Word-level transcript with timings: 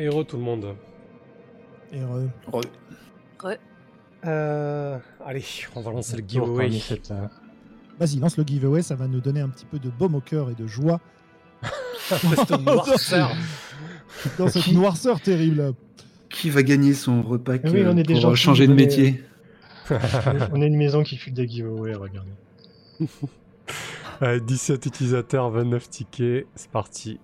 Héros 0.00 0.24
tout 0.24 0.38
le 0.38 0.42
monde. 0.42 0.74
Et 1.92 2.00
euh, 2.00 2.26
Euh, 4.24 4.98
allez, 5.24 5.44
on 5.76 5.80
va 5.82 5.90
lancer 5.90 6.16
le 6.16 6.24
giveaway. 6.26 6.70
euh, 7.10 7.26
vas-y, 7.98 8.18
lance 8.18 8.38
le 8.38 8.44
giveaway, 8.44 8.80
ça 8.80 8.94
va 8.94 9.06
nous 9.06 9.20
donner 9.20 9.40
un 9.40 9.48
petit 9.50 9.66
peu 9.66 9.78
de 9.78 9.90
baume 9.90 10.14
au 10.14 10.20
cœur 10.20 10.50
et 10.50 10.54
de 10.54 10.66
joie 10.66 11.00
Cette 11.98 12.50
noirceur. 12.60 13.30
dans 14.38 14.48
cette 14.48 14.68
noirceur 14.68 15.20
terrible. 15.20 15.74
Qui 16.30 16.48
va 16.48 16.62
gagner 16.62 16.94
son 16.94 17.22
repas 17.22 17.56
oui, 17.64 17.82
on 17.86 17.96
est 17.96 18.04
pour 18.04 18.36
changer 18.36 18.66
de 18.66 18.74
métier 18.74 19.22
on 20.52 20.62
est 20.62 20.66
une 20.66 20.76
maison 20.76 21.02
qui 21.02 21.16
file 21.16 21.34
des 21.34 21.48
giveaways, 21.48 21.94
regardez. 21.94 22.30
Allez, 24.20 24.40
17 24.40 24.86
utilisateurs, 24.86 25.50
29 25.50 25.90
tickets. 25.90 26.46
C'est 26.54 26.70
parti. 26.70 27.18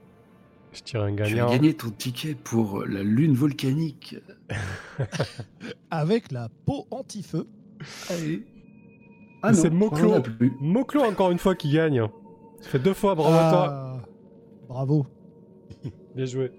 Je 0.77 0.82
tire 0.82 1.02
un 1.02 1.16
Tu 1.16 1.40
as 1.40 1.48
gagné 1.48 1.72
ton 1.72 1.88
ticket 1.88 2.34
pour 2.34 2.84
la 2.84 3.02
lune 3.02 3.32
volcanique. 3.32 4.16
Avec 5.91 6.30
la 6.32 6.51
peau 6.66 6.87
anti-feu. 6.91 7.48
Allez. 8.10 8.46
Mais 9.42 9.54
c'est 9.54 9.70
en 9.73 10.20
plus. 10.20 10.52
Moklo 10.60 11.01
encore 11.02 11.30
une 11.30 11.38
fois 11.38 11.54
qui 11.54 11.73
gagne. 11.73 12.06
Ça 12.60 12.68
fait 12.68 12.78
deux 12.78 12.92
fois, 12.92 13.15
bravo 13.15 13.37
à 13.37 13.51
toi. 13.51 13.66
Ah, 13.70 14.02
Bravo. 14.68 15.06
Bien 16.15 16.27
joué. 16.27 16.52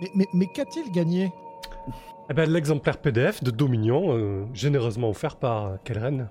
Mais, 0.00 0.08
mais, 0.16 0.26
mais 0.32 0.46
qu'a-t-il 0.52 0.90
gagné? 0.90 1.30
Eh 2.30 2.34
ben, 2.34 2.50
l'exemplaire 2.50 2.98
PDF 2.98 3.44
de 3.44 3.50
Dominion, 3.50 4.16
euh, 4.16 4.44
généreusement 4.54 5.08
offert 5.08 5.36
par 5.36 5.66
euh, 5.66 5.76
Kelren. 5.84 6.28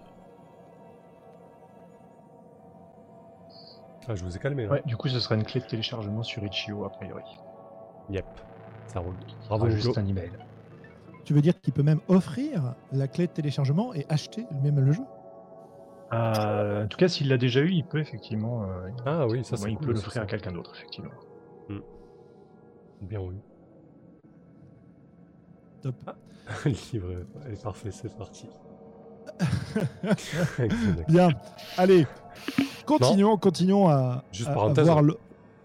Ah, 4.07 4.15
je 4.15 4.23
vous 4.23 4.35
ai 4.35 4.39
calmé 4.39 4.65
là. 4.65 4.71
Ouais, 4.73 4.81
du 4.85 4.95
coup, 4.95 5.09
ce 5.09 5.19
sera 5.19 5.35
une 5.35 5.43
clé 5.43 5.59
de 5.59 5.65
téléchargement 5.65 6.23
sur 6.23 6.43
Itch.io, 6.43 6.85
a 6.85 6.89
priori. 6.89 7.23
Yep, 8.09 8.25
ça 8.87 8.99
roule. 9.01 9.17
Bravo, 9.47 9.69
juste 9.69 9.97
un 9.97 10.05
email. 10.05 10.31
Tu 11.25 11.33
veux 11.33 11.41
dire 11.41 11.59
qu'il 11.59 11.73
peut 11.73 11.83
même 11.83 11.99
offrir 12.07 12.73
la 12.93 13.07
clé 13.07 13.27
de 13.27 13.31
téléchargement 13.33 13.93
et 13.93 14.05
acheter 14.07 14.45
même 14.63 14.79
le 14.79 14.93
jeu? 14.93 15.03
Euh, 16.13 16.85
en 16.85 16.87
tout 16.87 16.97
cas, 16.97 17.09
s'il 17.09 17.27
l'a 17.27 17.37
déjà 17.37 17.59
eu, 17.61 17.71
il 17.71 17.83
peut 17.83 17.99
effectivement. 17.99 18.63
euh, 18.63 18.89
Ah 19.05 19.27
oui, 19.27 19.43
ça 19.43 19.57
ouais, 19.57 19.63
c'est 19.63 19.71
il 19.71 19.75
cool. 19.75 19.87
peut 19.87 19.95
ça, 19.95 20.05
l'offrir 20.05 20.21
à 20.21 20.25
quelqu'un 20.25 20.51
d'autre, 20.53 20.71
effectivement. 20.73 21.11
Bien 23.01 23.19
oui. 23.19 23.35
Top. 25.81 25.95
Le 26.65 26.71
livre 26.93 27.25
est 27.51 27.61
parfait, 27.61 27.91
c'est 27.91 28.15
parti. 28.15 28.49
Bien. 31.07 31.29
Allez, 31.77 32.05
continuons, 32.85 33.37
continuons 33.37 33.89
à, 33.89 34.23
Juste 34.31 34.49
à- 34.49 34.51
à 34.51 34.55
parenthèse, 34.55 34.85
voir 34.85 35.01
le. 35.01 35.17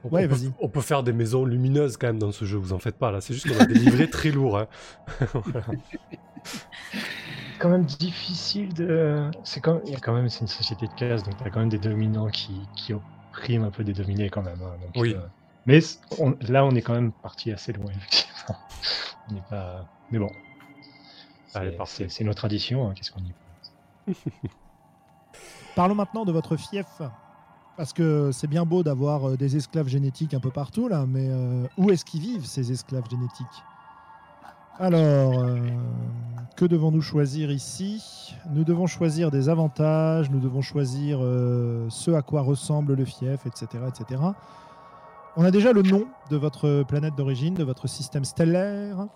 On, 0.05 0.09
Ouais, 0.11 0.25
on 0.27 0.29
peut, 0.29 0.37
on 0.59 0.69
peut 0.69 0.81
faire 0.81 1.05
des 1.05 1.13
maisons 1.13 1.45
lumineuses 1.45 1.97
quand 1.97 2.09
même 2.09 2.19
dans 2.19 2.33
ce 2.33 2.45
jeu, 2.45 2.57
vous 2.59 2.73
en 2.73 2.81
faites 2.81 2.99
pas 2.99 3.13
là. 3.13 3.21
C'est 3.21 3.35
juste 3.35 3.49
qu'on 3.49 3.61
a 3.61 3.67
des 3.67 3.75
livrets 3.75 4.09
très 4.09 4.31
lourds. 4.33 4.59
hein. 4.59 4.67
Voilà. 5.33 5.67
quand 7.61 7.69
même 7.69 7.85
difficile 7.85 8.75
de. 8.75 9.31
C'est 9.45 9.61
quand 9.61 9.81
il 9.87 9.93
y 9.93 9.95
a 9.97 10.01
quand 10.01 10.13
même 10.13 10.29
c'est 10.29 10.41
une 10.41 10.49
société 10.49 10.89
de 10.89 10.93
cases, 10.95 11.23
donc 11.23 11.35
il 11.41 11.45
y 11.45 11.47
a 11.47 11.51
quand 11.51 11.61
même 11.61 11.69
des 11.69 11.79
dominants 11.79 12.29
qui, 12.31 12.69
qui 12.77 12.93
oppriment 12.95 13.63
un 13.65 13.71
peu 13.71 13.85
des 13.85 13.93
dominés 13.93 14.29
quand 14.29 14.43
même. 14.43 14.61
hein, 14.61 14.77
donc, 14.81 14.91
Oui. 14.97 15.15
euh, 15.15 15.21
Mais 15.67 15.79
on- 16.19 16.35
là, 16.41 16.65
on 16.65 16.73
est 16.73 16.83
quand 16.83 16.95
même 16.95 17.13
parti 17.13 17.53
assez 17.53 17.73
loin, 17.73 17.93
effectivement. 17.97 18.57
On 19.31 19.35
n'est 19.35 19.43
pas. 19.49 19.87
Mais 20.11 20.19
bon. 20.19 20.31
C'est-. 21.53 21.77
C'est 21.87 22.09
c'est 22.11 22.25
nos 22.25 22.35
traditions. 22.35 22.89
hein, 22.89 22.95
Qu'est-ce 22.97 23.13
qu'on 23.13 23.21
y 23.21 23.33
Parlons 25.75 25.95
maintenant 25.95 26.25
de 26.25 26.33
votre 26.33 26.57
fief. 26.57 26.87
Parce 27.77 27.95
que 27.95 28.31
c'est 28.33 28.49
bien 28.49 28.67
beau 28.67 28.83
d'avoir 28.83 29.31
euh, 29.31 29.37
des 29.37 29.57
esclaves 29.57 29.89
génétiques 29.89 30.35
un 30.35 30.41
peu 30.41 30.51
partout 30.51 30.89
là, 30.89 31.07
mais 31.09 31.29
euh, 31.31 31.67
où 31.79 31.91
est-ce 31.91 32.05
qu'ils 32.05 32.21
vivent 32.21 32.45
ces 32.45 32.71
esclaves 32.71 33.09
génétiques? 33.11 33.47
Alors, 34.79 35.43
euh, 35.43 35.59
que 36.57 36.65
devons-nous 36.67 37.01
choisir 37.01 37.51
ici? 37.51 38.35
Nous 38.51 38.65
devons 38.65 38.87
choisir 38.87 39.31
des 39.31 39.49
avantages, 39.49 40.31
nous 40.31 40.41
devons 40.41 40.61
choisir 40.61 41.21
ce 41.89 42.11
à 42.11 42.23
quoi 42.23 42.43
ressemble 42.43 42.95
le 42.95 43.05
fief, 43.05 43.47
etc., 43.47 43.85
etc. 43.89 44.21
On 45.37 45.45
a 45.45 45.51
déjà 45.51 45.73
le 45.73 45.83
nom 45.83 46.07
de 46.31 46.37
votre 46.37 46.83
planète 46.83 47.15
d'origine, 47.15 47.55
de 47.55 47.65
votre 47.65 47.87
système 47.87 48.25
stellaire. 48.25 49.07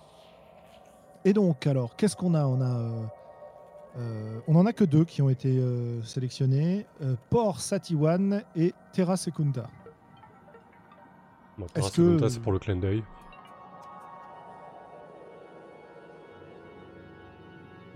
Et 1.25 1.33
donc, 1.33 1.67
alors, 1.67 1.97
qu'est-ce 1.97 2.17
qu'on 2.17 2.35
a? 2.35 2.47
On 2.47 2.61
a 2.61 2.91
euh, 3.99 4.39
on 4.47 4.53
n'en 4.55 4.67
a 4.67 4.73
que 4.73 4.85
deux 4.85 5.05
qui 5.05 5.23
ont 5.23 5.31
été 5.31 5.59
euh, 5.59 6.03
sélectionnés 6.03 6.87
euh, 7.03 7.15
Port 7.31 7.61
Satiwan 7.61 8.43
et 8.55 8.75
Terra 8.93 9.17
Secunda. 9.17 9.69
Bon, 11.59 11.67
Terra 11.73 11.89
Secunda, 11.89 12.27
que- 12.27 12.29
c'est 12.29 12.41
pour 12.41 12.53
le 12.53 12.59
clin 12.59 12.77
d'œil. 12.77 13.03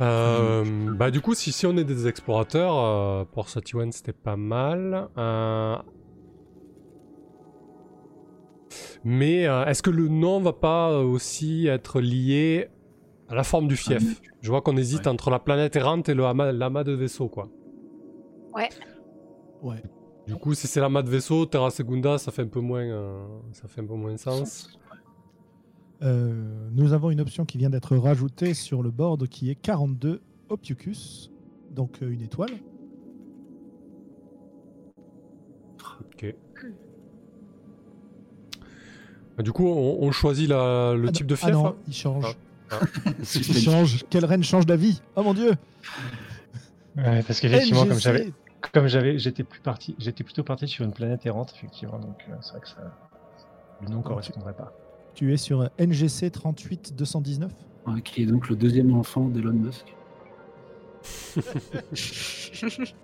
Euh, 0.01 0.65
bah 0.95 1.11
du 1.11 1.21
coup 1.21 1.35
si, 1.35 1.53
si 1.53 1.67
on 1.67 1.77
est 1.77 1.85
des 1.85 2.07
explorateurs, 2.07 2.75
euh, 2.79 3.25
pour 3.27 3.51
Satiwan 3.51 3.93
c'était 3.93 4.15
pas 4.15 4.37
mal. 4.37 5.09
Euh, 5.19 5.77
Mais 9.05 9.43
est-ce 9.43 9.83
que 9.83 9.91
le 9.91 10.09
nom 10.09 10.41
va 10.41 10.53
pas 10.55 10.99
aussi 11.01 11.67
être 11.67 12.01
lié 12.01 12.69
à 13.31 13.35
la 13.35 13.45
forme 13.45 13.67
du 13.69 13.77
fief 13.77 14.21
Je 14.43 14.51
vois 14.51 14.61
qu'on 14.61 14.77
hésite 14.77 15.01
Ouais. 15.07 15.09
entre 15.09 15.31
la 15.31 15.39
planète 15.39 15.75
errante 15.77 16.09
et 16.11 16.15
le 16.15 16.25
amas, 16.27 16.53
l'amas 16.53 16.85
de 16.85 16.93
vaisseau 16.93 17.29
quoi. 17.29 17.49
Ouais. 18.55 18.69
Du 20.27 20.35
coup 20.37 20.55
si 20.55 20.67
c'est 20.67 20.81
l'amas 20.81 21.03
de 21.03 21.09
vaisseau, 21.09 21.47
Terra 21.47 21.71
Segunda 21.71 22.19
ça 22.19 22.31
fait 22.33 22.43
un 22.43 22.49
peu 22.49 22.61
moins, 22.61 22.83
euh, 22.85 23.25
ça 23.53 23.69
fait 23.69 23.81
un 23.81 23.87
peu 23.87 23.95
moins 23.95 24.17
sens. 24.17 24.69
Euh, 26.03 26.69
nous 26.73 26.93
avons 26.93 27.11
une 27.11 27.21
option 27.21 27.45
qui 27.45 27.59
vient 27.59 27.69
d'être 27.71 27.97
rajoutée 27.97 28.55
sur 28.55 28.83
le 28.83 28.91
board 28.91 29.27
qui 29.29 29.51
est 29.51 29.55
42 29.55 30.21
Ophiuchus, 30.49 31.31
donc 31.71 32.03
euh, 32.03 32.11
une 32.11 32.23
étoile. 32.23 32.51
Ok. 36.15 36.35
Bah, 39.37 39.43
Du 39.43 39.53
coup, 39.53 39.67
on, 39.67 39.99
on 40.03 40.11
choisit 40.11 40.49
la- 40.49 40.95
le 40.95 41.09
Ah 41.09 41.13
type 41.13 41.27
non, 41.27 41.29
de 41.29 41.35
ah 41.35 41.37
fief. 41.47 41.53
non, 41.55 41.67
hein 41.67 41.77
il 41.87 41.95
change. 41.95 42.25
Ah. 42.27 42.35
Il 43.35 43.63
change. 43.63 44.05
Quelle 44.11 44.25
reine 44.25 44.45
change 44.45 44.67
d'avis 44.67 45.01
Oh 45.17 45.23
mon 45.23 45.35
dieu 45.35 45.53
Ouais, 46.97 47.23
parce 47.23 47.41
qu'effectivement, 47.41 47.87
comme 47.87 47.99
j'avais, 47.99 48.33
comme 48.73 48.89
j'avais, 48.89 49.19
j'étais 49.19 49.45
plus 49.45 49.61
parti, 49.61 49.95
j'étais 49.99 50.25
plutôt 50.25 50.43
parti 50.43 50.69
sur 50.69 50.85
une 50.85 50.93
planète 50.93 51.25
errante, 51.27 51.53
effectivement. 51.57 51.99
Donc 51.99 52.17
euh, 52.29 52.35
c'est 52.41 52.53
vrai 52.53 52.61
que 52.61 52.69
ça, 52.69 52.97
le 53.83 53.89
nom 53.89 54.03
correspondrait 54.03 54.55
pas. 54.55 54.73
Tu 55.15 55.33
es 55.33 55.37
sur 55.37 55.69
NGC 55.79 56.31
38 56.31 56.95
219 56.97 57.53
Ouais, 57.87 58.03
qui 58.03 58.23
est 58.23 58.27
donc 58.27 58.49
le 58.49 58.57
deuxième 58.57 58.95
enfant 58.95 59.29
d'Elon 59.29 59.53
Musk. 59.55 59.95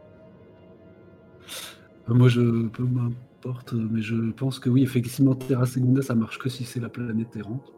Moi, 2.08 2.28
je 2.28 2.68
peu 2.68 2.84
m'importe, 2.84 3.72
mais 3.72 4.00
je 4.00 4.30
pense 4.32 4.60
que 4.60 4.70
oui, 4.70 4.82
effectivement, 4.82 5.34
Terra 5.34 5.66
Segunda, 5.66 6.02
ça 6.02 6.14
marche 6.14 6.38
que 6.38 6.48
si 6.48 6.64
c'est 6.64 6.78
la 6.78 6.88
planète 6.88 7.34
errante. 7.36 7.72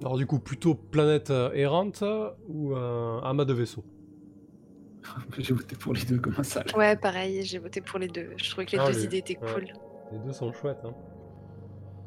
Alors 0.00 0.16
du 0.16 0.26
coup, 0.26 0.38
plutôt 0.38 0.74
planète 0.74 1.30
euh, 1.30 1.50
errante 1.52 2.02
ou 2.48 2.74
euh, 2.74 3.20
amas 3.20 3.44
de 3.44 3.52
vaisseau 3.52 3.84
J'ai 5.38 5.52
voté 5.54 5.76
pour 5.76 5.92
les 5.92 6.02
deux 6.04 6.18
comme 6.18 6.34
un 6.38 6.42
sale. 6.42 6.66
Ouais, 6.76 6.96
pareil, 6.96 7.42
j'ai 7.44 7.58
voté 7.58 7.80
pour 7.80 7.98
les 7.98 8.08
deux. 8.08 8.30
Je 8.36 8.50
trouvais 8.50 8.66
que 8.66 8.72
les 8.72 8.78
Ah, 8.78 8.86
deux 8.86 8.92
les- 8.98 9.04
idées 9.04 9.18
étaient 9.18 9.38
ouais. 9.38 9.52
cool. 9.52 9.66
Les 10.12 10.18
deux 10.18 10.32
sont 10.32 10.52
chouettes. 10.52 10.82
Hein. 10.84 10.94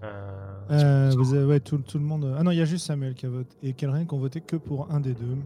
Euh, 0.04 0.32
Euh, 0.72 1.12
vous 1.16 1.34
avez, 1.34 1.46
ouais, 1.46 1.60
tout, 1.60 1.78
tout 1.80 1.98
le 1.98 2.04
monde. 2.04 2.36
Ah 2.38 2.44
non, 2.44 2.52
il 2.52 2.58
y 2.58 2.62
a 2.62 2.66
juste 2.66 2.86
Samuel 2.88 3.14
qui 3.16 3.26
a 3.26 3.30
voté 3.30 3.56
et 3.64 3.74
Kelren 3.74 4.06
qui 4.08 4.14
ont 4.14 4.20
voté 4.20 4.42
que 4.42 4.56
pour 4.56 4.92
un 4.92 5.00
des 5.00 5.14
deux. 5.14 5.38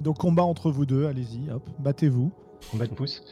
Donc 0.00 0.18
combat 0.18 0.42
entre 0.42 0.70
vous 0.70 0.84
deux, 0.86 1.06
allez-y, 1.06 1.50
hop, 1.50 1.62
battez-vous. 1.78 2.30
Combat 2.70 2.86
de 2.86 2.94
pouce. 2.94 3.22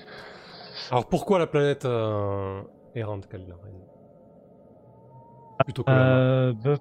Alors 0.91 1.09
pourquoi 1.09 1.39
la 1.39 1.47
planète 1.47 1.84
euh, 1.84 2.61
errante, 2.94 3.27
Kalila 3.29 3.56
Plutôt 5.65 5.83
que 5.84 5.91
Euh, 5.91 6.53
bah, 6.65 6.77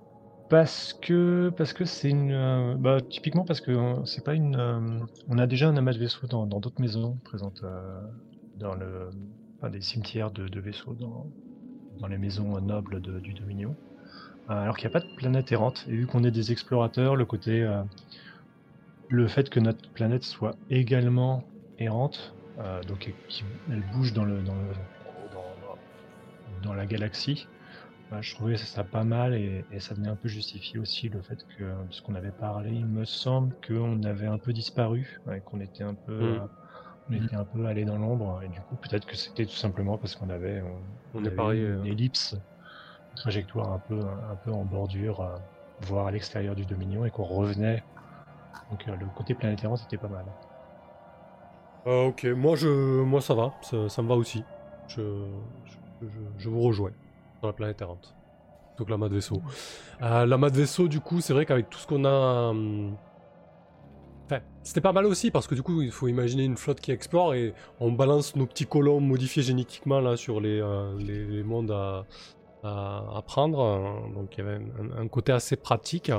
parce 0.51 0.91
que 0.91 1.49
parce 1.55 1.71
que 1.71 1.85
c'est 1.85 2.09
une 2.09 2.33
euh, 2.33 2.75
bah, 2.77 2.99
typiquement 2.99 3.45
parce 3.45 3.61
que 3.61 3.71
euh, 3.71 4.03
c'est 4.03 4.21
pas 4.25 4.33
une 4.33 4.57
euh, 4.57 4.99
on 5.29 5.37
a 5.37 5.47
déjà 5.47 5.69
un 5.69 5.77
amas 5.77 5.93
de 5.93 5.97
vaisseaux 5.97 6.27
dans 6.27 6.45
d'autres 6.45 6.81
maisons 6.81 7.17
présentes 7.23 7.63
dans 8.57 8.75
le 8.75 9.09
enfin, 9.57 9.69
des 9.69 9.79
cimetières 9.79 10.29
de, 10.29 10.59
vaisseaux 10.59 10.93
dans 10.93 11.31
dans 12.01 12.07
les 12.07 12.17
maisons 12.17 12.59
nobles 12.59 12.99
du 12.99 13.33
Dominion 13.33 13.77
alors 14.49 14.75
qu'il 14.75 14.89
n'y 14.89 14.91
a 14.91 14.99
pas 14.99 15.05
de 15.05 15.15
planète 15.15 15.53
errante. 15.53 15.85
Et 15.87 15.91
vu 15.91 16.05
qu'on 16.05 16.25
est 16.25 16.31
des 16.31 16.51
explorateurs 16.51 17.15
le 17.15 17.25
côté 17.25 17.65
le 19.07 19.27
fait 19.29 19.49
que 19.49 19.61
notre 19.61 19.89
planète 19.93 20.23
soit 20.23 20.57
également 20.69 21.45
errante 21.77 22.35
donc 22.89 23.15
elle 23.69 23.83
bouge 23.93 24.11
dans 24.11 24.25
le 24.25 24.43
dans 26.61 26.73
la 26.73 26.85
galaxie 26.85 27.47
bah, 28.11 28.21
je 28.21 28.35
trouvais 28.35 28.57
ça 28.57 28.85
pas 28.85 29.05
mal 29.05 29.35
et, 29.35 29.67
et 29.71 29.81
ça 29.81 29.95
venait 29.95 30.09
un 30.09 30.17
peu 30.17 30.29
justifier 30.29 30.79
aussi 30.79 31.09
le 31.09 31.23
fait 31.23 31.39
que, 31.57 31.75
ce 31.91 32.01
qu'on 32.03 32.15
avait 32.15 32.33
parlé, 32.33 32.73
il 32.73 32.87
me 32.87 33.05
semble 33.05 33.55
qu'on 33.67 34.03
avait 34.03 34.27
un 34.27 34.39
peu 34.39 34.53
disparu, 34.53 35.19
ouais, 35.27 35.41
qu'on 35.43 35.61
était 35.61 35.83
un 35.83 35.95
peu, 35.95 36.13
Mm. 36.19 36.41
euh, 36.41 36.47
on 37.09 37.13
était 37.13 37.35
un 37.35 37.45
peu 37.45 37.65
allé 37.67 37.85
dans 37.85 37.97
l'ombre 37.97 38.43
et 38.43 38.49
du 38.49 38.63
coup 38.63 38.77
peut-être 38.77 39.05
que 39.07 39.17
c'était 39.17 39.45
tout 39.47 39.55
simplement 39.55 39.97
parce 39.99 40.15
qu'on 40.15 40.29
avait, 40.29 40.61
on, 40.61 40.85
On 41.13 41.23
on 41.23 41.25
est 41.25 41.31
avait 41.31 41.31
pareil, 41.31 41.61
eu 41.61 41.63
euh. 41.63 41.85
une 41.85 41.87
ellipse, 41.87 42.33
une 42.33 43.17
trajectoire 43.17 43.73
un 43.73 43.79
peu, 43.79 43.99
un 44.05 44.37
peu 44.37 44.51
en 44.51 44.65
bordure 44.65 45.21
euh, 45.21 45.39
voir 45.79 46.07
à 46.07 46.11
l'extérieur 46.11 46.55
du 46.55 46.65
Dominion 46.67 47.05
et 47.05 47.11
qu'on 47.11 47.25
revenait. 47.25 47.85
Donc 48.69 48.87
euh, 48.89 48.95
le 48.97 49.09
côté 49.09 49.35
planétaire 49.35 49.77
c'était 49.77 49.99
pas 49.99 50.09
mal. 50.09 50.33
Euh, 51.87 52.07
ok, 52.07 52.25
moi, 52.25 52.55
je, 52.55 52.67
moi 53.03 53.21
ça 53.21 53.33
va, 53.35 53.57
ça, 53.61 53.89
ça 53.89 54.01
me 54.01 54.07
va 54.07 54.15
aussi. 54.15 54.47
Je, 54.85 55.01
je, 55.63 56.07
je- 56.07 56.33
je 56.37 56.49
vous 56.49 56.61
rejoins 56.61 56.91
la 57.47 57.53
planète 57.53 57.81
errante. 57.81 58.15
Donc 58.77 58.89
la 58.89 58.97
de 58.97 59.13
vaisseau. 59.13 59.41
Euh, 60.01 60.25
la 60.25 60.37
de 60.37 60.55
vaisseau, 60.55 60.87
du 60.87 60.99
coup, 60.99 61.21
c'est 61.21 61.33
vrai 61.33 61.45
qu'avec 61.45 61.69
tout 61.69 61.79
ce 61.79 61.87
qu'on 61.87 62.05
a. 62.05 62.49
hum, 62.49 62.95
c'était 64.63 64.81
pas 64.81 64.93
mal 64.93 65.05
aussi 65.05 65.29
parce 65.29 65.47
que 65.47 65.55
du 65.55 65.61
coup, 65.61 65.81
il 65.81 65.91
faut 65.91 66.07
imaginer 66.07 66.45
une 66.45 66.55
flotte 66.55 66.79
qui 66.79 66.91
explore 66.91 67.33
et 67.33 67.53
on 67.79 67.91
balance 67.91 68.35
nos 68.35 68.45
petits 68.45 68.65
colons 68.65 69.01
modifiés 69.01 69.43
génétiquement 69.43 69.99
là 69.99 70.15
sur 70.15 70.39
les, 70.39 70.61
euh, 70.61 70.97
les, 70.99 71.43
mondes 71.43 71.71
à, 71.71 72.05
prendre. 73.25 74.09
Donc 74.15 74.37
il 74.37 74.45
y 74.45 74.47
avait 74.47 74.61
un, 74.97 75.07
côté 75.07 75.31
assez 75.31 75.57
pratique. 75.57 76.11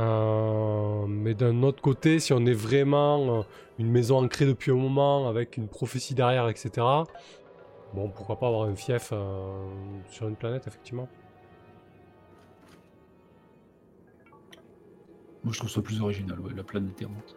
Euh, 0.00 1.06
mais 1.06 1.34
d'un 1.34 1.62
autre 1.62 1.80
côté, 1.80 2.18
si 2.18 2.32
on 2.32 2.44
est 2.46 2.54
vraiment 2.54 3.44
une 3.78 3.90
maison 3.90 4.24
ancrée 4.24 4.46
depuis 4.46 4.72
un 4.72 4.76
moment 4.76 5.28
avec 5.28 5.56
une 5.56 5.68
prophétie 5.68 6.14
derrière, 6.14 6.48
etc. 6.48 6.84
Bon, 7.94 8.08
pourquoi 8.10 8.38
pas 8.38 8.48
avoir 8.48 8.68
un 8.68 8.74
fief 8.74 9.10
euh, 9.12 9.68
sur 10.10 10.28
une 10.28 10.36
planète, 10.36 10.66
effectivement. 10.66 11.08
Moi, 15.44 15.52
je 15.52 15.58
trouve 15.58 15.70
ça 15.70 15.82
plus 15.82 16.00
original, 16.00 16.40
ouais, 16.40 16.52
la 16.54 16.64
planète 16.64 17.00
errante. 17.00 17.36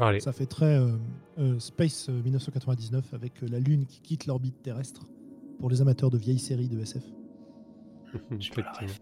Allez, 0.00 0.20
Ça 0.20 0.32
fait 0.32 0.46
très 0.46 0.78
euh, 0.78 0.96
euh, 1.38 1.58
Space 1.60 2.08
euh, 2.08 2.22
1999 2.22 3.12
avec 3.12 3.42
euh, 3.42 3.46
la 3.50 3.58
Lune 3.60 3.84
qui 3.86 4.00
quitte 4.00 4.24
l'orbite 4.26 4.62
terrestre 4.62 5.02
pour 5.60 5.68
les 5.68 5.82
amateurs 5.82 6.08
de 6.10 6.16
vieilles 6.16 6.38
séries 6.38 6.68
de 6.68 6.80
SF. 6.80 7.02
Effectivement. 8.30 8.94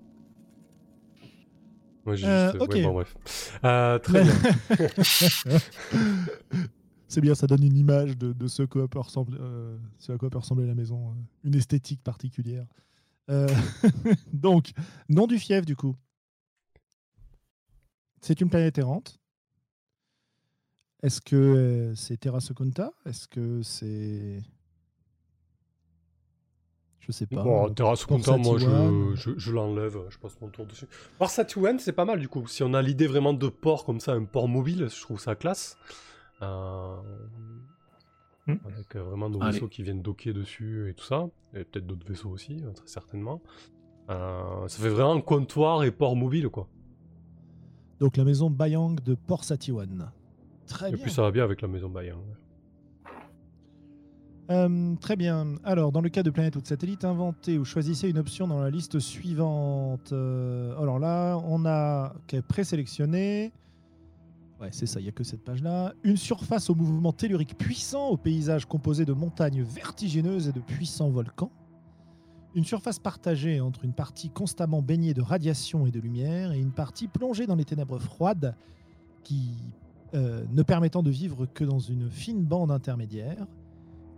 Moi, 2.05 2.16
j'ai 2.16 2.26
Euh, 2.26 2.50
juste- 2.52 2.69
ouais, 2.75 2.82
bon, 2.82 2.93
bref. 2.93 3.58
Euh, 3.64 3.99
très 4.00 4.25
bien. 4.25 4.32
C'est 7.10 7.20
bien, 7.20 7.34
ça 7.34 7.48
donne 7.48 7.64
une 7.64 7.76
image 7.76 8.16
de, 8.16 8.32
de 8.32 8.46
ce, 8.46 8.62
quoi 8.62 8.86
peut 8.86 9.00
ressembler, 9.00 9.36
euh, 9.40 9.76
ce 9.98 10.12
à 10.12 10.16
quoi 10.16 10.30
peut 10.30 10.38
ressembler 10.38 10.64
la 10.64 10.76
maison, 10.76 11.08
euh, 11.08 11.14
une 11.42 11.56
esthétique 11.56 12.00
particulière. 12.04 12.64
Euh, 13.28 13.48
donc, 14.32 14.70
nom 15.08 15.26
du 15.26 15.36
fief, 15.40 15.66
du 15.66 15.74
coup. 15.74 15.96
C'est 18.20 18.40
une 18.40 18.48
planète 18.48 18.78
errante. 18.78 19.18
Est-ce 21.02 21.20
que 21.20 21.94
c'est 21.96 22.16
Terra 22.16 22.38
Secunta 22.38 22.92
Est-ce 23.04 23.26
que 23.26 23.60
c'est. 23.64 24.40
Je 27.00 27.10
sais 27.10 27.26
pas. 27.26 27.42
Bon, 27.42 27.74
Terra 27.74 27.96
Secunta, 27.96 28.36
moi, 28.36 28.56
je, 28.56 29.36
je 29.36 29.50
l'enlève, 29.50 29.98
je 30.10 30.18
passe 30.18 30.40
mon 30.40 30.48
tour 30.48 30.64
dessus. 30.64 30.86
Par 31.18 31.30
Satiwan, 31.30 31.80
c'est 31.80 31.92
pas 31.92 32.04
mal, 32.04 32.20
du 32.20 32.28
coup. 32.28 32.46
Si 32.46 32.62
on 32.62 32.72
a 32.72 32.82
l'idée 32.82 33.08
vraiment 33.08 33.34
de 33.34 33.48
port 33.48 33.84
comme 33.84 33.98
ça, 33.98 34.12
un 34.12 34.26
port 34.26 34.46
mobile, 34.46 34.86
je 34.88 35.00
trouve 35.00 35.18
ça 35.18 35.34
classe. 35.34 35.76
Euh, 36.42 36.96
Hmm. 38.46 38.56
Avec 38.64 38.96
euh, 38.96 39.02
vraiment 39.02 39.28
nos 39.28 39.40
Allez. 39.42 39.52
vaisseaux 39.52 39.69
qui 39.69 39.82
viennent 39.82 40.00
docker 40.02 40.32
dessus 40.32 40.88
et 40.88 40.94
tout 40.94 41.04
ça. 41.04 41.28
Et 41.54 41.64
peut-être 41.64 41.87
d'autres 41.87 42.06
vaisseaux 42.06 42.31
aussi, 42.31 42.56
euh, 42.64 42.72
très 42.72 42.87
certainement. 42.87 43.42
Euh, 44.08 44.66
ça 44.66 44.82
fait 44.82 44.88
vraiment 44.88 45.20
comptoir 45.20 45.84
et 45.84 45.90
port 45.90 46.16
mobile, 46.16 46.48
quoi. 46.48 46.66
Donc, 48.00 48.16
la 48.16 48.25
maison 48.25 48.48
Bayang 48.50 48.98
de 49.04 49.14
Port 49.14 49.44
Satiwan. 49.44 50.10
Très 50.66 50.88
Et 50.88 50.94
bien. 50.94 51.02
puis 51.02 51.12
ça 51.12 51.22
va 51.22 51.31
bien 51.31 51.44
avec 51.44 51.60
la 51.60 51.69
maison 51.69 51.90
Bayan. 51.90 52.16
Euh, 54.50 54.96
très 54.96 55.14
bien. 55.16 55.54
Alors, 55.62 55.92
dans 55.92 56.00
le 56.00 56.08
cas 56.08 56.22
de 56.22 56.31
planète 56.31 56.56
ou 56.56 56.60
de 56.60 56.66
satellite, 56.66 57.04
inventez 57.04 57.56
ou 57.58 57.64
choisissez 57.64 58.08
une 58.08 58.19
option 58.19 58.48
dans 58.48 58.60
la 58.60 58.70
liste 58.70 58.98
suivante. 58.98 60.12
Euh, 60.12 60.76
alors 60.81 60.98
là, 60.98 61.37
on 61.44 61.64
a 61.66 62.14
ok, 62.16 62.40
présélectionné. 62.42 63.52
Ouais, 64.60 64.68
c'est 64.72 64.86
ça, 64.86 65.00
il 65.00 65.04
n'y 65.04 65.08
a 65.08 65.12
que 65.12 65.24
cette 65.24 65.42
page-là. 65.42 65.94
Une 66.04 66.18
surface 66.18 66.68
au 66.68 66.74
mouvement 66.74 67.12
tellurique 67.12 67.56
puissant, 67.56 68.08
au 68.08 68.18
paysage 68.18 68.66
composé 68.66 69.06
de 69.06 69.14
montagnes 69.14 69.62
vertigineuses 69.62 70.48
et 70.48 70.52
de 70.52 70.60
puissants 70.60 71.08
volcans. 71.08 71.50
Une 72.54 72.64
surface 72.64 72.98
partagée 72.98 73.60
entre 73.60 73.84
une 73.84 73.94
partie 73.94 74.28
constamment 74.28 74.82
baignée 74.82 75.14
de 75.14 75.22
radiation 75.22 75.86
et 75.86 75.90
de 75.90 76.00
lumière 76.00 76.52
et 76.52 76.58
une 76.58 76.72
partie 76.72 77.08
plongée 77.08 77.46
dans 77.46 77.54
les 77.54 77.64
ténèbres 77.64 77.98
froides 77.98 78.54
qui 79.22 79.52
euh, 80.14 80.44
ne 80.50 80.62
permettant 80.62 81.02
de 81.02 81.10
vivre 81.10 81.46
que 81.46 81.64
dans 81.64 81.78
une 81.78 82.10
fine 82.10 82.44
bande 82.44 82.70
intermédiaire 82.70 83.46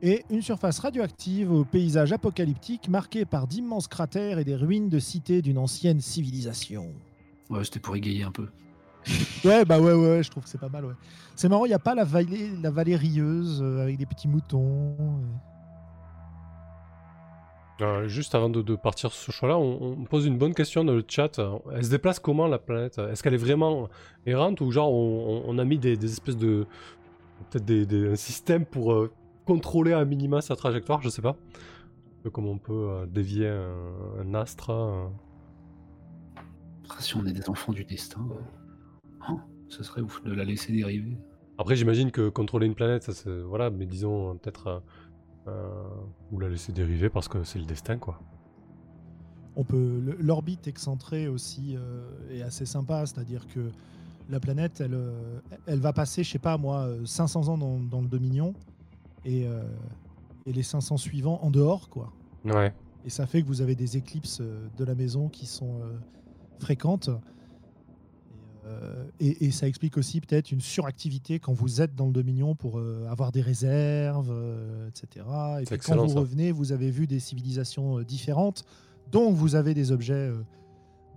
et 0.01 0.25
une 0.31 0.43
surface 0.43 0.81
radioactive 0.81 1.53
au 1.53 1.65
paysage 1.65 2.13
apocalyptique 2.13 2.89
marqué 2.89 3.25
par 3.25 3.47
d'immenses 3.47 3.87
cratères 3.87 4.39
et 4.39 4.45
des 4.45 4.57
ruines 4.57 4.89
de 4.89 4.99
cités 4.99 5.43
d'une 5.43 5.59
ancienne 5.59 6.01
civilisation. 6.01 6.93
Ouais, 7.51 7.63
c'était 7.63 7.79
pour 7.79 7.95
égayer 7.95 8.25
un 8.25 8.33
peu. 8.33 8.49
Ouais, 9.45 9.65
bah 9.65 9.81
ouais, 9.81 9.93
ouais, 9.95 10.23
je 10.23 10.31
trouve 10.31 10.45
que 10.45 10.49
c'est 10.49 10.61
pas 10.61 10.69
mal, 10.69 10.85
ouais. 10.85 10.95
C'est 11.35 11.49
marrant, 11.49 11.65
il 11.65 11.69
n'y 11.69 11.75
a 11.75 11.79
pas 11.81 11.95
la 11.95 12.05
vallée, 12.05 12.51
la 12.63 12.71
vallée 12.71 12.95
rieuse 12.97 13.61
euh, 13.63 13.83
avec 13.83 13.97
des 13.99 14.07
petits 14.07 14.29
moutons. 14.29 14.97
euh. 15.01 15.25
Euh, 17.81 18.07
juste 18.07 18.35
avant 18.37 18.49
de, 18.49 18.63
de 18.63 18.77
partir 18.77 19.11
sur 19.11 19.21
ce 19.21 19.33
choix-là, 19.33 19.59
on, 19.59 19.97
on 20.01 20.05
pose 20.05 20.27
une 20.27 20.39
bonne 20.39 20.55
question 20.55 20.85
dans 20.85 20.93
le 20.93 21.05
chat. 21.09 21.41
Elle 21.73 21.85
se 21.85 21.91
déplace 21.91 22.21
comment 22.21 22.47
la 22.47 22.59
planète? 22.59 22.99
Est-ce 22.99 23.23
qu'elle 23.25 23.35
est 23.35 23.39
vraiment 23.39 23.89
errante 24.27 24.61
ou 24.61 24.71
genre 24.71 24.93
on, 24.93 25.43
on- 25.49 25.49
on 25.49 25.59
a 25.59 25.65
mis 25.65 25.79
des, 25.79 25.97
des 25.97 26.13
espèces 26.13 26.37
de. 26.37 26.67
Peut-être 27.51 27.65
des, 27.65 27.87
des- 27.87 28.13
un 28.13 28.17
système 28.17 28.65
pour 28.67 28.93
euh, 28.93 29.11
contrôler 29.47 29.95
à 29.95 30.05
minima 30.05 30.43
sa 30.43 30.55
trajectoire, 30.55 31.03
je 31.03 31.09
sais 31.09 31.23
pas. 31.23 31.35
Un 32.21 32.23
peu 32.23 32.31
comme 32.31 32.47
on 32.47 32.59
peut 32.59 32.73
euh, 32.91 33.07
dévier 33.07 33.49
un, 33.49 33.75
un 34.21 34.35
astre. 34.35 34.71
si 37.01 37.17
on 37.17 37.25
est 37.27 37.33
des 37.33 37.49
enfants 37.49 37.73
du 37.73 37.85
destin, 37.85 38.21
oh, 39.31 39.41
ce 39.69 39.83
serait 39.83 40.01
ouf 40.01 40.23
de 40.25 40.33
la 40.33 40.45
laisser 40.45 40.73
dériver. 40.73 41.17
Après, 41.59 41.77
j'imagine 41.77 42.11
que 42.11 42.29
contrôler 42.29 42.67
une 42.67 42.75
planète, 42.75 43.03
ça 43.03 43.13
c'est. 43.13 43.31
Voilà, 43.43 43.71
mais 43.71 43.87
disons 43.87 44.31
euh, 44.31 44.35
peut-être. 44.35 44.67
euh, 44.67 44.81
euh, 45.49 45.69
ou 46.31 46.39
la 46.39 46.49
laisser 46.49 46.71
dériver 46.73 47.11
parce 47.11 47.27
que 47.27 47.43
c'est 47.43 47.59
le 47.59 47.65
destin, 47.65 47.99
quoi. 47.99 48.21
On 49.57 49.65
peut 49.65 50.01
l'orbite 50.21 50.69
excentrée 50.69 51.27
aussi 51.27 51.75
euh, 51.77 52.09
est 52.31 52.43
assez 52.43 52.65
sympa, 52.65 53.05
c'est-à-dire 53.07 53.49
que 53.49 53.71
la 54.31 54.39
planète, 54.39 54.81
elle, 54.81 54.97
elle 55.67 55.81
va 55.81 55.93
passer, 55.93 56.23
je 56.23 56.31
sais 56.31 56.39
pas 56.39 56.57
moi, 56.59 56.83
euh, 56.87 57.05
500 57.05 57.49
ans 57.49 57.59
dans, 57.59 57.81
dans 57.81 58.01
le 58.01 58.07
Dominion 58.07 58.55
et, 59.25 59.49
euh, 59.49 59.65
et 60.47 60.53
les 60.53 60.63
500 60.63 60.97
suivants 60.97 61.41
en 61.43 61.51
dehors, 61.51 61.89
quoi. 61.91 62.13
Ouais. 62.45 62.73
Et 63.05 63.11
ça 63.11 63.27
fait 63.27 63.43
que 63.43 63.49
vous 63.49 63.63
avez 63.63 63.75
des 63.75 63.97
éclipses 63.97 64.41
de 64.41 64.85
la 64.85 64.95
maison 64.95 65.29
qui 65.29 65.47
sont 65.47 65.81
euh, 65.83 65.99
fréquentes. 66.61 67.11
Et, 68.63 68.69
euh, 68.69 69.05
et- 69.21 69.47
et 69.47 69.51
ça 69.51 69.67
explique 69.67 69.97
aussi 69.97 70.21
peut-être 70.21 70.53
une 70.53 70.61
suractivité 70.61 71.39
quand 71.41 71.53
vous 71.53 71.81
êtes 71.81 71.95
dans 71.97 72.07
le 72.07 72.13
Dominion 72.13 72.55
pour 72.55 72.79
euh, 72.79 73.07
avoir 73.09 73.33
des 73.33 73.41
réserves, 73.41 74.31
euh, 74.31 74.89
etc. 74.89 75.27
Et 75.61 75.65
C'est 75.67 75.79
puis 75.79 75.87
quand 75.89 75.97
vous 75.97 76.09
ça. 76.11 76.21
revenez, 76.21 76.53
vous 76.53 76.73
avez 76.73 76.91
vu 76.91 77.07
des 77.07 77.19
civilisations 77.21 77.99
euh, 77.99 78.05
différentes, 78.05 78.65
donc 79.11 79.35
vous 79.35 79.55
avez 79.57 79.75
des 79.75 79.91
objets 79.91 80.15
euh, 80.15 80.43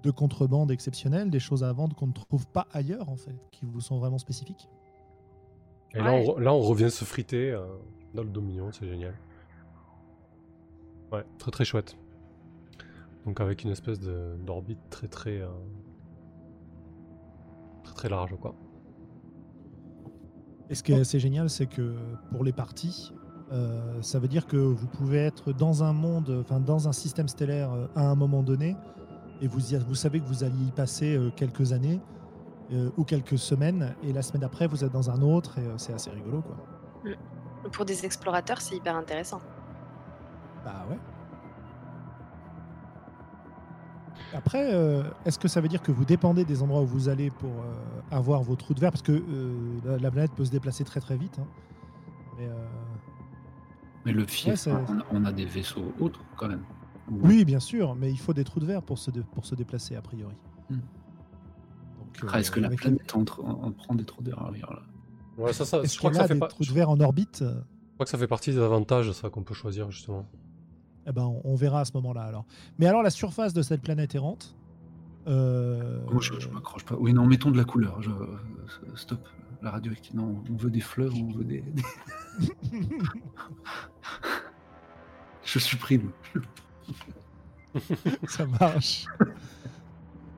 de 0.03 0.11
contrebande 0.11 0.71
exceptionnels, 0.71 1.29
des 1.29 1.39
choses 1.39 1.63
à 1.63 1.71
vendre 1.73 1.95
qu'on 1.95 2.07
ne 2.07 2.13
trouve 2.13 2.47
pas 2.47 2.67
ailleurs 2.73 3.09
en 3.09 3.15
fait, 3.15 3.35
qui 3.51 3.65
vous 3.65 3.81
sont 3.81 3.97
vraiment 3.99 4.17
spécifiques. 4.19 4.67
Et 5.93 5.99
là, 5.99 6.11
on, 6.13 6.21
re- 6.23 6.39
là, 6.41 6.53
on 6.53 6.61
revient 6.61 6.91
se 6.91 7.05
friter 7.05 7.51
euh, 7.51 7.63
dans 8.13 8.23
le 8.23 8.29
Dominion, 8.29 8.71
c'est 8.71 8.87
génial. 8.87 9.13
Ouais, 11.11 11.23
très 11.37 11.51
très 11.51 11.65
chouette. 11.65 11.95
Donc 13.25 13.39
avec 13.39 13.63
une 13.63 13.71
espèce 13.71 13.99
d'orbite 13.99 14.79
très 14.89 15.07
très 15.07 15.39
euh, 15.41 15.47
très 17.85 17.93
très 17.95 18.09
large 18.09 18.35
quoi. 18.41 18.53
Et 20.69 20.75
ce 20.75 20.83
qui 20.83 20.91
est 20.93 20.99
assez 20.99 21.19
génial, 21.19 21.49
c'est 21.49 21.67
que 21.67 21.95
pour 22.31 22.43
les 22.43 22.51
parties, 22.51 23.13
euh, 23.51 24.01
ça 24.01 24.17
veut 24.17 24.27
dire 24.27 24.47
que 24.47 24.57
vous 24.57 24.87
pouvez 24.87 25.19
être 25.19 25.53
dans 25.53 25.83
un 25.83 25.93
monde, 25.93 26.41
enfin 26.41 26.59
dans 26.59 26.87
un 26.87 26.91
système 26.91 27.27
stellaire 27.27 27.71
euh, 27.71 27.87
à 27.95 28.01
un 28.09 28.15
moment 28.15 28.41
donné, 28.41 28.75
et 29.41 29.47
vous, 29.47 29.73
y- 29.73 29.77
vous 29.77 29.93
savez 29.93 30.19
que 30.19 30.25
vous 30.25 30.43
alliez 30.43 30.65
y 30.65 30.71
passer 30.71 31.15
euh, 31.15 31.29
quelques 31.35 31.71
années 31.71 32.01
euh, 32.71 32.89
ou 32.97 33.03
quelques 33.03 33.37
semaines, 33.37 33.93
et 34.01 34.11
la 34.11 34.23
semaine 34.23 34.41
d'après, 34.41 34.65
vous 34.65 34.83
êtes 34.83 34.91
dans 34.91 35.11
un 35.11 35.21
autre, 35.21 35.59
et 35.59 35.65
c'est 35.77 35.93
assez 35.93 36.09
rigolo, 36.09 36.41
quoi. 36.41 36.57
Pour 37.71 37.85
des 37.85 38.03
explorateurs, 38.03 38.59
c'est 38.59 38.75
hyper 38.75 38.95
intéressant. 38.95 39.41
Bah 40.63 40.83
ouais. 40.89 40.97
Après, 44.33 44.73
euh, 44.73 45.03
est-ce 45.25 45.39
que 45.39 45.47
ça 45.47 45.61
veut 45.61 45.67
dire 45.67 45.81
que 45.81 45.91
vous 45.91 46.05
dépendez 46.05 46.45
des 46.45 46.61
endroits 46.61 46.81
où 46.81 46.85
vous 46.85 47.09
allez 47.09 47.29
pour 47.31 47.49
euh, 47.49 47.73
avoir 48.11 48.41
vos 48.43 48.55
trous 48.55 48.73
de 48.73 48.79
verre 48.79 48.91
Parce 48.91 49.01
que 49.01 49.11
euh, 49.11 49.79
la, 49.85 49.97
la 49.97 50.11
planète 50.11 50.31
peut 50.35 50.45
se 50.45 50.51
déplacer 50.51 50.83
très 50.83 50.99
très 50.99 51.17
vite. 51.17 51.37
hein. 51.39 51.47
Mais, 52.37 52.47
euh, 52.47 52.53
Mais 54.05 54.11
le 54.11 54.25
fief, 54.25 54.67
on, 54.67 54.99
a, 54.99 55.03
on 55.11 55.25
a 55.25 55.31
des 55.31 55.45
vaisseaux 55.45 55.93
autres 55.99 56.19
quand 56.35 56.47
même. 56.49 56.63
Ou- 57.11 57.19
Oui, 57.27 57.45
bien 57.45 57.59
sûr, 57.59 57.95
mais 57.95 58.11
il 58.11 58.19
faut 58.19 58.33
des 58.33 58.43
trous 58.43 58.59
de 58.59 58.65
verre 58.65 58.81
pour 58.83 58.97
se, 58.97 59.11
dé- 59.11 59.23
pour 59.33 59.45
se 59.45 59.55
déplacer, 59.55 59.95
a 59.95 60.01
priori. 60.01 60.35
Hmm. 60.69 60.79
Ah, 62.31 62.39
Est-ce 62.39 62.51
que 62.51 62.59
la 62.59 62.69
planète 62.69 63.15
entre- 63.15 63.43
en, 63.43 63.63
en 63.65 63.71
prend 63.71 63.93
des 63.95 64.05
trous 64.05 64.23
d'air 64.23 64.39
arrière 64.41 64.71
là? 64.71 64.81
Ouais, 65.37 65.53
ça, 65.53 65.65
ça, 65.65 65.81
Est-ce 65.81 65.93
je 65.95 65.97
crois 65.99 66.11
que 66.11 66.17
ça 66.17 66.27
fait 66.27 66.33
des 66.33 66.39
pas. 66.39 66.47
trous 66.47 66.63
Je 66.63 66.69
de 66.69 66.75
verre 66.75 66.89
en 66.89 66.99
orbite? 66.99 67.41
Euh, 67.41 67.59
crois 67.95 68.05
que 68.05 68.09
ça 68.09 68.17
fait 68.17 68.27
partie 68.27 68.51
des 68.51 68.59
avantages 68.59 69.11
ça 69.11 69.29
qu'on 69.29 69.43
peut 69.43 69.53
choisir 69.53 69.91
justement. 69.91 70.25
Eh 71.07 71.11
ben, 71.11 71.23
on, 71.23 71.41
on 71.43 71.55
verra 71.55 71.81
à 71.81 71.85
ce 71.85 71.91
moment-là 71.95 72.21
alors. 72.23 72.45
Mais 72.79 72.87
alors, 72.87 73.03
la 73.03 73.09
surface 73.09 73.53
de 73.53 73.61
cette 73.61 73.81
planète 73.81 74.15
errante, 74.15 74.55
Euh, 75.27 75.99
Moi, 76.11 76.21
je, 76.21 76.39
je 76.39 76.49
m'accroche 76.49 76.85
pas. 76.85 76.95
Oui, 76.99 77.11
non, 77.13 77.25
mettons 77.25 77.49
de 77.51 77.57
la 77.57 77.63
couleur. 77.63 77.99
Je- 78.01 78.09
euh, 78.11 78.37
stop. 78.95 79.27
La 79.63 79.71
radioactivité. 79.71 80.15
Non, 80.17 80.43
on 80.51 80.55
veut 80.55 80.69
des 80.69 80.81
fleurs, 80.81 81.13
on 81.15 81.31
veut 81.31 81.43
des. 81.43 81.61
des- 81.61 81.81
je 85.43 85.59
supprime. 85.59 86.11
Ça 88.27 88.45
marche. 88.45 89.05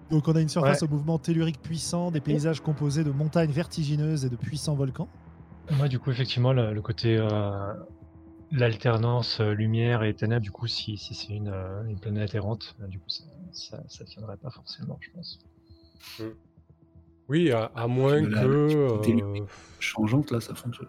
Donc 0.09 0.27
on 0.27 0.35
a 0.35 0.39
une 0.41 0.49
surface 0.49 0.83
au 0.83 0.87
mouvement 0.87 1.19
tellurique 1.19 1.61
puissant, 1.61 2.11
des 2.11 2.21
paysages 2.21 2.61
composés 2.61 3.03
de 3.03 3.11
montagnes 3.11 3.51
vertigineuses 3.51 4.23
et 4.25 4.29
de 4.29 4.35
puissants 4.37 4.75
volcans. 4.75 5.09
Moi, 5.77 5.89
du 5.89 5.99
coup, 5.99 6.11
effectivement, 6.11 6.53
le, 6.53 6.73
le 6.73 6.81
côté 6.81 7.17
euh, 7.17 7.73
l'alternance 8.51 9.39
euh, 9.39 9.53
lumière 9.53 10.03
et 10.03 10.13
ténèbres, 10.13 10.41
du 10.43 10.51
coup, 10.51 10.67
si, 10.67 10.97
si 10.97 11.13
c'est 11.13 11.33
une, 11.33 11.49
euh, 11.49 11.83
une 11.87 11.99
planète 11.99 12.33
errante, 12.35 12.75
euh, 12.81 12.87
du 12.87 12.99
coup, 12.99 13.09
ça, 13.09 13.23
ça, 13.51 13.83
ça 13.87 14.05
tiendrait 14.05 14.37
pas 14.37 14.49
forcément, 14.49 14.97
je 15.01 15.09
pense. 15.11 15.39
Oui, 17.29 17.51
à, 17.51 17.65
à 17.75 17.87
moins 17.87 18.21
La- 18.21 18.41
que. 18.43 18.47
euh, 18.47 19.45
Changeante, 19.79 20.31
là, 20.31 20.39
ça 20.41 20.55
fonctionne. 20.55 20.87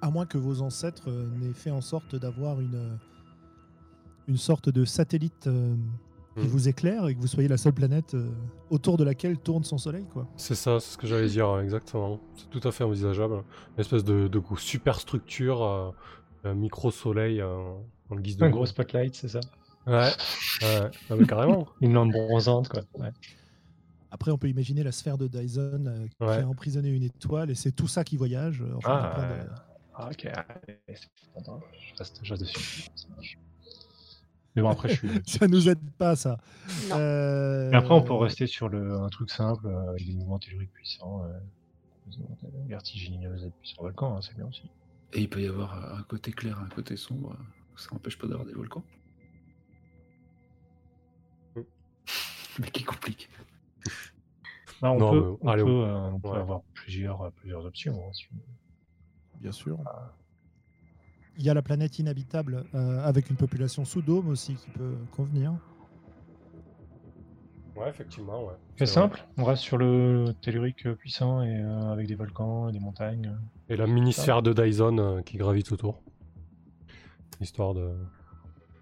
À 0.00 0.10
moins 0.10 0.26
que 0.26 0.38
vos 0.38 0.60
ancêtres 0.62 1.10
n'aient 1.10 1.52
fait 1.52 1.70
en 1.70 1.80
sorte 1.80 2.14
d'avoir 2.16 2.60
une, 2.60 2.98
une 4.28 4.36
sorte 4.36 4.68
de 4.68 4.84
satellite 4.84 5.46
euh, 5.46 5.74
qui 6.36 6.40
Hmm. 6.46 6.48
vous 6.48 6.68
éclaire 6.68 7.06
et 7.08 7.14
que 7.14 7.20
vous 7.20 7.26
soyez 7.26 7.48
la 7.48 7.56
seule 7.56 7.72
planète 7.74 8.14
euh, 8.14 8.28
autour 8.70 8.96
de 8.96 9.04
laquelle 9.04 9.38
tourne 9.38 9.62
son 9.64 9.78
soleil. 9.78 10.04
Quoi. 10.12 10.26
C'est 10.36 10.54
ça, 10.54 10.80
c'est 10.80 10.92
ce 10.92 10.98
que 10.98 11.06
j'allais 11.06 11.28
dire, 11.28 11.58
exactement. 11.60 12.18
C'est 12.36 12.50
tout 12.50 12.66
à 12.66 12.72
fait 12.72 12.82
envisageable. 12.84 13.34
Une 13.76 13.80
espèce 13.80 14.02
de, 14.04 14.26
de 14.28 14.42
super 14.58 14.98
structure, 15.00 15.62
euh, 15.62 15.90
un 16.44 16.54
micro-soleil 16.54 17.40
euh, 17.40 17.56
en 18.10 18.16
guise 18.16 18.36
de. 18.36 18.44
Un 18.44 18.50
gros 18.50 18.66
spotlight, 18.66 19.14
c'est 19.14 19.28
ça 19.28 19.40
Ouais, 19.86 20.10
ouais, 20.62 20.90
non, 21.10 21.16
mais 21.16 21.26
carrément. 21.26 21.68
Une 21.80 21.92
lampe 21.92 22.12
bronzante, 22.12 22.68
quoi. 22.68 22.80
Ouais. 22.98 23.10
Après, 24.10 24.30
on 24.30 24.38
peut 24.38 24.48
imaginer 24.48 24.82
la 24.82 24.92
sphère 24.92 25.18
de 25.18 25.26
Dyson 25.26 25.84
euh, 25.86 26.06
qui 26.06 26.24
Ouais. 26.24 26.42
a 26.42 26.46
emprisonné 26.48 26.88
une 26.88 27.02
étoile 27.02 27.50
et 27.50 27.54
c'est 27.54 27.72
tout 27.72 27.88
ça 27.88 28.02
qui 28.04 28.16
voyage. 28.16 28.62
euh, 28.62 28.74
enfin, 28.76 29.12
Ah, 29.14 29.20
de-. 29.20 29.50
Ah, 29.96 30.08
ok, 30.10 30.24
allez, 30.26 30.78
c'est 30.94 31.08
content. 31.34 31.60
Je 31.72 31.94
reste, 31.98 32.18
je 32.22 32.30
reste 32.32 32.42
dessus. 32.42 32.86
Ça 32.94 33.06
marche. 33.14 33.38
Mais 34.56 34.62
bon, 34.62 34.68
après, 34.68 34.88
je 34.88 34.94
suis. 34.94 35.08
Ça 35.26 35.46
nous 35.48 35.68
aide 35.68 35.80
pas, 35.98 36.14
ça. 36.16 36.38
Non. 36.90 36.96
Euh, 36.96 37.70
Mais 37.70 37.76
après, 37.76 37.94
on 37.94 38.02
peut 38.02 38.14
rester 38.14 38.46
sur 38.46 38.68
le, 38.68 38.94
un 39.00 39.08
truc 39.08 39.30
simple, 39.30 39.66
euh, 39.66 39.88
avec 39.90 40.06
des 40.06 40.14
mouvements 40.14 40.38
telluriques 40.38 40.72
puissants, 40.72 41.24
euh, 41.24 41.38
des 42.06 42.18
montagnes 42.18 42.68
vertigineuses 42.68 43.44
et 43.46 43.50
puis 43.50 43.68
sur 43.70 43.82
volcan, 43.82 44.16
hein, 44.16 44.20
c'est 44.22 44.36
bien 44.36 44.46
aussi. 44.46 44.70
Et 45.12 45.20
il 45.22 45.28
peut 45.28 45.40
y 45.42 45.46
avoir 45.48 45.74
euh, 45.76 45.96
un 45.98 46.02
côté 46.04 46.30
clair, 46.32 46.58
un 46.60 46.68
côté 46.68 46.96
sombre. 46.96 47.32
euh, 47.32 47.44
Ça 47.76 47.88
n'empêche 47.92 48.16
pas 48.18 48.26
d'avoir 48.28 48.46
des 48.46 48.52
volcans. 48.54 48.84
Mm. 51.56 51.60
Mais 52.60 52.70
qui 52.70 52.84
complique. 52.84 53.28
Non, 54.82 54.92
on 54.92 54.98
Non, 54.98 55.10
peut, 55.10 55.20
mais 55.30 55.36
on 55.40 55.48
allez, 55.48 55.62
peut, 55.64 55.70
on- 55.70 55.82
euh, 55.84 56.10
on 56.14 56.20
peut 56.20 56.28
ouais. 56.28 56.38
avoir 56.38 56.60
plusieurs, 56.74 57.22
euh, 57.22 57.30
plusieurs 57.30 57.64
options. 57.64 57.94
hein, 58.06 58.12
si- 58.12 58.26
Bien 59.40 59.52
sûr. 59.52 59.78
Ah. 59.86 60.12
Il 61.36 61.44
y 61.44 61.50
a 61.50 61.54
la 61.54 61.62
planète 61.62 61.98
inhabitable 61.98 62.64
euh, 62.74 63.04
avec 63.04 63.28
une 63.30 63.36
population 63.36 63.84
sous 63.84 64.02
dôme 64.02 64.28
aussi 64.28 64.54
qui 64.54 64.70
peut 64.70 64.94
convenir. 65.10 65.52
Ouais, 67.76 67.88
effectivement, 67.88 68.44
ouais. 68.44 68.52
C'est 68.78 68.86
C'est 68.86 69.00
vrai. 69.00 69.08
simple, 69.08 69.26
on 69.36 69.44
reste 69.44 69.62
sur 69.62 69.76
le 69.78 70.32
tellurique 70.40 70.88
puissant 70.94 71.42
et 71.42 71.56
euh, 71.60 71.90
avec 71.92 72.06
des 72.06 72.14
volcans 72.14 72.68
et 72.68 72.72
des 72.72 72.78
montagnes. 72.78 73.36
Et 73.68 73.76
la 73.76 73.88
mini-sphère 73.88 74.42
de 74.42 74.52
Dyson 74.52 74.96
euh, 74.98 75.22
qui 75.22 75.38
gravite 75.38 75.72
autour. 75.72 76.00
Histoire 77.40 77.74
de. 77.74 77.90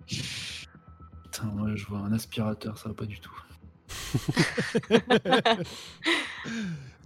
Putain, 0.07 1.49
ouais, 1.63 1.75
je 1.75 1.87
vois 1.87 2.01
un 2.01 2.13
aspirateur, 2.13 2.77
ça 2.77 2.91
va 2.91 2.95
pas 2.95 3.07
du 3.07 3.19
tout. 3.19 3.33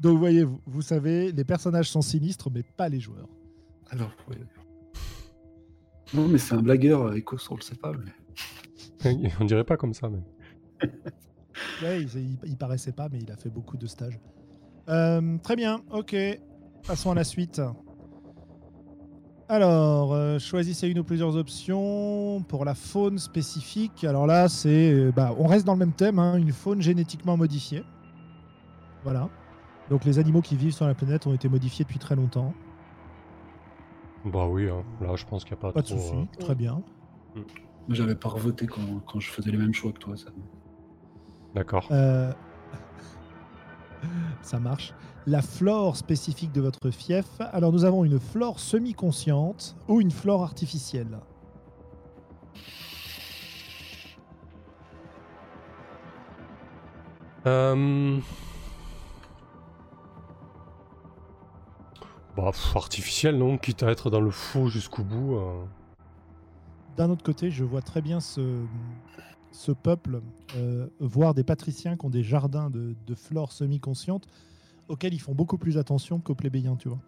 Donc 0.00 0.12
vous 0.12 0.18
voyez, 0.18 0.42
vous, 0.42 0.60
vous 0.66 0.82
savez, 0.82 1.30
les 1.30 1.44
personnages 1.44 1.88
sont 1.88 2.02
sinistres, 2.02 2.50
mais 2.50 2.62
pas 2.64 2.88
les 2.88 2.98
joueurs. 3.00 3.28
Alors, 3.90 4.10
ouais. 4.28 4.36
Non, 6.14 6.28
mais 6.28 6.38
c'est 6.38 6.54
un 6.54 6.62
blagueur, 6.62 7.02
euh, 7.02 7.16
Ecos, 7.16 7.38
on 7.50 7.56
le 7.56 7.62
sait 7.62 7.74
pas. 7.74 7.92
Mais... 7.92 9.30
On 9.40 9.44
dirait 9.44 9.64
pas 9.64 9.76
comme 9.76 9.94
ça, 9.94 10.08
mais. 10.08 10.88
Ouais, 11.82 12.02
il, 12.02 12.08
il- 12.18 12.38
il 12.44 12.56
paraissait 12.58 12.92
pas, 12.92 13.08
mais 13.10 13.18
il 13.18 13.30
a 13.32 13.36
fait 13.36 13.48
beaucoup 13.48 13.78
de 13.78 13.86
stages. 13.86 14.18
Euh, 14.90 15.38
très 15.42 15.56
bien, 15.56 15.80
ok. 15.90 16.14
Passons 16.86 17.12
à 17.12 17.14
la 17.14 17.24
suite. 17.24 17.62
Alors, 19.48 20.12
euh, 20.12 20.38
choisissez 20.38 20.88
une 20.88 20.98
ou 20.98 21.04
plusieurs 21.04 21.34
options 21.36 22.42
pour 22.48 22.64
la 22.64 22.74
faune 22.74 23.18
spécifique. 23.18 24.04
Alors 24.04 24.26
là, 24.26 24.48
c'est, 24.48 24.92
euh, 24.92 25.12
bah, 25.12 25.34
on 25.38 25.46
reste 25.46 25.64
dans 25.64 25.72
le 25.72 25.78
même 25.78 25.92
thème, 25.94 26.18
hein, 26.18 26.36
une 26.36 26.52
faune 26.52 26.82
génétiquement 26.82 27.36
modifiée. 27.36 27.84
Voilà. 29.04 29.30
Donc 29.88 30.04
les 30.04 30.18
animaux 30.18 30.42
qui 30.42 30.56
vivent 30.56 30.74
sur 30.74 30.86
la 30.86 30.94
planète 30.94 31.26
ont 31.26 31.32
été 31.32 31.48
modifiés 31.48 31.84
depuis 31.84 32.00
très 32.00 32.16
longtemps. 32.16 32.52
Bah 34.26 34.46
oui, 34.48 34.68
hein. 34.68 34.82
là 35.00 35.14
je 35.16 35.24
pense 35.24 35.44
qu'il 35.44 35.52
n'y 35.54 35.58
a 35.58 35.62
pas, 35.62 35.72
Pas 35.72 35.82
de 35.82 35.86
trop. 35.86 35.96
souci, 35.96 36.14
euh, 36.14 36.44
très 36.44 36.54
bien. 36.54 36.82
Moi, 37.34 37.94
j'avais 37.94 38.16
pas 38.16 38.28
revoté 38.28 38.66
quand, 38.66 38.80
quand 39.06 39.20
je 39.20 39.30
faisais 39.30 39.50
les 39.52 39.58
mêmes 39.58 39.72
choix 39.74 39.92
que 39.92 39.98
toi. 39.98 40.16
Ça. 40.16 40.30
D'accord. 41.54 41.86
Euh, 41.92 42.32
Ça 44.42 44.58
marche. 44.58 44.92
La 45.26 45.42
flore 45.42 45.96
spécifique 45.96 46.52
de 46.52 46.60
votre 46.60 46.90
fief. 46.90 47.26
Alors 47.40 47.72
nous 47.72 47.84
avons 47.84 48.04
une 48.04 48.18
flore 48.18 48.60
semi-consciente 48.60 49.76
ou 49.88 50.00
une 50.00 50.10
flore 50.10 50.42
artificielle. 50.42 51.18
Euh... 57.46 58.18
Bah, 62.36 62.52
artificiel, 62.74 63.38
non 63.38 63.56
Quitte 63.56 63.82
à 63.82 63.90
être 63.90 64.10
dans 64.10 64.20
le 64.20 64.30
faux 64.30 64.68
jusqu'au 64.68 65.02
bout. 65.02 65.36
euh. 65.36 65.64
D'un 66.96 67.10
autre 67.10 67.24
côté, 67.24 67.50
je 67.50 67.64
vois 67.64 67.80
très 67.82 68.02
bien 68.02 68.20
ce, 68.20 68.40
ce 69.52 69.72
peuple 69.72 70.20
euh, 70.56 70.86
voir 71.00 71.34
des 71.34 71.44
patriciens 71.44 71.96
qui 71.96 72.04
ont 72.06 72.10
des 72.10 72.22
jardins 72.22 72.70
de, 72.70 72.94
de 73.06 73.14
flore 73.14 73.52
semi-consciente 73.52 74.26
auxquels 74.88 75.14
ils 75.14 75.20
font 75.20 75.34
beaucoup 75.34 75.58
plus 75.58 75.78
attention 75.78 76.20
qu'aux 76.20 76.34
plébéiens, 76.34 76.76
tu 76.76 76.88
vois. 76.88 77.00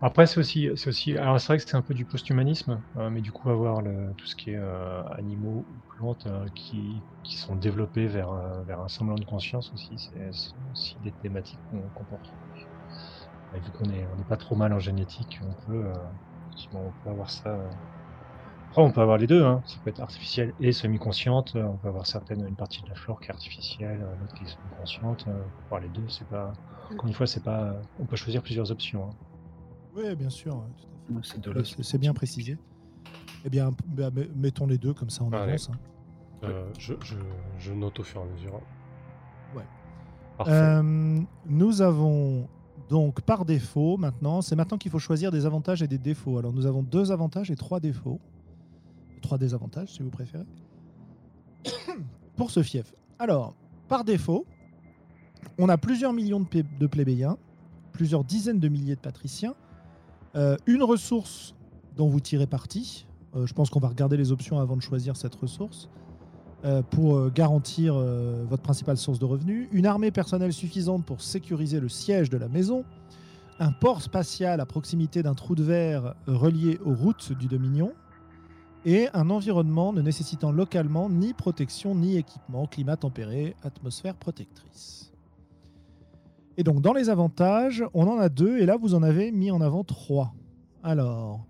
Après, 0.00 0.26
c'est 0.26 0.38
aussi, 0.38 0.68
c'est 0.76 0.88
aussi, 0.88 1.16
alors 1.16 1.40
c'est 1.40 1.48
vrai 1.48 1.58
que 1.58 1.64
c'est 1.68 1.76
un 1.76 1.82
peu 1.82 1.94
du 1.94 2.04
post-humanisme, 2.04 2.80
euh, 2.96 3.10
mais 3.10 3.20
du 3.20 3.32
coup, 3.32 3.50
avoir 3.50 3.82
le, 3.82 4.14
tout 4.16 4.26
ce 4.26 4.36
qui 4.36 4.50
est 4.50 4.56
euh, 4.56 5.02
animaux 5.08 5.66
ou 5.68 5.80
plantes 5.96 6.26
euh, 6.26 6.46
qui, 6.54 7.04
qui 7.24 7.36
sont 7.38 7.56
développés 7.56 8.06
vers, 8.06 8.32
vers 8.64 8.80
un 8.80 8.88
semblant 8.88 9.16
de 9.16 9.24
conscience 9.24 9.72
aussi, 9.72 9.98
c'est 9.98 10.30
c'est 10.32 10.54
aussi 10.70 11.00
des 11.00 11.12
thématiques 11.12 11.60
qu'on 11.64 11.90
qu'on 11.90 12.04
retrouver. 12.04 12.51
Et 13.54 13.60
vu 13.60 13.70
qu'on 13.72 13.90
est, 13.90 14.06
on 14.12 14.16
n'est 14.16 14.24
pas 14.24 14.36
trop 14.36 14.54
mal 14.56 14.72
en 14.72 14.78
génétique, 14.78 15.40
on 15.42 15.70
peut, 15.70 15.84
euh, 15.86 15.92
on 16.74 16.90
peut 17.04 17.10
avoir 17.10 17.30
ça. 17.30 17.48
euh. 17.50 17.68
Après, 18.70 18.82
on 18.82 18.90
peut 18.90 19.02
avoir 19.02 19.18
les 19.18 19.26
deux, 19.26 19.44
hein. 19.44 19.60
ça 19.66 19.76
peut 19.84 19.90
être 19.90 20.00
artificiel 20.00 20.54
et 20.58 20.72
semi-consciente. 20.72 21.56
euh, 21.56 21.64
On 21.64 21.76
peut 21.76 21.88
avoir 21.88 22.06
certaines, 22.06 22.46
une 22.48 22.54
partie 22.56 22.82
de 22.82 22.88
la 22.88 22.94
flore 22.94 23.20
qui 23.20 23.28
est 23.28 23.30
artificielle, 23.32 24.00
euh, 24.02 24.14
l'autre 24.20 24.34
qui 24.34 24.44
est 24.44 24.48
semi-consciente. 24.48 25.26
euh, 25.28 25.42
Voir 25.68 25.80
les 25.82 25.90
deux, 25.90 26.08
c'est 26.08 26.26
pas. 26.26 26.52
Encore 26.90 27.06
une 27.06 27.12
fois, 27.14 27.26
c'est 27.26 27.42
pas. 27.44 27.74
On 28.00 28.06
peut 28.06 28.16
choisir 28.16 28.42
plusieurs 28.42 28.70
options. 28.70 29.04
hein. 29.04 29.14
Oui, 29.94 30.14
bien 30.16 30.30
sûr. 30.30 30.62
c'est 31.82 31.98
bien 31.98 32.14
précisé. 32.14 32.56
Eh 33.44 33.50
bien, 33.50 33.72
bah, 33.88 34.08
mettons 34.34 34.66
les 34.66 34.78
deux, 34.78 34.94
comme 34.94 35.10
ça 35.10 35.24
on 35.24 35.30
avance. 35.32 35.68
hein. 35.70 35.78
Euh, 36.44 36.64
je, 36.78 36.94
je, 37.02 37.16
je 37.58 37.72
note 37.72 38.00
au 38.00 38.02
fur 38.02 38.20
et 38.20 38.24
à 38.24 38.26
mesure. 38.32 38.54
Ouais. 39.54 39.64
Parfait. 40.38 40.52
Euh, 40.52 41.20
nous 41.46 41.82
avons 41.82 42.48
donc 42.92 43.22
par 43.22 43.46
défaut 43.46 43.96
maintenant, 43.96 44.42
c'est 44.42 44.54
maintenant 44.54 44.76
qu'il 44.76 44.90
faut 44.90 44.98
choisir 44.98 45.30
des 45.30 45.46
avantages 45.46 45.80
et 45.80 45.88
des 45.88 45.96
défauts. 45.96 46.36
Alors 46.36 46.52
nous 46.52 46.66
avons 46.66 46.82
deux 46.82 47.10
avantages 47.10 47.50
et 47.50 47.56
trois 47.56 47.80
défauts. 47.80 48.20
Trois 49.22 49.38
désavantages 49.38 49.94
si 49.94 50.02
vous 50.02 50.10
préférez. 50.10 50.44
Pour 52.36 52.50
ce 52.50 52.62
fief. 52.62 52.92
Alors, 53.18 53.54
par 53.88 54.04
défaut, 54.04 54.44
on 55.56 55.70
a 55.70 55.78
plusieurs 55.78 56.12
millions 56.12 56.40
de, 56.40 56.44
plé- 56.44 56.66
de 56.78 56.86
plébéiens, 56.86 57.38
plusieurs 57.92 58.24
dizaines 58.24 58.60
de 58.60 58.68
milliers 58.68 58.96
de 58.96 59.00
patriciens, 59.00 59.54
euh, 60.36 60.58
une 60.66 60.82
ressource 60.82 61.54
dont 61.96 62.10
vous 62.10 62.20
tirez 62.20 62.46
parti. 62.46 63.06
Euh, 63.34 63.46
je 63.46 63.54
pense 63.54 63.70
qu'on 63.70 63.80
va 63.80 63.88
regarder 63.88 64.18
les 64.18 64.32
options 64.32 64.58
avant 64.58 64.76
de 64.76 64.82
choisir 64.82 65.16
cette 65.16 65.34
ressource 65.34 65.88
pour 66.90 67.16
euh, 67.16 67.32
garantir 67.34 67.94
euh, 67.96 68.44
votre 68.48 68.62
principale 68.62 68.96
source 68.96 69.18
de 69.18 69.24
revenus, 69.24 69.68
une 69.72 69.86
armée 69.86 70.12
personnelle 70.12 70.52
suffisante 70.52 71.04
pour 71.04 71.20
sécuriser 71.20 71.80
le 71.80 71.88
siège 71.88 72.30
de 72.30 72.36
la 72.36 72.48
maison, 72.48 72.84
un 73.58 73.72
port 73.72 74.00
spatial 74.00 74.60
à 74.60 74.66
proximité 74.66 75.22
d'un 75.22 75.34
trou 75.34 75.54
de 75.54 75.64
verre 75.64 76.14
relié 76.26 76.78
aux 76.84 76.94
routes 76.94 77.32
du 77.32 77.48
Dominion, 77.48 77.92
et 78.84 79.08
un 79.12 79.30
environnement 79.30 79.92
ne 79.92 80.02
nécessitant 80.02 80.52
localement 80.52 81.08
ni 81.08 81.32
protection 81.32 81.94
ni 81.94 82.16
équipement, 82.16 82.66
climat 82.66 82.96
tempéré, 82.96 83.54
atmosphère 83.62 84.14
protectrice. 84.14 85.12
Et 86.56 86.64
donc 86.64 86.80
dans 86.80 86.92
les 86.92 87.08
avantages, 87.08 87.84
on 87.94 88.06
en 88.06 88.18
a 88.18 88.28
deux, 88.28 88.58
et 88.58 88.66
là 88.66 88.76
vous 88.76 88.94
en 88.94 89.02
avez 89.02 89.32
mis 89.32 89.50
en 89.50 89.60
avant 89.60 89.84
trois. 89.84 90.34
Alors, 90.82 91.46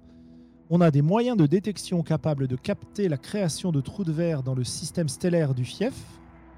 on 0.75 0.81
a 0.81 0.91
des 0.91 1.03
moyens 1.03 1.37
de 1.37 1.45
détection 1.45 2.03
capables 2.03 2.49
de 2.49 2.57
capter 2.57 3.07
la 3.11 3.19
création 3.19 3.73
de 3.73 3.83
trous 3.83 4.05
de 4.05 4.11
verre 4.11 4.43
dans 4.43 4.55
le 4.55 4.65
système 4.65 5.07
stellaire 5.07 5.53
du 5.53 5.67
fief. 5.67 5.93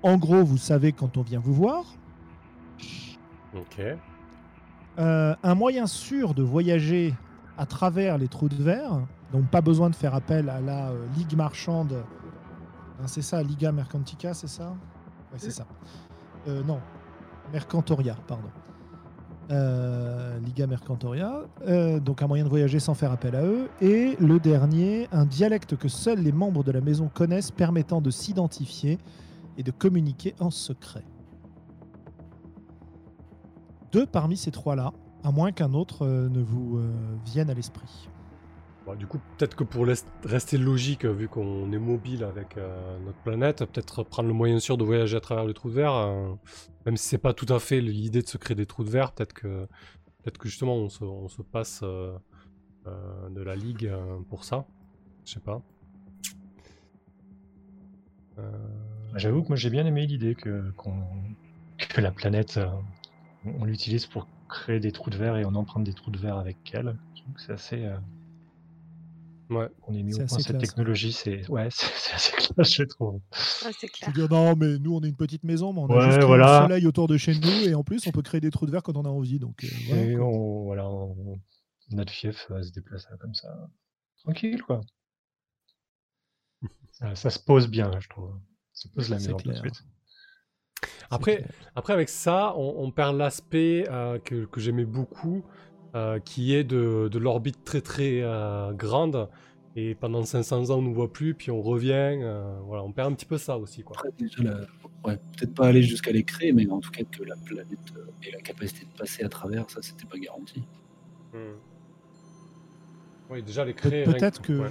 en 0.04 0.16
gros, 0.18 0.44
vous 0.44 0.56
savez 0.56 0.92
quand 0.92 1.16
on 1.16 1.22
vient 1.22 1.40
vous 1.40 1.52
voir. 1.52 1.84
Ok. 3.56 3.80
Euh, 5.00 5.34
un 5.42 5.54
moyen 5.56 5.88
sûr 5.88 6.32
de 6.32 6.44
voyager 6.44 7.12
à 7.58 7.66
travers 7.66 8.16
les 8.16 8.28
trous 8.28 8.48
de 8.48 8.62
verre, 8.62 9.00
donc 9.32 9.48
pas 9.48 9.60
besoin 9.60 9.90
de 9.90 9.96
faire 9.96 10.14
appel 10.14 10.48
à 10.48 10.60
la 10.60 10.90
euh, 10.90 11.06
Ligue 11.16 11.36
marchande. 11.36 12.04
Hein, 13.00 13.08
c'est 13.08 13.22
ça, 13.22 13.42
Liga 13.42 13.72
Mercantica, 13.72 14.32
c'est 14.32 14.46
ça? 14.46 14.76
Ouais, 15.32 15.38
c'est 15.38 15.50
ça. 15.50 15.66
Euh, 16.46 16.62
non, 16.62 16.80
Mercantoria, 17.52 18.14
pardon. 18.28 18.50
Euh, 19.50 20.38
Liga 20.40 20.66
Mercantoria, 20.66 21.42
euh, 21.68 22.00
donc 22.00 22.22
un 22.22 22.26
moyen 22.26 22.44
de 22.44 22.48
voyager 22.48 22.78
sans 22.78 22.94
faire 22.94 23.12
appel 23.12 23.36
à 23.36 23.44
eux. 23.44 23.68
Et 23.82 24.16
le 24.18 24.40
dernier, 24.40 25.06
un 25.12 25.26
dialecte 25.26 25.76
que 25.76 25.88
seuls 25.88 26.20
les 26.20 26.32
membres 26.32 26.64
de 26.64 26.72
la 26.72 26.80
maison 26.80 27.10
connaissent 27.12 27.50
permettant 27.50 28.00
de 28.00 28.10
s'identifier 28.10 28.98
et 29.58 29.62
de 29.62 29.70
communiquer 29.70 30.34
en 30.40 30.50
secret. 30.50 31.04
Deux 33.92 34.06
parmi 34.06 34.36
ces 34.36 34.50
trois-là, 34.50 34.92
à 35.22 35.30
moins 35.30 35.52
qu'un 35.52 35.74
autre 35.74 36.06
euh, 36.06 36.28
ne 36.30 36.40
vous 36.40 36.80
vienne 37.24 37.50
à 37.50 37.54
l'esprit. 37.54 38.08
Du 38.98 39.06
coup, 39.06 39.18
peut-être 39.38 39.56
que 39.56 39.64
pour 39.64 39.86
rester 40.24 40.58
logique, 40.58 41.06
vu 41.06 41.26
qu'on 41.26 41.72
est 41.72 41.78
mobile 41.78 42.22
avec 42.22 42.58
notre 43.06 43.18
planète, 43.24 43.64
peut-être 43.64 44.02
prendre 44.02 44.28
le 44.28 44.34
moyen 44.34 44.58
sûr 44.58 44.76
de 44.76 44.84
voyager 44.84 45.16
à 45.16 45.20
travers 45.20 45.46
le 45.46 45.54
trou 45.54 45.70
de 45.70 45.74
même 46.86 46.96
si 46.96 47.08
c'est 47.08 47.18
pas 47.18 47.32
tout 47.32 47.52
à 47.52 47.58
fait 47.58 47.80
l'idée 47.80 48.22
de 48.22 48.28
se 48.28 48.38
créer 48.38 48.54
des 48.54 48.66
trous 48.66 48.84
de 48.84 48.90
verre, 48.90 49.12
peut-être 49.12 49.32
que, 49.32 49.66
peut-être 50.22 50.38
que 50.38 50.48
justement 50.48 50.74
on 50.74 50.88
se, 50.88 51.04
on 51.04 51.28
se 51.28 51.42
passe 51.42 51.80
euh, 51.82 52.16
euh, 52.86 53.28
de 53.30 53.42
la 53.42 53.56
ligue 53.56 53.86
euh, 53.86 54.18
pour 54.28 54.44
ça. 54.44 54.66
Je 55.24 55.32
sais 55.32 55.40
pas. 55.40 55.62
J'avoue 59.14 59.44
que 59.44 59.48
moi 59.48 59.56
j'ai 59.56 59.70
bien 59.70 59.86
aimé 59.86 60.06
l'idée 60.06 60.34
que, 60.34 60.72
que 61.88 62.00
la 62.00 62.10
planète, 62.10 62.58
on 63.44 63.64
l'utilise 63.64 64.06
pour 64.06 64.26
créer 64.48 64.80
des 64.80 64.90
trous 64.90 65.08
de 65.08 65.16
verre 65.16 65.36
et 65.36 65.44
on 65.44 65.54
emprunte 65.54 65.84
des 65.84 65.94
trous 65.94 66.10
de 66.10 66.18
verre 66.18 66.36
avec 66.36 66.56
elle. 66.74 66.96
C'est 67.36 67.52
assez. 67.52 67.88
Ouais. 69.50 69.68
qu'on 69.82 69.94
ait 69.94 70.02
mis 70.02 70.12
C'est 70.14 70.22
au 70.22 70.26
point 70.26 70.38
cette 70.38 70.46
classe. 70.56 70.62
technologie, 70.62 71.12
c'est 71.12 71.48
ouais, 71.50 71.68
c'est 71.70 72.14
assez 72.14 72.32
classe, 72.36 72.72
je 72.74 72.82
trouve. 72.84 73.14
Ouais, 73.14 73.20
c'est 73.78 73.86
Je 73.88 73.92
clair. 73.92 74.10
veux 74.10 74.14
dire, 74.14 74.28
non, 74.30 74.56
mais 74.56 74.78
nous, 74.78 74.94
on 74.96 75.02
est 75.02 75.08
une 75.08 75.16
petite 75.16 75.44
maison, 75.44 75.72
mais 75.72 75.80
on 75.80 75.88
a 75.98 76.10
juste 76.10 76.22
voilà. 76.24 76.60
le 76.60 76.66
soleil 76.68 76.86
autour 76.86 77.08
de 77.08 77.16
chez 77.16 77.34
nous, 77.34 77.68
et 77.68 77.74
en 77.74 77.84
plus, 77.84 78.06
on 78.06 78.10
peut 78.10 78.22
créer 78.22 78.40
des 78.40 78.50
trous 78.50 78.66
de 78.66 78.70
verre 78.70 78.82
quand 78.82 78.96
on 78.96 79.04
a 79.04 79.08
envie. 79.08 79.38
Donc, 79.38 79.62
euh, 79.64 79.68
voilà, 79.88 80.02
et 80.02 80.18
on, 80.18 80.64
voilà, 80.64 80.88
on- 80.88 81.38
notre 81.90 82.12
fief 82.12 82.46
euh, 82.50 82.62
se 82.62 82.72
déplace 82.72 83.06
comme 83.20 83.34
ça, 83.34 83.48
tranquille 84.22 84.62
quoi. 84.62 84.80
ça, 86.92 87.14
ça 87.14 87.30
se 87.30 87.38
pose 87.38 87.68
bien, 87.68 87.90
je 88.00 88.08
trouve. 88.08 88.30
Ça 88.72 88.88
pose 88.94 89.10
la 89.10 89.16
maison 89.16 89.36
tout 89.36 89.48
de 89.50 89.54
suite. 89.56 89.82
Après. 91.10 91.44
Après, 91.76 91.92
avec 91.92 92.08
ça, 92.08 92.54
on, 92.56 92.82
on 92.84 92.90
perd 92.90 93.16
l'aspect 93.16 93.86
euh, 93.90 94.18
que, 94.18 94.46
que 94.46 94.60
j'aimais 94.60 94.84
beaucoup, 94.84 95.44
euh, 95.94 96.18
qui 96.18 96.54
est 96.54 96.64
de, 96.64 97.08
de 97.10 97.18
l'orbite 97.18 97.64
très 97.64 97.80
très 97.80 98.20
euh, 98.22 98.72
grande. 98.72 99.28
Et 99.76 99.96
pendant 99.96 100.24
500 100.24 100.70
ans, 100.70 100.78
on 100.78 100.82
ne 100.82 100.94
voit 100.94 101.12
plus, 101.12 101.34
puis 101.34 101.50
on 101.50 101.60
revient. 101.60 101.90
euh, 101.92 102.58
voilà, 102.64 102.84
on 102.84 102.92
perd 102.92 103.10
un 103.12 103.14
petit 103.14 103.26
peu 103.26 103.38
ça 103.38 103.58
aussi. 103.58 103.82
Quoi. 103.82 103.96
Après, 103.96 104.10
déjà, 104.16 104.42
la- 104.42 104.60
ouais, 105.04 105.16
peut-être 105.36 105.52
pas 105.54 105.66
aller 105.66 105.82
jusqu'à 105.82 106.12
les 106.12 106.22
créer, 106.22 106.52
mais 106.52 106.68
en 106.70 106.78
tout 106.80 106.92
cas 106.92 107.02
que 107.02 107.24
la 107.24 107.34
planète 107.36 107.66
ait 108.22 108.30
la 108.30 108.40
capacité 108.40 108.86
de 108.86 108.96
passer 108.96 109.24
à 109.24 109.28
travers, 109.28 109.68
ça, 109.70 109.82
c'était 109.82 110.06
pas 110.06 110.18
garanti. 110.18 110.62
Hmm. 111.32 111.56
Oui, 113.30 113.42
déjà 113.42 113.64
les 113.64 113.74
créer. 113.74 114.04
peut-être 114.04 114.40
que, 114.42 114.52
ouais. 114.52 114.70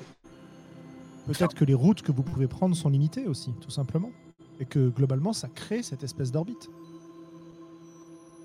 peut-être 1.27 1.53
que 1.53 1.65
les 1.65 1.73
routes 1.73 2.01
que 2.01 2.13
vous 2.13 2.23
pouvez 2.23 2.47
prendre 2.47 2.73
sont 2.75 2.89
limitées 2.89 3.27
aussi, 3.27 3.51
tout 3.59 3.71
simplement. 3.71 4.11
Et 4.61 4.65
que 4.65 4.87
globalement, 4.87 5.33
ça 5.33 5.49
crée 5.49 5.83
cette 5.83 6.03
espèce 6.03 6.31
d'orbite. 6.31 6.69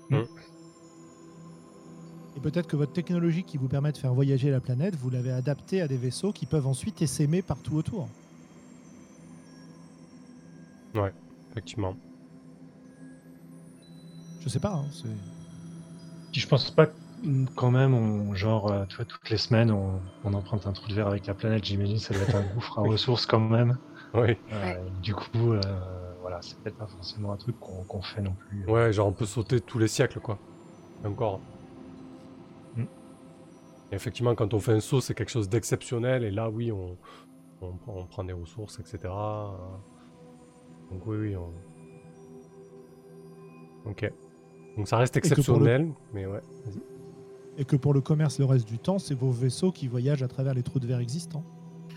Mm. 0.09 0.23
Et 2.39 2.41
peut-être 2.41 2.67
que 2.67 2.77
votre 2.77 2.93
technologie 2.93 3.43
qui 3.43 3.57
vous 3.57 3.67
permet 3.67 3.91
de 3.91 3.97
faire 3.97 4.13
voyager 4.13 4.49
la 4.49 4.61
planète, 4.61 4.95
vous 4.95 5.09
l'avez 5.09 5.29
adaptée 5.31 5.81
à 5.81 5.89
des 5.89 5.97
vaisseaux 5.97 6.31
qui 6.31 6.45
peuvent 6.45 6.67
ensuite 6.67 7.01
essaimer 7.01 7.41
partout 7.41 7.75
autour. 7.75 8.07
Effectivement. 11.51 11.97
Je 14.39 14.47
sais 14.47 14.59
pas. 14.61 14.71
hein, 14.71 14.85
je 16.33 16.47
pense 16.47 16.71
pas 16.71 16.85
que, 16.85 16.93
mm, 17.23 17.47
quand 17.57 17.71
même, 17.71 17.93
on, 17.93 18.33
genre, 18.35 18.71
euh, 18.71 18.85
tu 18.85 18.95
vois, 18.95 19.03
toutes 19.05 19.29
les 19.29 19.37
semaines, 19.37 19.69
on, 19.69 19.99
on 20.23 20.33
emprunte 20.33 20.65
un 20.65 20.71
trou 20.71 20.87
de 20.87 20.93
verre 20.93 21.07
avec 21.07 21.27
la 21.27 21.33
planète. 21.33 21.65
J'imagine 21.65 21.97
ça 21.97 22.13
doit 22.13 22.23
être 22.23 22.35
un 22.35 22.43
gouffre 22.53 22.79
à 22.79 22.83
ressources 22.83 23.25
quand 23.25 23.41
même. 23.41 23.77
Oui. 24.13 24.37
Euh, 24.53 24.75
Ouais. 24.75 24.77
Du 25.01 25.13
coup, 25.13 25.51
euh, 25.51 25.59
voilà, 26.21 26.39
c'est 26.41 26.57
peut-être 26.59 26.77
pas 26.77 26.87
forcément 26.87 27.33
un 27.33 27.37
truc 27.37 27.59
qu'on 27.59 27.83
qu'on 27.83 28.01
fait 28.01 28.21
non 28.21 28.33
plus. 28.47 28.65
Ouais, 28.65 28.93
genre 28.93 29.07
on 29.07 29.11
peut 29.11 29.25
sauter 29.25 29.59
tous 29.59 29.77
les 29.77 29.89
siècles, 29.89 30.21
quoi. 30.21 30.39
Encore. 31.03 31.41
Et 33.91 33.95
effectivement, 33.95 34.35
quand 34.35 34.53
on 34.53 34.59
fait 34.59 34.73
un 34.73 34.79
saut, 34.79 35.01
c'est 35.01 35.13
quelque 35.15 35.31
chose 35.31 35.49
d'exceptionnel. 35.49 36.23
Et 36.23 36.31
là, 36.31 36.49
oui, 36.49 36.71
on, 36.71 36.97
on, 37.61 37.73
prend- 37.73 37.95
on 37.97 38.05
prend 38.05 38.23
des 38.23 38.33
ressources, 38.33 38.79
etc. 38.79 38.97
Donc 40.91 41.05
oui, 41.07 41.17
oui. 41.17 41.35
On... 41.35 41.51
Ok. 43.89 44.11
Donc 44.77 44.87
ça 44.87 44.97
reste 44.97 45.15
le- 45.15 45.19
exceptionnel, 45.19 45.91
mais 46.13 46.25
ouais. 46.25 46.41
Et 47.57 47.65
que 47.65 47.75
pour 47.75 47.93
le 47.93 48.01
commerce, 48.01 48.39
le 48.39 48.45
reste 48.45 48.67
du 48.67 48.79
temps, 48.79 48.99
c'est 48.99 49.15
vos 49.15 49.31
vaisseaux 49.31 49.71
qui 49.71 49.87
voyagent 49.87 50.23
à 50.23 50.27
travers 50.27 50.53
les 50.53 50.63
trous 50.63 50.79
de 50.79 50.87
verre 50.87 50.99
existants. 50.99 51.43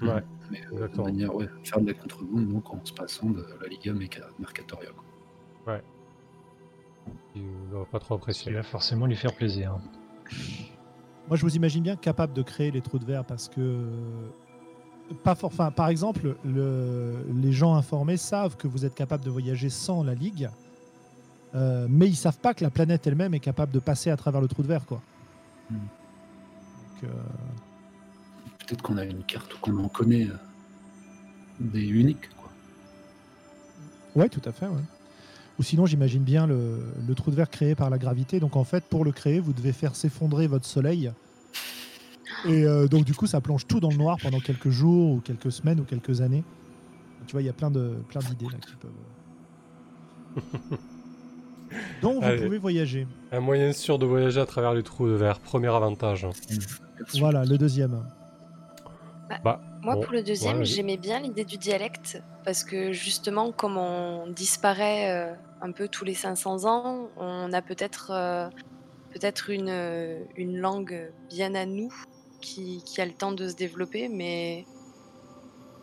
Ouais. 0.00 0.22
Mais 0.50 0.61
euh, 0.61 0.70
de 0.70 0.72
Exactement. 0.74 1.05
manière, 1.05 1.35
ouais, 1.35 1.46
faire 1.62 1.81
de 1.81 1.87
la 1.87 1.94
contrebande, 1.94 2.48
donc 2.48 2.72
en 2.74 2.85
se 2.85 2.92
passant 2.92 3.31
de 3.31 3.46
la 3.62 3.68
Liga 3.68 3.92
Mercatoria. 4.38 4.90
quoi. 4.90 5.78
Il 7.37 7.42
ne 7.42 7.70
doit 7.70 7.87
pas 7.87 7.98
trop 8.00 8.14
apprécier. 8.14 8.52
va 8.52 8.62
forcément 8.62 9.07
lui 9.07 9.16
faire 9.16 9.35
plaisir. 9.35 9.78
Moi, 11.33 11.38
je 11.38 11.45
vous 11.47 11.57
imagine 11.57 11.83
bien 11.83 11.97
capable 11.97 12.35
de 12.35 12.42
créer 12.42 12.71
les 12.71 12.83
trous 12.83 12.99
de 12.99 13.07
verre 13.07 13.25
parce 13.25 13.49
que. 13.49 13.87
Pas 15.25 15.35
for- 15.35 15.47
enfin, 15.51 15.71
par 15.71 15.88
exemple, 15.88 16.37
le- 16.45 17.25
les 17.35 17.53
gens 17.53 17.75
informés 17.75 18.18
savent 18.18 18.55
que 18.59 18.68
vous 18.68 18.85
êtes 18.85 18.95
capable 18.95 19.25
de 19.25 19.31
voyager 19.31 19.71
sans 19.71 20.03
la 20.03 20.12
Ligue, 20.12 20.51
euh, 21.55 21.87
mais 21.88 22.07
ils 22.07 22.16
savent 22.16 22.37
pas 22.37 22.53
que 22.53 22.62
la 22.62 22.68
planète 22.68 23.07
elle-même 23.07 23.33
est 23.33 23.40
capable 23.40 23.73
de 23.73 23.79
passer 23.79 24.11
à 24.11 24.16
travers 24.18 24.42
le 24.42 24.47
trou 24.49 24.61
de 24.62 24.68
verre. 24.68 24.85
Quoi. 24.85 25.01
Hmm. 25.71 25.77
Euh, 27.05 27.07
Peut-être 28.66 28.83
qu'on 28.83 28.99
a 28.99 29.05
une 29.07 29.23
carte 29.25 29.55
ou 29.55 29.59
qu'on 29.59 29.79
en 29.83 29.88
connaît 29.88 30.27
euh, 30.27 30.37
des 31.61 31.81
uniques. 31.88 32.29
Quoi. 32.37 32.51
Ouais, 34.23 34.29
tout 34.29 34.42
à 34.45 34.53
fait. 34.53 34.66
ouais. 34.66 34.83
Ou 35.58 35.62
sinon, 35.62 35.86
j'imagine 35.86 36.22
bien 36.22 36.46
le, 36.46 36.80
le 37.06 37.14
trou 37.14 37.30
de 37.30 37.36
verre 37.36 37.50
créé 37.50 37.74
par 37.74 37.90
la 37.90 37.98
gravité. 37.98 38.40
Donc, 38.40 38.56
en 38.56 38.64
fait, 38.64 38.84
pour 38.84 39.04
le 39.04 39.12
créer, 39.12 39.38
vous 39.40 39.52
devez 39.52 39.72
faire 39.72 39.94
s'effondrer 39.94 40.46
votre 40.46 40.64
soleil. 40.66 41.12
Et 42.46 42.64
euh, 42.64 42.88
donc, 42.88 43.04
du 43.04 43.14
coup, 43.14 43.26
ça 43.26 43.40
plonge 43.40 43.66
tout 43.66 43.78
dans 43.78 43.90
le 43.90 43.96
noir 43.96 44.16
pendant 44.20 44.40
quelques 44.40 44.70
jours, 44.70 45.12
ou 45.12 45.20
quelques 45.20 45.52
semaines, 45.52 45.80
ou 45.80 45.84
quelques 45.84 46.20
années. 46.22 46.42
Tu 47.26 47.32
vois, 47.32 47.42
il 47.42 47.46
y 47.46 47.50
a 47.50 47.52
plein 47.52 47.70
de 47.70 47.94
plein 48.08 48.20
d'idées 48.20 48.46
là 48.46 48.58
qui 48.66 48.74
peuvent. 48.76 48.90
Donc, 52.02 52.22
vous 52.22 52.28
Allez. 52.28 52.42
pouvez 52.42 52.58
voyager. 52.58 53.06
Un 53.30 53.40
moyen 53.40 53.72
sûr 53.72 53.98
de 53.98 54.06
voyager 54.06 54.40
à 54.40 54.46
travers 54.46 54.74
les 54.74 54.82
trous 54.82 55.06
de 55.06 55.12
verre. 55.12 55.38
Premier 55.40 55.68
avantage. 55.68 56.26
Voilà, 57.14 57.44
le 57.44 57.56
deuxième. 57.56 58.02
Bah, 59.44 59.60
Moi, 59.83 59.97
Bon, 59.97 60.01
pour 60.01 60.12
le 60.12 60.23
deuxième, 60.23 60.59
ouais, 60.59 60.64
j'aimais 60.64 60.97
bien 60.97 61.18
l'idée 61.18 61.45
du 61.45 61.59
dialecte 61.59 62.23
parce 62.45 62.62
que 62.62 62.92
justement, 62.92 63.51
comme 63.51 63.77
on 63.77 64.29
disparaît 64.29 65.11
euh, 65.11 65.35
un 65.61 65.73
peu 65.73 65.88
tous 65.88 66.05
les 66.05 66.14
500 66.14 66.64
ans, 66.66 67.09
on 67.16 67.53
a 67.53 67.62
peut-être 67.62 68.12
euh, 68.12 68.49
peut-être 69.12 69.51
une, 69.51 69.68
euh, 69.68 70.23
une 70.37 70.59
langue 70.59 71.12
bien 71.29 71.55
à 71.55 71.66
nous 71.66 71.92
qui, 72.40 72.83
qui 72.85 73.01
a 73.01 73.07
le 73.07 73.12
temps 73.12 73.33
de 73.33 73.49
se 73.49 73.55
développer, 73.55 74.09
mais 74.09 74.64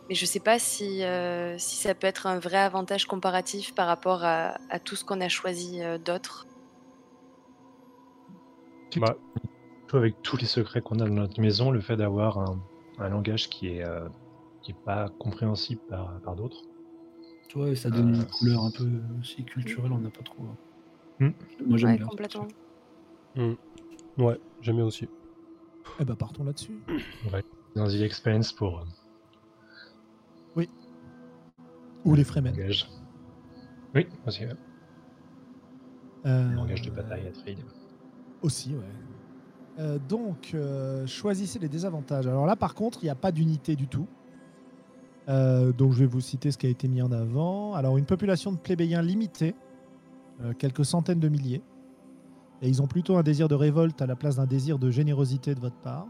mais 0.08 0.14
je 0.16 0.26
sais 0.26 0.40
pas 0.40 0.58
si 0.58 1.04
euh, 1.04 1.56
si 1.58 1.76
ça 1.76 1.94
peut 1.94 2.06
être 2.06 2.26
un 2.26 2.38
vrai 2.38 2.58
avantage 2.58 3.06
comparatif 3.06 3.74
par 3.74 3.86
rapport 3.86 4.24
à, 4.24 4.58
à 4.68 4.78
tout 4.80 4.96
ce 4.96 5.04
qu'on 5.04 5.20
a 5.20 5.28
choisi 5.28 5.82
euh, 5.82 5.98
d'autre. 5.98 6.46
bah, 8.96 9.16
avec 9.92 10.20
tous 10.22 10.36
les 10.36 10.46
secrets 10.46 10.80
qu'on 10.80 10.98
a 11.00 11.04
dans 11.04 11.14
notre 11.14 11.40
maison, 11.40 11.70
le 11.70 11.80
fait 11.80 11.96
d'avoir 11.96 12.38
un, 12.38 12.58
un 13.04 13.08
langage 13.10 13.48
qui 13.48 13.68
est, 13.68 13.84
euh, 13.84 14.08
qui 14.62 14.72
est 14.72 14.84
pas 14.84 15.08
compréhensible 15.18 15.80
par, 15.88 16.20
par 16.20 16.36
d'autres. 16.36 16.62
Ouais, 17.56 17.74
ça 17.74 17.90
donne 17.90 18.14
une 18.14 18.20
Euh, 18.20 18.24
couleur 18.24 18.62
un 18.64 18.70
peu 18.70 18.88
aussi 19.18 19.44
culturelle, 19.44 19.90
on 19.92 19.98
n'a 19.98 20.10
pas 20.10 20.22
trop. 20.22 20.44
Hmm. 21.18 21.30
Moi 21.66 21.76
j'aime 21.78 21.90
Ouais, 21.90 21.96
bien. 21.98 22.06
complètement. 22.06 22.46
hmm. 23.36 23.54
ouais, 24.18 24.40
j'aime 24.60 24.76
bien 24.76 24.84
aussi. 24.84 25.08
Eh 25.98 26.04
ben, 26.04 26.14
partons 26.14 26.44
là-dessus. 26.44 26.80
Dans 27.74 27.88
The 27.88 27.94
Expense 28.02 28.52
pour 28.52 28.80
euh, 30.56 30.64
Ou 32.04 32.14
les 32.14 32.24
Fremen. 32.24 32.56
langage. 32.56 32.88
Oui, 33.94 34.06
aussi. 34.26 34.46
ouais. 34.46 34.54
Euh, 36.26 36.52
langage 36.52 36.80
de 36.82 36.90
bataille 36.90 37.26
à 37.28 37.32
Trade. 37.32 37.58
Aussi, 38.42 38.74
ouais. 38.74 38.84
Euh, 39.78 39.98
donc, 40.08 40.52
euh, 40.54 41.06
choisissez 41.06 41.58
les 41.58 41.68
désavantages. 41.68 42.26
Alors 42.26 42.46
là, 42.46 42.56
par 42.56 42.74
contre, 42.74 42.98
il 43.02 43.06
n'y 43.06 43.10
a 43.10 43.14
pas 43.14 43.32
d'unité 43.32 43.76
du 43.76 43.86
tout. 43.86 44.06
Euh, 45.28 45.72
donc 45.72 45.92
je 45.92 46.00
vais 46.00 46.06
vous 46.06 46.20
citer 46.20 46.50
ce 46.50 46.58
qui 46.58 46.66
a 46.66 46.70
été 46.70 46.88
mis 46.88 47.02
en 47.02 47.12
avant. 47.12 47.74
Alors 47.74 47.98
une 47.98 48.06
population 48.06 48.50
de 48.52 48.56
plébéiens 48.56 49.02
limitée, 49.02 49.54
quelques 50.58 50.84
centaines 50.84 51.20
de 51.20 51.28
milliers. 51.28 51.62
Et 52.62 52.68
ils 52.68 52.82
ont 52.82 52.86
plutôt 52.86 53.16
un 53.16 53.22
désir 53.22 53.46
de 53.46 53.54
révolte 53.54 54.02
à 54.02 54.06
la 54.06 54.16
place 54.16 54.36
d'un 54.36 54.46
désir 54.46 54.78
de 54.78 54.90
générosité 54.90 55.54
de 55.54 55.60
votre 55.60 55.76
part. 55.76 56.08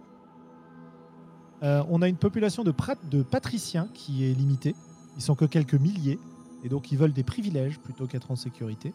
On 1.62 2.00
a 2.00 2.08
une 2.08 2.16
population 2.16 2.64
de, 2.64 2.72
de 3.10 3.22
patriciens 3.22 3.88
qui 3.92 4.24
est 4.24 4.32
limitée. 4.32 4.74
Ils 5.16 5.22
sont 5.22 5.34
que 5.34 5.44
quelques 5.44 5.74
milliers. 5.74 6.18
Et 6.64 6.68
donc 6.68 6.92
ils 6.92 6.96
veulent 6.96 7.12
des 7.12 7.24
privilèges 7.24 7.78
plutôt 7.78 8.06
qu'être 8.06 8.30
en 8.30 8.36
sécurité. 8.36 8.94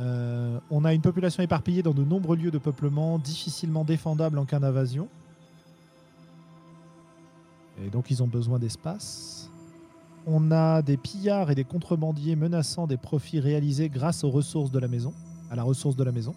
Euh, 0.00 0.60
on 0.70 0.84
a 0.84 0.94
une 0.94 1.00
population 1.00 1.42
éparpillée 1.42 1.82
dans 1.82 1.94
de 1.94 2.04
nombreux 2.04 2.36
lieux 2.36 2.50
de 2.50 2.58
peuplement, 2.58 3.18
difficilement 3.18 3.84
défendables 3.84 4.38
en 4.38 4.44
cas 4.44 4.60
d'invasion. 4.60 5.08
Et 7.84 7.90
donc 7.90 8.10
ils 8.10 8.22
ont 8.22 8.26
besoin 8.26 8.58
d'espace. 8.58 9.50
On 10.26 10.50
a 10.50 10.82
des 10.82 10.96
pillards 10.96 11.50
et 11.50 11.54
des 11.54 11.64
contrebandiers 11.64 12.36
menaçant 12.36 12.86
des 12.86 12.96
profits 12.96 13.40
réalisés 13.40 13.88
grâce 13.88 14.24
aux 14.24 14.30
ressources 14.30 14.70
de 14.70 14.78
la 14.78 14.88
maison, 14.88 15.14
à 15.50 15.56
la 15.56 15.62
ressource 15.62 15.96
de 15.96 16.04
la 16.04 16.12
maison. 16.12 16.34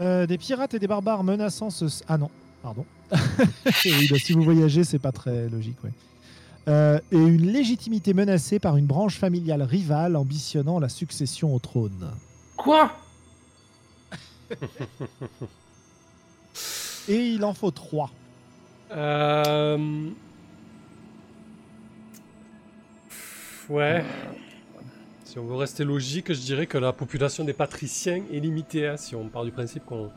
Euh, 0.00 0.26
des 0.26 0.38
pirates 0.38 0.74
et 0.74 0.78
des 0.78 0.86
barbares 0.86 1.22
menaçant 1.22 1.70
ce... 1.70 1.86
Ah 2.08 2.18
non, 2.18 2.30
pardon. 2.62 2.84
bah, 3.10 3.70
si 3.74 4.32
vous 4.32 4.42
voyagez, 4.42 4.84
c'est 4.84 4.98
pas 4.98 5.12
très 5.12 5.48
logique. 5.48 5.76
Euh, 6.66 6.98
et 7.12 7.16
une 7.18 7.46
légitimité 7.52 8.14
menacée 8.14 8.58
par 8.58 8.76
une 8.76 8.86
branche 8.86 9.18
familiale 9.18 9.62
rivale 9.62 10.16
ambitionnant 10.16 10.78
la 10.78 10.88
succession 10.88 11.54
au 11.54 11.58
trône. 11.58 12.10
Quoi? 12.56 12.90
Et 17.08 17.16
il 17.16 17.44
en 17.44 17.52
faut 17.52 17.70
trois. 17.70 18.10
Euh... 18.92 20.08
Ouais. 23.68 24.04
Si 25.24 25.38
on 25.38 25.44
veut 25.46 25.56
rester 25.56 25.84
logique, 25.84 26.32
je 26.32 26.40
dirais 26.40 26.66
que 26.66 26.78
la 26.78 26.92
population 26.92 27.44
des 27.44 27.52
patriciens 27.52 28.22
est 28.32 28.40
limitée. 28.40 28.86
hein, 28.88 28.96
si 28.96 29.14
on 29.16 29.28
part 29.28 29.44
du 29.44 29.50
principe 29.50 29.84
qu'on 29.84 30.10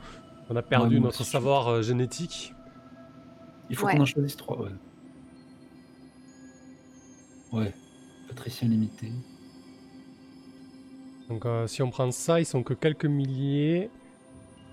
a 0.55 0.61
perdu 0.61 0.95
Ouais, 0.97 1.01
notre 1.01 1.23
savoir 1.23 1.67
euh, 1.67 1.81
génétique. 1.81 2.53
Il 3.69 3.75
faut 3.75 3.85
Ouais. 3.85 3.95
qu'on 3.95 4.03
en 4.03 4.05
choisisse 4.05 4.37
trois, 4.37 4.57
ouais. 4.61 4.69
Ouais. 7.51 7.73
Patricien 8.27 8.67
limité. 8.67 9.11
Donc 11.29 11.45
euh, 11.45 11.67
si 11.67 11.81
on 11.81 11.89
prend 11.89 12.09
ça, 12.11 12.39
ils 12.39 12.45
sont 12.45 12.63
que 12.63 12.73
quelques 12.73 13.05
milliers. 13.05 13.89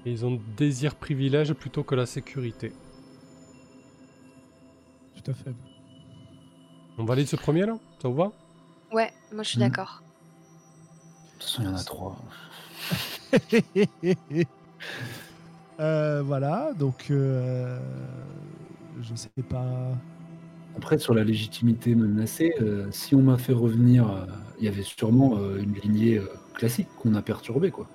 Et 0.06 0.10
ils 0.12 0.26
ont 0.26 0.38
désir 0.56 0.96
privilège 0.96 1.54
plutôt 1.54 1.82
que 1.82 1.94
la 1.94 2.04
sécurité. 2.04 2.72
Tout 5.16 5.30
à 5.30 5.34
fait. 5.34 5.54
On 6.98 7.04
valide 7.04 7.26
ce 7.26 7.36
premier 7.36 7.64
là? 7.64 7.78
Ça 8.02 8.08
vous 8.08 8.14
va? 8.14 8.32
Ouais, 8.92 9.10
moi 9.32 9.42
je 9.42 9.48
suis 9.48 9.58
Mhm. 9.58 9.64
d'accord. 9.68 10.02
De 10.02 11.40
toute 11.40 11.42
façon, 11.50 11.62
il 11.62 11.64
y 11.66 11.68
en 11.68 11.76
a 11.76 11.84
trois. 11.84 12.16
Euh, 15.80 16.22
voilà, 16.22 16.72
donc 16.78 17.10
euh, 17.10 17.80
je 19.02 19.12
sais 19.16 19.28
pas. 19.48 19.88
Après, 20.76 20.98
sur 20.98 21.14
la 21.14 21.22
légitimité 21.24 21.94
menacée, 21.94 22.54
euh, 22.60 22.88
si 22.90 23.14
on 23.14 23.22
m'a 23.22 23.38
fait 23.38 23.52
revenir, 23.52 24.10
euh, 24.10 24.26
il 24.58 24.64
y 24.64 24.68
avait 24.68 24.82
sûrement 24.82 25.36
euh, 25.38 25.58
une 25.58 25.74
lignée 25.74 26.18
euh, 26.18 26.26
classique 26.54 26.88
qu'on 26.98 27.14
a 27.14 27.22
perturbée, 27.22 27.70
quoi. 27.70 27.86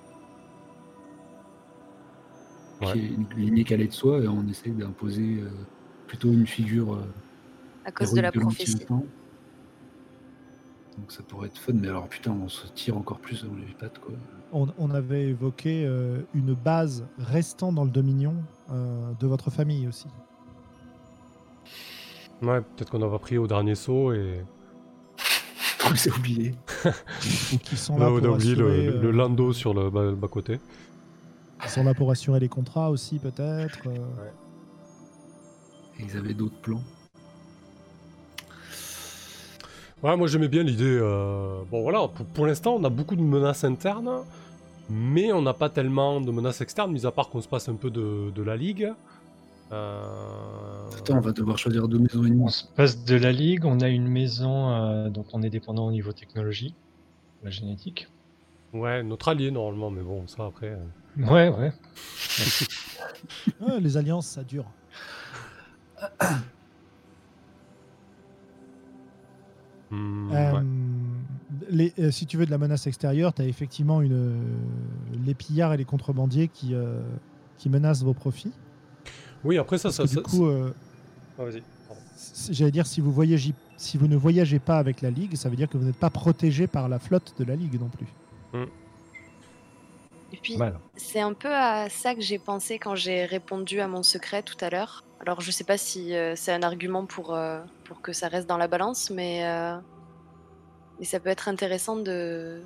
Ouais. 2.80 2.92
Qui 2.92 2.98
est 2.98 3.08
une 3.08 3.26
lignée 3.36 3.64
calée 3.64 3.86
de 3.88 3.92
soi 3.92 4.20
et 4.20 4.28
on 4.28 4.46
essaye 4.48 4.72
d'imposer 4.72 5.40
euh, 5.42 5.50
plutôt 6.06 6.32
une 6.32 6.46
figure 6.46 6.94
euh, 6.94 7.04
À 7.84 7.92
cause 7.92 8.14
de 8.14 8.20
la 8.22 8.32
prophétie. 8.32 8.78
temps. 8.86 9.04
Donc 10.98 11.12
ça 11.12 11.22
pourrait 11.22 11.48
être 11.48 11.58
fun, 11.58 11.74
mais 11.74 11.88
alors 11.88 12.08
putain, 12.08 12.32
on 12.32 12.48
se 12.48 12.66
tire 12.68 12.96
encore 12.96 13.18
plus 13.20 13.44
dans 13.44 13.54
les 13.54 13.74
pattes, 13.78 13.98
quoi. 13.98 14.14
On, 14.52 14.66
on 14.78 14.90
avait 14.90 15.28
évoqué 15.28 15.84
euh, 15.86 16.22
une 16.34 16.54
base 16.54 17.04
restant 17.18 17.72
dans 17.72 17.84
le 17.84 17.90
Dominion 17.90 18.34
euh, 18.70 19.12
de 19.20 19.26
votre 19.26 19.50
famille 19.50 19.86
aussi. 19.86 20.06
Ouais, 22.42 22.60
peut-être 22.60 22.90
qu'on 22.90 23.02
a 23.02 23.08
pas 23.10 23.18
pris 23.18 23.38
au 23.38 23.46
dernier 23.46 23.74
saut 23.74 24.12
et. 24.12 24.42
On 25.90 25.94
s'est 25.94 26.12
oublié. 26.12 26.54
Ou 27.52 27.58
qui 27.62 27.76
sont 27.76 27.98
là, 27.98 28.06
Là, 28.06 28.12
on 28.12 28.18
pour 28.18 28.26
a 28.28 28.30
oublié 28.32 28.54
le, 28.54 28.66
assurer, 28.66 28.86
le- 28.86 29.00
le 29.00 29.08
euh, 29.08 29.12
lando 29.12 29.52
sur 29.52 29.74
le 29.74 29.90
bas, 29.90 30.12
bas 30.12 30.28
côté. 30.28 30.60
qui 31.62 31.68
sont 31.68 31.82
là 31.84 31.94
pour 31.94 32.10
assurer 32.10 32.38
les 32.40 32.48
contrats 32.48 32.90
aussi, 32.90 33.18
peut-être. 33.18 33.78
euh. 33.88 33.96
Et 35.98 36.04
ils 36.04 36.16
avaient 36.16 36.34
d'autres 36.34 36.60
plans. 36.62 36.82
Ouais, 40.02 40.16
moi 40.16 40.26
j'aimais 40.28 40.48
bien 40.48 40.62
l'idée. 40.62 40.98
euh, 41.00 41.60
Bon 41.70 41.82
voilà, 41.82 42.08
pour, 42.08 42.24
pour 42.26 42.46
l'instant 42.46 42.74
on 42.76 42.84
a 42.84 42.88
beaucoup 42.88 43.16
de 43.16 43.22
menaces 43.22 43.64
internes, 43.64 44.22
mais 44.88 45.32
on 45.32 45.42
n'a 45.42 45.52
pas 45.54 45.68
tellement 45.68 46.20
de 46.20 46.30
menaces 46.30 46.60
externes, 46.62 46.92
mis 46.92 47.04
à 47.04 47.10
part 47.10 47.28
qu'on 47.28 47.40
se 47.42 47.48
passe 47.48 47.68
un 47.68 47.74
peu 47.74 47.90
de, 47.90 48.30
de 48.30 48.42
la 48.42 48.56
ligue. 48.56 48.92
Euh, 49.72 50.86
Attends, 50.98 51.18
on 51.18 51.20
va 51.20 51.32
devoir 51.32 51.58
choisir 51.58 51.86
deux 51.88 51.98
maisons 51.98 52.24
et 52.24 52.28
demie. 52.30 52.42
On 52.42 52.48
se 52.48 52.64
passe 52.76 53.04
de 53.04 53.16
la 53.16 53.32
ligue, 53.32 53.64
on 53.64 53.80
a 53.80 53.88
une 53.88 54.08
maison 54.08 54.70
euh, 54.70 55.08
dont 55.10 55.24
on 55.32 55.42
est 55.42 55.50
dépendant 55.50 55.86
au 55.86 55.92
niveau 55.92 56.12
technologie, 56.12 56.74
la 57.44 57.50
génétique. 57.50 58.08
Ouais, 58.72 59.02
notre 59.02 59.28
allié 59.28 59.50
normalement, 59.50 59.90
mais 59.90 60.02
bon, 60.02 60.26
ça 60.26 60.46
après. 60.46 60.70
euh, 60.70 60.78
Ouais, 61.30 61.48
ouais. 61.48 61.72
Ouais, 63.60 63.80
les 63.80 63.96
alliances, 63.96 64.26
ça 64.26 64.42
dure. 64.44 64.66
hmm, 69.90 70.32
Euh, 70.32 70.52
ouais. 70.52 70.62
les- 71.70 71.92
euh, 71.98 72.10
si 72.10 72.26
tu 72.26 72.36
veux 72.36 72.46
de 72.46 72.50
la 72.50 72.58
menace 72.58 72.86
extérieure, 72.86 73.32
tu 73.34 73.42
as 73.42 73.46
effectivement 73.46 74.00
une, 74.02 74.12
euh, 74.12 74.34
les 75.26 75.34
pillards 75.34 75.72
et 75.74 75.76
les 75.76 75.84
contrebandiers 75.84 76.48
qui, 76.48 76.74
euh, 76.74 77.00
qui 77.58 77.68
menacent 77.68 78.02
vos 78.02 78.14
profits. 78.14 78.52
Oui, 79.44 79.58
après 79.58 79.78
ça, 79.78 79.90
ça. 79.90 80.02
que 80.04 80.08
du 80.08 80.14
ça- 80.14 80.20
coup, 80.22 80.46
euh, 80.46 80.72
Ah, 81.38 81.44
j'allais 82.50 82.70
dire, 82.70 82.86
si 82.86 83.00
vous, 83.00 83.10
voyagez, 83.12 83.54
si 83.76 83.96
vous 83.96 84.06
ne 84.08 84.16
voyagez 84.16 84.58
pas 84.58 84.78
avec 84.78 85.00
la 85.00 85.10
Ligue, 85.10 85.36
ça 85.36 85.48
veut 85.48 85.56
dire 85.56 85.68
que 85.68 85.78
vous 85.78 85.84
n'êtes 85.84 85.96
pas 85.96 86.10
protégé 86.10 86.66
par 86.66 86.88
la 86.88 86.98
flotte 86.98 87.34
de 87.38 87.44
la 87.44 87.56
Ligue 87.56 87.80
non 87.80 87.88
plus. 87.88 88.06
Et 90.32 90.36
puis, 90.36 90.56
c'est 90.96 91.20
un 91.20 91.32
peu 91.32 91.52
à 91.52 91.88
ça 91.88 92.14
que 92.14 92.20
j'ai 92.20 92.38
pensé 92.38 92.78
quand 92.78 92.94
j'ai 92.94 93.24
répondu 93.24 93.80
à 93.80 93.88
mon 93.88 94.02
secret 94.02 94.42
tout 94.42 94.56
à 94.60 94.70
l'heure. 94.70 95.02
Alors, 95.20 95.40
je 95.40 95.50
sais 95.50 95.64
pas 95.64 95.76
si 95.76 96.14
euh, 96.14 96.34
c'est 96.36 96.52
un 96.52 96.62
argument 96.62 97.04
pour, 97.04 97.34
euh, 97.34 97.60
pour 97.84 98.00
que 98.00 98.12
ça 98.12 98.28
reste 98.28 98.48
dans 98.48 98.56
la 98.56 98.68
balance, 98.68 99.10
mais, 99.10 99.44
euh, 99.44 99.76
mais 100.98 101.04
ça 101.04 101.18
peut 101.20 101.28
être 101.30 101.48
intéressant 101.48 101.96
de. 101.96 102.62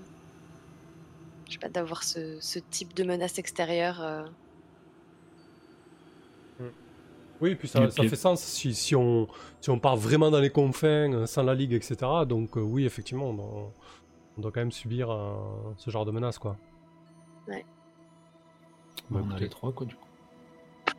Je 1.46 1.52
sais 1.52 1.58
pas, 1.58 1.68
d'avoir 1.68 2.02
ce, 2.04 2.38
ce 2.40 2.58
type 2.58 2.94
de 2.94 3.04
menace 3.04 3.38
extérieure. 3.38 4.26
Oui, 7.40 7.50
et 7.50 7.56
puis 7.56 7.68
ça, 7.68 7.88
fait 7.90 8.16
sens 8.16 8.42
si, 8.42 8.74
si 8.74 8.94
on, 8.96 9.26
si 9.60 9.68
on 9.70 9.78
part 9.78 9.96
vraiment 9.96 10.30
dans 10.30 10.40
les 10.40 10.50
confins, 10.50 11.12
euh, 11.12 11.26
sans 11.26 11.42
la 11.42 11.54
ligue, 11.54 11.72
etc. 11.72 11.96
Donc, 12.26 12.56
euh, 12.56 12.60
oui, 12.60 12.84
effectivement, 12.86 13.26
on 13.30 13.34
doit, 13.34 13.72
on 14.38 14.40
doit 14.40 14.52
quand 14.52 14.60
même 14.60 14.72
subir 14.72 15.10
euh, 15.10 15.34
ce 15.76 15.90
genre 15.90 16.04
de 16.06 16.10
menace, 16.12 16.38
quoi. 16.38 16.56
Ouais. 17.48 17.64
Bah, 19.10 19.20
on 19.24 19.30
a 19.32 19.38
les 19.38 19.48
trois, 19.48 19.72
quoi, 19.72 19.86
du 19.86 19.94
coup. 19.94 20.00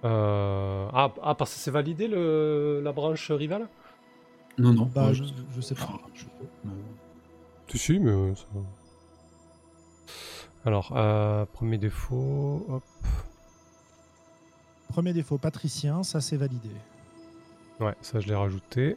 Euh, 0.03 0.87
Ah, 0.93 1.13
ah, 1.23 1.35
parce 1.35 1.53
que 1.53 1.59
c'est 1.59 1.71
validé 1.71 2.07
le... 2.07 2.81
la 2.83 2.91
branche 2.91 3.31
rivale? 3.31 3.67
Non, 4.57 4.73
non. 4.73 4.85
Bah, 4.93 5.07
ouais, 5.07 5.13
je, 5.13 5.23
je 5.55 5.61
sais 5.61 5.73
pas. 5.75 5.83
Enfin, 5.83 5.99
je- 6.13 7.77
si, 7.77 7.99
mais. 7.99 8.35
ça- 8.35 8.45
Alors, 10.65 10.93
euh, 10.95 11.45
premier 11.45 11.77
défaut. 11.77 12.65
Hop. 12.69 12.83
Premier 14.95 15.11
défaut, 15.11 15.37
patricien, 15.37 16.03
ça 16.03 16.21
c'est 16.21 16.37
validé. 16.37 16.69
Ouais, 17.81 17.93
ça 18.01 18.21
je 18.21 18.27
l'ai 18.27 18.33
rajouté. 18.35 18.95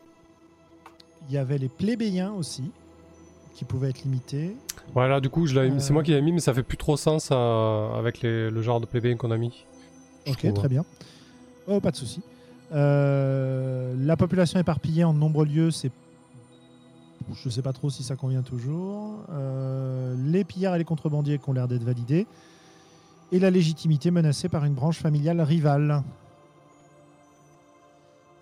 Il 1.29 1.35
y 1.35 1.39
avait 1.39 1.59
les 1.59 1.69
plébéiens 1.69 2.31
aussi, 2.35 2.71
qui 3.57 3.65
pouvaient 3.65 3.91
être 3.91 4.05
limités. 4.05 4.55
Ouais, 4.95 5.09
là, 5.09 5.19
du 5.21 5.29
coup, 5.29 5.47
je 5.49 5.57
l'avais 5.57 5.71
mis- 5.71 5.81
c'est 5.81 5.91
Euh. 5.91 5.95
moi 5.95 6.05
qui 6.05 6.13
l'ai 6.13 6.23
mis, 6.23 6.31
mais 6.31 6.39
ça 6.39 6.55
fait 6.55 6.63
plus 6.63 6.77
trop 6.77 6.97
sens 6.97 7.31
euh, 7.33 7.95
avec 7.99 8.21
les- 8.23 8.49
le 8.49 8.63
genre 8.63 8.81
de 8.81 8.87
plébéien 8.87 9.17
qu'on 9.17 9.33
a 9.33 9.37
mis. 9.37 9.65
Ok, 10.29 10.39
trouve. 10.39 10.53
très 10.55 10.69
bien. 10.69 10.85
Oh, 11.67 11.81
pas 11.81 11.91
de 11.91 11.97
souci. 11.97 12.23
Euh, 12.71 13.93
la 13.99 14.17
population 14.17 14.61
éparpillée 14.61 15.03
en 15.03 15.13
de 15.13 15.19
nombreux 15.19 15.47
lieux, 15.47 15.73
c'est. 15.73 15.91
Je 17.35 17.49
sais 17.49 17.63
pas 17.63 17.73
trop 17.73 17.91
si 17.91 18.05
ça 18.05 18.15
convient 18.15 18.43
toujours. 18.43 19.17
Euh, 19.33 20.15
les 20.27 20.45
pillards 20.45 20.77
et 20.77 20.79
les 20.79 20.85
contrebandiers 20.85 21.39
qui 21.41 21.51
ont 21.51 21.53
l'air 21.55 21.67
d'être 21.67 21.83
validés. 21.83 22.29
Et 23.31 23.39
la 23.39 23.51
légitimité 23.51 24.11
menacée 24.11 24.49
par 24.49 24.65
une 24.65 24.75
branche 24.75 24.99
familiale 24.99 25.41
rivale. 25.41 26.03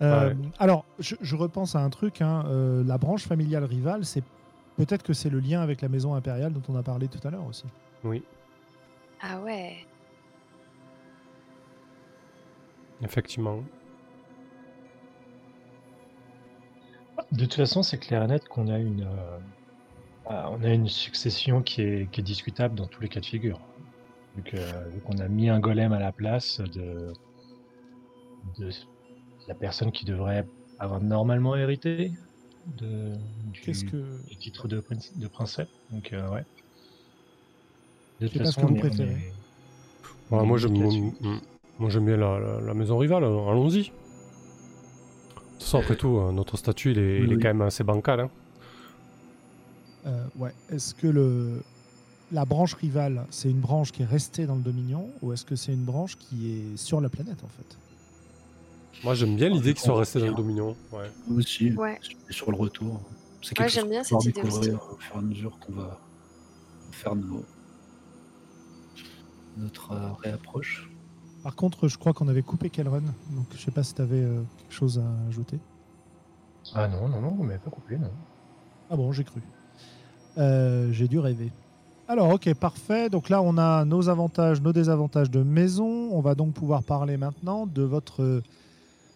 Euh, 0.01 0.29
Ouais. 0.29 0.35
Alors, 0.59 0.85
je, 0.99 1.15
je 1.21 1.35
repense 1.35 1.75
à 1.75 1.79
un 1.79 1.89
truc. 1.89 2.21
hein, 2.21 2.45
euh, 2.47 2.83
la 2.83 2.97
branche 2.97 3.27
familiale 3.27 3.63
rivale, 3.63 4.05
c'est 4.05 4.23
peut-être 4.77 5.03
que 5.03 5.13
c'est 5.13 5.29
le 5.29 5.39
lien 5.39 5.61
avec 5.61 5.81
la 5.81 5.89
maison 5.89 6.13
impériale 6.13 6.53
dont 6.53 6.61
on 6.69 6.75
a 6.77 6.83
parlé 6.83 7.07
tout 7.07 7.25
à 7.27 7.31
l'heure 7.31 7.45
aussi. 7.47 7.65
Oui, 8.03 8.23
Ah 9.21 9.39
ouais. 9.41 9.75
effectivement. 13.01 13.63
de 17.31 17.45
toute 17.45 17.55
façon, 17.55 17.83
c'est 17.83 17.97
clair 17.97 18.23
et 18.23 18.27
net 18.27 18.47
qu'on 18.47 18.67
a 18.67 18.77
une, 18.77 19.03
euh, 19.03 19.39
on 20.49 20.63
a 20.63 20.69
une 20.69 20.87
succession 20.87 21.61
qui 21.63 21.81
est, 21.81 22.11
qui 22.11 22.21
est 22.21 22.23
discutable 22.23 22.75
dans 22.75 22.87
tous 22.87 23.01
les 23.01 23.09
cas 23.09 23.19
de 23.19 23.25
figure. 23.25 23.66
Vu 24.37 24.43
que- 24.43 24.89
vu 24.93 24.99
qu'on 25.03 25.17
a 25.17 25.27
mis 25.27 25.49
un 25.49 25.59
golem 25.59 25.91
à 25.93 25.99
la 25.99 26.11
place 26.11 26.61
de, 26.61 27.11
de 28.59 28.69
la 29.47 29.55
personne 29.55 29.91
qui 29.91 30.05
devrait 30.05 30.45
avoir 30.79 31.01
normalement 31.01 31.55
hérité 31.55 32.11
de, 32.77 33.13
du, 33.51 33.61
Qu'est-ce 33.61 33.83
que. 33.85 33.97
du 34.29 34.35
titre 34.37 34.67
de, 34.67 34.79
prince- 34.79 35.17
de 35.17 35.27
princesse. 35.27 35.67
Donc, 35.91 36.13
euh, 36.13 36.29
ouais. 36.29 36.45
De 38.21 38.27
que 38.27 38.37
vous 38.39 38.49
on 38.61 38.75
est- 38.75 39.33
on 40.31 40.45
moi, 40.45 40.57
j'aime, 40.57 40.73
Là-dessus. 40.79 41.13
moi, 41.79 41.89
j'aime 41.89 42.05
bien 42.05 42.17
la, 42.17 42.39
la- 42.39 42.61
la 42.61 42.73
maison 42.73 42.97
rivale, 42.97 43.23
euh, 43.23 43.49
allons-y. 43.49 43.83
De 43.83 43.85
toute 45.53 45.61
façon, 45.63 45.79
après 45.79 45.95
tout, 45.95 46.17
euh, 46.17 46.31
notre 46.31 46.57
statut, 46.57 46.91
il 46.91 46.99
est, 46.99 47.19
Oui, 47.19 47.25
il 47.25 47.31
est 47.31 47.35
oui. 47.37 47.41
quand 47.41 47.47
même 47.49 47.61
assez 47.61 47.83
bancal. 47.83 48.19
hein. 48.19 48.29
Euh, 50.05 50.25
ouais. 50.37 50.51
Est-ce 50.69 50.93
que 50.93 51.07
le 51.07 51.63
la 52.31 52.45
branche 52.45 52.73
rivale, 52.73 53.25
c'est 53.29 53.49
une 53.49 53.59
branche 53.59 53.91
qui 53.91 54.01
est 54.03 54.05
restée 54.05 54.45
dans 54.45 54.55
le 54.55 54.61
Dominion 54.61 55.09
ou 55.21 55.31
est-ce 55.33 55.45
que 55.45 55.55
c'est 55.55 55.73
une 55.73 55.85
branche 55.85 56.17
qui 56.17 56.51
est 56.51 56.77
sur 56.77 56.99
la 57.01 57.09
planète 57.09 57.43
en 57.43 57.47
fait? 57.47 57.77
Moi, 59.03 59.13
j'aime 59.13 59.35
bien 59.35 59.49
l'idée 59.49 59.73
qu'ils 59.73 59.83
soient 59.83 59.97
restés 59.99 60.19
dans 60.19 60.25
le. 60.27 60.33
Dominion. 60.33 60.75
Ouais. 60.91 61.11
Nous 61.27 61.37
aussi, 61.37 61.71
Ouais. 61.73 61.99
sur 62.29 62.49
le 62.51 62.57
retour. 62.57 62.99
C'est 63.43 63.51
Ouais, 63.59 63.65
quelque 63.65 63.71
j'aime 63.71 63.83
chose 63.83 63.89
bien 63.91 64.03
qu'on 64.03 64.15
va 64.15 64.21
cette 64.21 64.31
idée 64.37 64.41
découvrir 64.41 64.73
aussi. 64.83 64.93
au 64.93 64.97
fur 64.97 65.15
et 65.15 65.19
à 65.19 65.21
mesure 65.21 65.59
qu'on 65.59 65.73
va 65.73 65.99
faire 66.91 67.15
nos... 67.15 67.45
notre 69.57 69.91
euh, 69.91 70.11
réapproche. 70.23 70.89
Par 71.43 71.55
contre, 71.55 71.87
je 71.87 71.97
crois 71.97 72.13
qu'on 72.13 72.27
avait 72.27 72.41
coupé 72.41 72.69
Kelrun, 72.69 73.01
donc 73.31 73.45
je 73.55 73.57
sais 73.61 73.71
pas 73.71 73.83
si 73.83 73.93
tu 73.93 74.01
avais 74.01 74.21
quelque 74.57 74.73
chose 74.73 74.99
à 74.99 75.27
ajouter. 75.29 75.59
Ah 76.73 76.87
non, 76.87 77.07
non, 77.07 77.21
non, 77.21 77.29
vous 77.29 77.43
m'avez 77.43 77.59
pas 77.59 77.69
coupé, 77.69 77.97
non. 77.97 78.11
Ah 78.89 78.95
bon, 78.97 79.11
j'ai 79.11 79.23
cru. 79.23 79.41
Euh, 80.37 80.91
j'ai 80.91 81.07
dû 81.07 81.19
rêver. 81.19 81.51
Alors, 82.07 82.29
ok, 82.33 82.53
parfait. 82.53 83.09
Donc 83.09 83.29
là, 83.29 83.41
on 83.41 83.57
a 83.57 83.83
nos 83.85 84.07
avantages, 84.09 84.61
nos 84.61 84.71
désavantages 84.71 85.29
de 85.29 85.43
maison. 85.43 86.09
On 86.13 86.21
va 86.21 86.35
donc 86.35 86.53
pouvoir 86.53 86.83
parler 86.83 87.17
maintenant 87.17 87.67
de 87.67 87.81
votre 87.83 88.41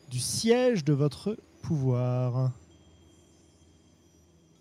du 0.09 0.19
siège 0.19 0.83
de 0.83 0.91
votre 0.91 1.37
pouvoir. 1.61 2.51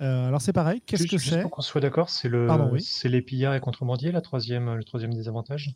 Euh, 0.00 0.28
alors 0.28 0.40
c'est 0.40 0.52
pareil. 0.52 0.80
Qu'est-ce 0.86 1.02
que 1.08 1.18
juste 1.18 1.28
c'est? 1.34 1.42
pour 1.42 1.50
qu'on 1.50 1.60
soit 1.62 1.80
d'accord, 1.80 2.08
c'est 2.08 2.28
le, 2.28 2.46
Pardon, 2.46 2.70
oui. 2.72 2.80
c'est 2.82 3.08
les 3.08 3.20
pillards 3.20 3.54
et 3.54 3.60
contrebandiers, 3.60 4.12
la 4.12 4.20
troisième, 4.20 4.74
le 4.76 4.84
troisième 4.84 5.12
désavantage? 5.12 5.74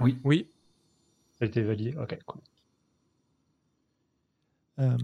Oui, 0.00 0.18
Oui, 0.24 0.46
Ça 1.38 1.46
a 1.46 1.48
été 1.48 1.62
validé. 1.62 1.96
Ok, 1.96 2.18
cool. 2.26 2.40
Euh, 4.80 4.96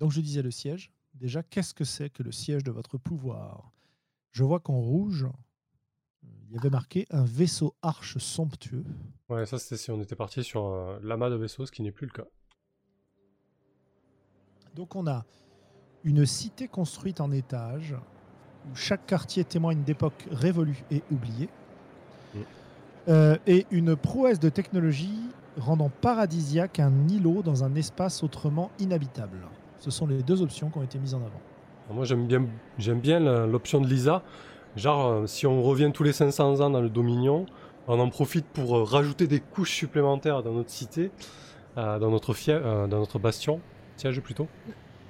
Donc 0.00 0.12
je 0.12 0.20
disais 0.20 0.42
le 0.42 0.50
siège. 0.50 0.90
Déjà, 1.14 1.42
qu'est-ce 1.42 1.74
que 1.74 1.84
c'est 1.84 2.08
que 2.10 2.22
le 2.22 2.32
siège 2.32 2.64
de 2.64 2.70
votre 2.70 2.96
pouvoir? 2.98 3.70
Je 4.32 4.44
vois 4.44 4.60
qu'en 4.60 4.78
rouge, 4.80 5.26
il 6.48 6.54
y 6.54 6.58
avait 6.58 6.70
marqué 6.70 7.06
un 7.10 7.24
vaisseau 7.24 7.74
arche 7.82 8.18
somptueux. 8.18 8.84
ouais, 9.28 9.46
ça 9.46 9.58
c'était 9.58 9.76
si 9.76 9.90
on 9.90 10.00
était 10.00 10.16
parti 10.16 10.44
sur 10.44 10.66
euh, 10.66 10.98
l'amas 11.02 11.30
de 11.30 11.36
vaisseaux, 11.36 11.66
ce 11.66 11.72
qui 11.72 11.82
n'est 11.82 11.92
plus 11.92 12.06
le 12.06 12.12
cas. 12.12 12.28
Donc 14.74 14.94
on 14.94 15.06
a 15.06 15.24
une 16.04 16.26
cité 16.26 16.68
construite 16.68 17.20
en 17.20 17.32
étages, 17.32 17.94
où 18.70 18.76
chaque 18.76 19.06
quartier 19.06 19.44
témoigne 19.44 19.82
d'époques 19.82 20.26
révolues 20.30 20.84
et 20.90 21.02
oubliées, 21.10 21.48
Mm. 22.34 22.40
Euh, 23.08 23.36
et 23.46 23.66
une 23.70 23.96
prouesse 23.96 24.40
de 24.40 24.48
technologie 24.48 25.20
rendant 25.58 25.88
paradisiaque 25.88 26.80
un 26.80 27.08
îlot 27.08 27.42
dans 27.42 27.64
un 27.64 27.74
espace 27.74 28.22
autrement 28.22 28.70
inhabitable. 28.78 29.38
Ce 29.78 29.90
sont 29.90 30.06
les 30.06 30.22
deux 30.22 30.42
options 30.42 30.70
qui 30.70 30.78
ont 30.78 30.82
été 30.82 30.98
mises 30.98 31.14
en 31.14 31.18
avant. 31.18 31.40
Alors 31.84 31.96
moi, 31.96 32.04
j'aime 32.04 32.26
bien, 32.26 32.44
j'aime 32.78 33.00
bien 33.00 33.46
l'option 33.46 33.80
de 33.80 33.86
Lisa. 33.86 34.22
Genre, 34.76 35.06
euh, 35.06 35.26
si 35.26 35.46
on 35.46 35.62
revient 35.62 35.90
tous 35.92 36.02
les 36.02 36.12
500 36.12 36.60
ans 36.60 36.70
dans 36.70 36.82
le 36.82 36.90
Dominion, 36.90 37.46
on 37.88 37.98
en 37.98 38.10
profite 38.10 38.46
pour 38.46 38.76
euh, 38.76 38.84
rajouter 38.84 39.26
des 39.26 39.40
couches 39.40 39.72
supplémentaires 39.72 40.42
dans 40.42 40.52
notre 40.52 40.70
cité, 40.70 41.10
euh, 41.78 41.98
dans, 41.98 42.10
notre 42.10 42.34
fief, 42.34 42.62
dans 42.62 42.86
notre 42.86 43.18
bastion, 43.18 43.60
siège 43.96 44.20
plutôt. 44.20 44.48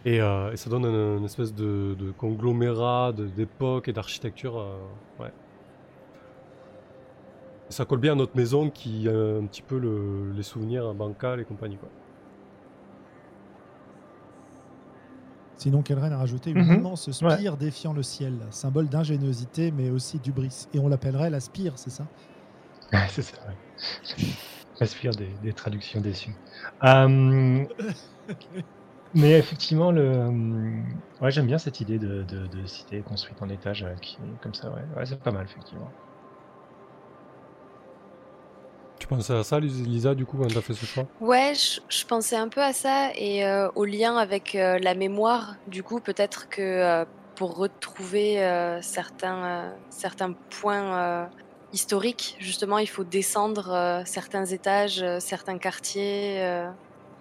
Et, 0.04 0.20
ça 0.20 0.70
donne 0.70 0.84
une, 0.84 1.24
espèce 1.24 1.52
de, 1.52 1.96
conglomérat 2.16 3.12
d'époque 3.12 3.88
et 3.88 3.92
d'architecture. 3.92 4.64
ouais. 5.18 5.32
Ça 7.70 7.84
colle 7.84 7.98
bien 7.98 8.12
à 8.12 8.14
notre 8.14 8.36
maison 8.36 8.70
qui 8.70 9.08
a 9.08 9.12
un 9.12 9.46
petit 9.46 9.62
peu 9.62 9.78
le- 9.78 10.30
les 10.36 10.44
souvenirs 10.44 10.94
bancals 10.94 11.40
et 11.40 11.44
compagnie. 11.44 11.76
Sinon, 15.58 15.82
Kelren 15.82 16.12
a 16.12 16.18
rajouté 16.18 16.50
une 16.50 16.60
Mhm. 16.60 16.78
immense 16.78 17.10
spire 17.10 17.56
défiant 17.56 17.92
le 17.92 18.02
ciel, 18.02 18.46
symbole 18.50 18.88
d'ingéniosité 18.88 19.70
mais 19.70 19.90
aussi 19.90 20.20
d'ubris. 20.20 20.66
Et 20.72 20.78
on 20.78 20.88
l'appellerait 20.88 21.30
la 21.30 21.40
spire, 21.40 21.78
c'est 21.78 21.90
ça? 21.90 22.08
C'est 23.10 23.22
ça, 23.22 23.36
ouais. 23.46 23.54
J'aspire 24.80 25.12
des, 25.12 25.34
des 25.38 25.52
traductions 25.52 26.00
déçues. 26.00 26.34
Euh, 26.84 27.64
mais 29.14 29.38
effectivement, 29.38 29.90
le, 29.92 30.02
euh, 30.02 30.82
ouais, 31.20 31.30
j'aime 31.30 31.46
bien 31.46 31.58
cette 31.58 31.80
idée 31.80 31.98
de, 31.98 32.22
de, 32.24 32.46
de 32.46 32.66
cité 32.66 33.02
construite 33.02 33.40
en 33.42 33.48
étage 33.48 33.82
euh, 33.84 33.94
qui, 34.02 34.16
comme 34.42 34.54
ça. 34.54 34.70
Ouais, 34.72 34.82
ouais 34.96 35.06
c'est 35.06 35.22
pas 35.22 35.32
mal, 35.32 35.44
effectivement. 35.46 35.90
Tu 39.06 39.14
pensais 39.14 39.32
à 39.32 39.44
ça, 39.44 39.60
Lis- 39.60 39.84
Lisa, 39.84 40.16
du 40.16 40.26
coup, 40.26 40.36
quand 40.36 40.50
t'as 40.52 40.60
fait 40.60 40.74
ce 40.74 40.84
choix? 40.84 41.08
Ouais, 41.18 41.54
je, 41.54 41.80
je 41.88 42.04
pensais 42.04 42.36
un 42.36 42.48
peu 42.50 42.62
à 42.62 42.72
ça 42.74 43.10
et 43.14 43.44
euh, 43.46 43.70
au 43.74 43.84
lien 43.86 44.16
avec 44.18 44.54
euh, 44.54 44.78
la 44.78 44.94
mémoire. 44.94 45.56
Du 45.66 45.82
coup, 45.82 46.00
peut-être 46.00 46.46
que 46.50 46.60
euh, 46.60 47.04
pour 47.34 47.56
retrouver 47.56 48.44
euh, 48.44 48.80
certains, 48.82 49.72
euh, 49.74 49.78
certains 49.88 50.34
points 50.50 51.24
euh, 51.26 51.28
historiques, 51.72 52.36
justement, 52.38 52.78
il 52.78 52.86
faut 52.86 53.04
descendre 53.04 53.70
euh, 53.70 54.02
certains 54.04 54.44
étages, 54.44 55.02
euh, 55.02 55.18
certains 55.20 55.58
quartiers. 55.58 56.42
euh. 56.44 56.70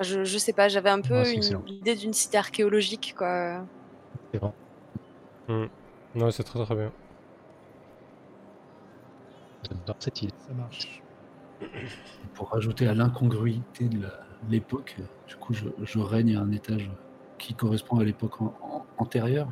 Je, 0.02 0.26
je 0.26 0.38
sais 0.38 0.52
pas, 0.54 0.67
j'avais 0.67 0.89
un 0.89 1.02
peu 1.02 1.13
Ouais, 1.13 1.24
c'est 1.24 1.39
une 1.39 1.54
excellent. 1.54 1.65
idée 1.67 1.95
d'une 1.95 2.13
cité 2.13 2.38
archéologique, 2.38 3.13
quoi. 3.17 3.65
C'est 4.32 4.39
vrai. 4.39 4.52
Ouais, 6.15 6.32
c'est 6.32 6.43
très 6.43 6.63
très 6.65 6.76
bien. 6.76 6.91
J'adore 9.63 9.98
cette 10.00 10.21
idée. 10.21 10.34
Ça 10.38 10.54
marche. 10.54 11.04
Pour 12.33 12.49
rajouter 12.51 12.87
à 12.87 12.93
l'incongruité 12.93 13.87
de 13.87 14.07
l'époque, 14.49 14.97
du 15.27 15.35
coup, 15.35 15.53
je, 15.53 15.65
je 15.83 15.99
règne 15.99 16.35
à 16.35 16.41
un 16.41 16.51
étage 16.51 16.89
qui 17.37 17.53
correspond 17.53 17.99
à 17.99 18.03
l'époque 18.03 18.41
an- 18.41 18.53
an- 18.61 18.85
antérieure. 18.97 19.47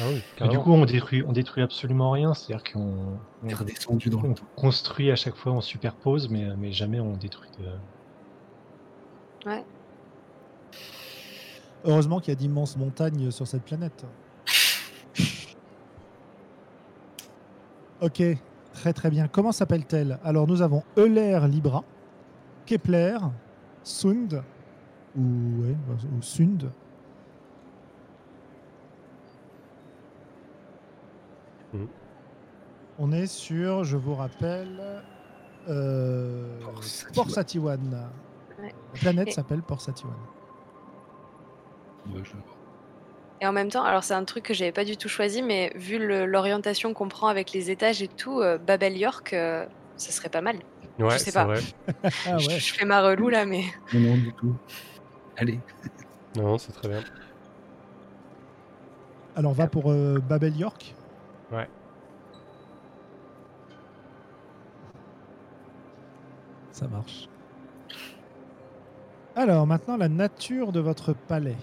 Ah 0.00 0.04
oui, 0.08 0.22
Mais 0.40 0.48
du 0.48 0.58
coup, 0.58 0.72
on 0.72 0.84
détruit, 0.86 1.22
on 1.26 1.32
détruit 1.32 1.62
absolument 1.62 2.10
rien. 2.10 2.32
C'est-à-dire 2.32 2.72
qu'on 2.72 2.80
On 2.80 3.18
on- 3.50 3.54
redescendu 3.54 4.08
dans 4.08 4.22
le 4.22 4.30
on 4.30 4.34
temps. 4.34 4.44
construit 4.56 5.10
à 5.10 5.16
chaque 5.16 5.36
fois, 5.36 5.52
on 5.52 5.60
superpose, 5.60 6.30
mais, 6.30 6.48
mais 6.56 6.72
jamais 6.72 6.98
on 7.00 7.16
détruit. 7.16 7.50
De... 7.58 7.68
Heureusement 11.84 12.20
qu'il 12.20 12.30
y 12.32 12.36
a 12.36 12.38
d'immenses 12.38 12.76
montagnes 12.76 13.30
sur 13.30 13.46
cette 13.46 13.62
planète. 13.64 14.04
Ok, 18.00 18.22
très 18.76 18.92
très 18.92 19.10
bien. 19.10 19.26
Comment 19.28 19.52
s'appelle-t-elle? 19.52 20.18
Alors 20.22 20.46
nous 20.46 20.60
avons 20.62 20.82
Euler 20.98 21.38
Libra, 21.48 21.82
Kepler, 22.66 23.16
Sund, 23.82 24.42
ou, 25.16 25.22
ouais, 25.62 25.76
ou 26.16 26.22
Sund. 26.22 26.70
Mhm. 31.72 31.88
On 32.98 33.12
est 33.12 33.26
sur, 33.26 33.84
je 33.84 33.96
vous 33.96 34.14
rappelle, 34.14 35.02
euh, 35.68 36.58
Port. 37.14 37.30
Ouais. 38.60 38.74
La 38.94 39.00
planète 39.00 39.32
s'appelle 39.32 39.62
Port 39.62 39.80
Satiwan. 39.80 40.14
Ouais, 42.08 42.22
je- 42.22 42.32
Et 43.40 43.46
en 43.46 43.52
même 43.52 43.70
temps, 43.70 43.84
alors 43.84 44.02
c'est 44.02 44.14
un 44.14 44.24
truc 44.24 44.44
que 44.44 44.54
j'avais 44.54 44.72
pas 44.72 44.84
du 44.84 44.96
tout 44.96 45.08
choisi, 45.08 45.42
mais 45.42 45.70
vu 45.74 45.98
l'orientation 45.98 46.94
qu'on 46.94 47.08
prend 47.08 47.28
avec 47.28 47.52
les 47.52 47.70
étages 47.70 48.00
et 48.00 48.08
tout, 48.08 48.40
euh, 48.40 48.56
Babel 48.58 48.96
York, 48.96 49.32
euh, 49.34 49.66
ça 49.96 50.12
serait 50.12 50.30
pas 50.30 50.40
mal. 50.40 50.58
Ouais, 50.98 51.18
sais 51.18 51.26
c'est 51.26 51.32
pas. 51.32 51.44
vrai. 51.44 51.60
Ah 52.26 52.38
Je- 52.38 52.48
ouais. 52.48 52.58
Je 52.58 52.74
fais 52.74 52.84
ma 52.86 53.02
relou 53.02 53.28
là, 53.28 53.44
mais. 53.44 53.64
Non, 53.92 54.00
non, 54.00 54.16
du 54.16 54.32
tout. 54.34 54.56
Allez. 55.36 55.60
Non, 56.34 56.56
c'est 56.56 56.72
très 56.72 56.88
bien. 56.88 57.02
Alors 59.34 59.50
on 59.52 59.54
va 59.54 59.66
pour 59.66 59.90
euh, 59.90 60.18
Babel 60.18 60.56
York. 60.56 60.94
Ouais. 61.50 61.68
Ça 66.72 66.88
marche. 66.88 67.28
Alors 69.34 69.66
maintenant 69.66 69.98
la 69.98 70.08
nature 70.08 70.72
de 70.72 70.80
votre 70.80 71.12
palais. 71.12 71.56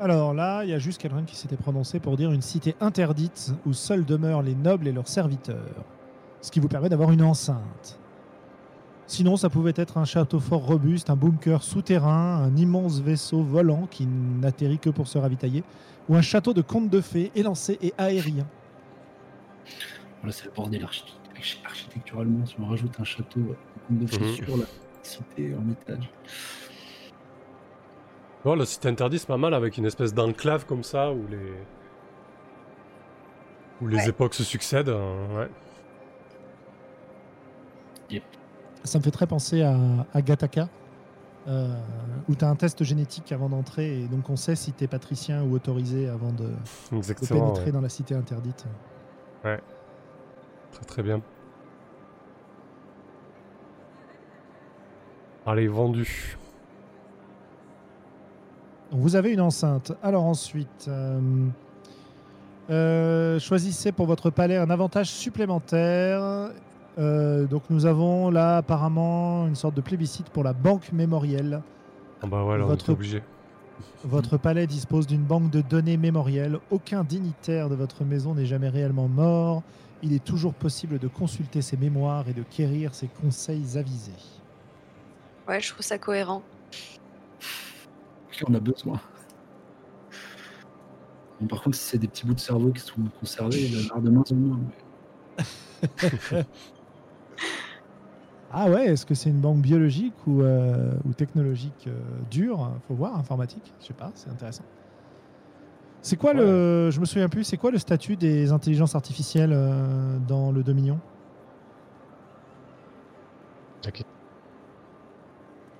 Alors 0.00 0.32
là, 0.32 0.62
il 0.64 0.70
y 0.70 0.74
a 0.74 0.78
juste 0.78 1.00
quelqu'un 1.00 1.24
qui 1.24 1.34
s'était 1.36 1.56
prononcé 1.56 1.98
pour 1.98 2.16
dire 2.16 2.30
une 2.30 2.42
cité 2.42 2.76
interdite 2.80 3.52
où 3.66 3.72
seuls 3.72 4.04
demeurent 4.04 4.42
les 4.42 4.54
nobles 4.54 4.86
et 4.86 4.92
leurs 4.92 5.08
serviteurs. 5.08 5.84
Ce 6.40 6.52
qui 6.52 6.60
vous 6.60 6.68
permet 6.68 6.88
d'avoir 6.88 7.10
une 7.10 7.22
enceinte. 7.22 7.98
Sinon, 9.08 9.36
ça 9.36 9.48
pouvait 9.50 9.72
être 9.74 9.98
un 9.98 10.04
château 10.04 10.38
fort 10.38 10.64
robuste, 10.64 11.10
un 11.10 11.16
bunker 11.16 11.62
souterrain, 11.62 12.36
un 12.44 12.54
immense 12.56 13.00
vaisseau 13.00 13.42
volant 13.42 13.88
qui 13.90 14.06
n'atterrit 14.06 14.78
que 14.78 14.90
pour 14.90 15.08
se 15.08 15.18
ravitailler, 15.18 15.64
ou 16.08 16.14
un 16.14 16.22
château 16.22 16.52
de 16.52 16.62
contes 16.62 16.90
de 16.90 17.00
fées 17.00 17.32
élancé 17.34 17.78
et 17.82 17.92
aérien. 17.98 18.46
Voilà, 20.20 20.32
c'est 20.32 20.44
le 20.44 20.52
bordel 20.54 20.84
archi- 20.84 21.04
architecturalement. 21.64 22.44
Si 22.46 22.54
on 22.60 22.66
rajoute 22.66 23.00
un 23.00 23.04
château 23.04 23.40
de 23.40 23.54
conte 23.88 23.98
de 23.98 24.06
fées 24.06 24.34
sur 24.44 24.56
la 24.58 24.64
cité 25.02 25.54
en 25.56 25.70
étage. 25.72 26.08
Oh, 28.50 28.54
la 28.54 28.64
cité 28.64 28.88
interdite, 28.88 29.20
c'est 29.20 29.26
pas 29.26 29.36
mal 29.36 29.52
avec 29.52 29.76
une 29.76 29.84
espèce 29.84 30.14
d'enclave 30.14 30.64
comme 30.64 30.82
ça 30.82 31.12
où 31.12 31.26
les. 31.28 31.52
où 33.82 33.86
les 33.88 33.98
Ouais. 33.98 34.08
époques 34.08 34.32
se 34.32 34.42
succèdent. 34.42 34.88
euh, 34.88 35.36
ouais. 35.38 35.48
Ça 38.84 38.98
me 38.98 39.04
fait 39.04 39.10
très 39.10 39.26
penser 39.26 39.60
à, 39.62 39.76
à 40.14 40.22
Gattaca, 40.22 40.70
euh, 41.46 41.68
où 42.26 42.34
tu 42.34 42.42
as 42.42 42.48
un 42.48 42.56
test 42.56 42.84
génétique 42.84 43.32
avant 43.32 43.50
d'entrer, 43.50 44.00
et 44.00 44.06
donc 44.08 44.30
on 44.30 44.36
sait 44.36 44.56
si 44.56 44.72
tu 44.72 44.84
es 44.84 44.86
patricien 44.86 45.42
ou 45.42 45.52
autorisé 45.52 46.08
avant 46.08 46.32
de, 46.32 46.48
pénétrer 47.28 47.66
ouais. 47.66 47.72
dans 47.72 47.82
la 47.82 47.90
cité 47.90 48.14
interdite. 48.14 48.64
Très 49.42 49.60
très 50.86 51.02
bien. 51.02 51.20
Allez, 55.44 55.68
vendu. 55.68 56.38
Vous 58.90 59.16
avez 59.16 59.32
une 59.32 59.40
enceinte. 59.40 59.92
Alors 60.02 60.24
ensuite, 60.24 60.86
euh, 60.88 61.20
euh, 62.70 63.38
choisissez 63.38 63.92
pour 63.92 64.06
votre 64.06 64.30
palais 64.30 64.56
un 64.56 64.70
avantage 64.70 65.10
supplémentaire. 65.10 66.50
Euh, 66.98 67.44
donc 67.46 67.64
nous 67.70 67.86
avons 67.86 68.30
là 68.30 68.56
apparemment 68.56 69.46
une 69.46 69.54
sorte 69.54 69.74
de 69.74 69.80
plébiscite 69.80 70.30
pour 70.30 70.42
la 70.42 70.52
banque 70.52 70.90
mémorielle. 70.92 71.62
Ah 72.22 72.26
bah 72.26 72.44
on 72.44 72.74
est 72.74 72.88
obligé. 72.88 73.22
Votre 74.04 74.36
palais 74.38 74.66
dispose 74.66 75.06
d'une 75.06 75.22
banque 75.22 75.50
de 75.50 75.60
données 75.60 75.96
mémorielles. 75.96 76.58
Aucun 76.70 77.04
dignitaire 77.04 77.68
de 77.68 77.74
votre 77.74 78.04
maison 78.04 78.34
n'est 78.34 78.46
jamais 78.46 78.68
réellement 78.68 79.06
mort. 79.06 79.62
Il 80.02 80.12
est 80.12 80.24
toujours 80.24 80.54
possible 80.54 80.98
de 80.98 81.08
consulter 81.08 81.62
ses 81.62 81.76
mémoires 81.76 82.28
et 82.28 82.32
de 82.32 82.42
quérir 82.42 82.94
ses 82.94 83.08
conseils 83.08 83.76
avisés. 83.76 84.12
Ouais, 85.46 85.60
je 85.60 85.72
trouve 85.72 85.84
ça 85.84 85.98
cohérent. 85.98 86.42
On 88.46 88.54
a 88.54 88.60
besoin. 88.60 89.00
Bon, 91.40 91.46
par 91.46 91.62
contre, 91.62 91.76
si 91.76 91.84
c'est 91.84 91.98
des 91.98 92.08
petits 92.08 92.26
bouts 92.26 92.34
de 92.34 92.40
cerveau 92.40 92.70
qui 92.72 92.80
sont 92.80 93.02
conservés, 93.20 93.62
il 93.62 93.76
en 93.76 93.84
avoir 93.96 94.00
de 94.02 94.10
moins 94.10 94.24
en 94.30 94.34
moins. 94.34 94.60
mais- 95.38 96.44
Ah 98.50 98.70
ouais, 98.70 98.86
est-ce 98.86 99.04
que 99.04 99.14
c'est 99.14 99.28
une 99.28 99.40
banque 99.40 99.60
biologique 99.60 100.14
ou, 100.26 100.40
euh, 100.42 100.94
ou 101.04 101.12
technologique 101.12 101.84
euh, 101.86 102.00
dure? 102.30 102.70
Faut 102.88 102.94
voir, 102.94 103.16
informatique, 103.18 103.74
je 103.80 103.86
sais 103.86 103.92
pas, 103.94 104.10
c'est 104.14 104.30
intéressant. 104.30 104.64
C'est 106.00 106.16
quoi 106.16 106.32
le. 106.32 106.90
Je 106.90 106.98
me 107.00 107.04
souviens 107.04 107.28
plus, 107.28 107.44
c'est 107.44 107.58
quoi 107.58 107.70
le 107.70 107.76
statut 107.78 108.16
des 108.16 108.50
intelligences 108.50 108.94
artificielles 108.94 109.52
euh, 109.52 110.18
dans 110.26 110.50
le 110.50 110.62
Dominion? 110.62 110.98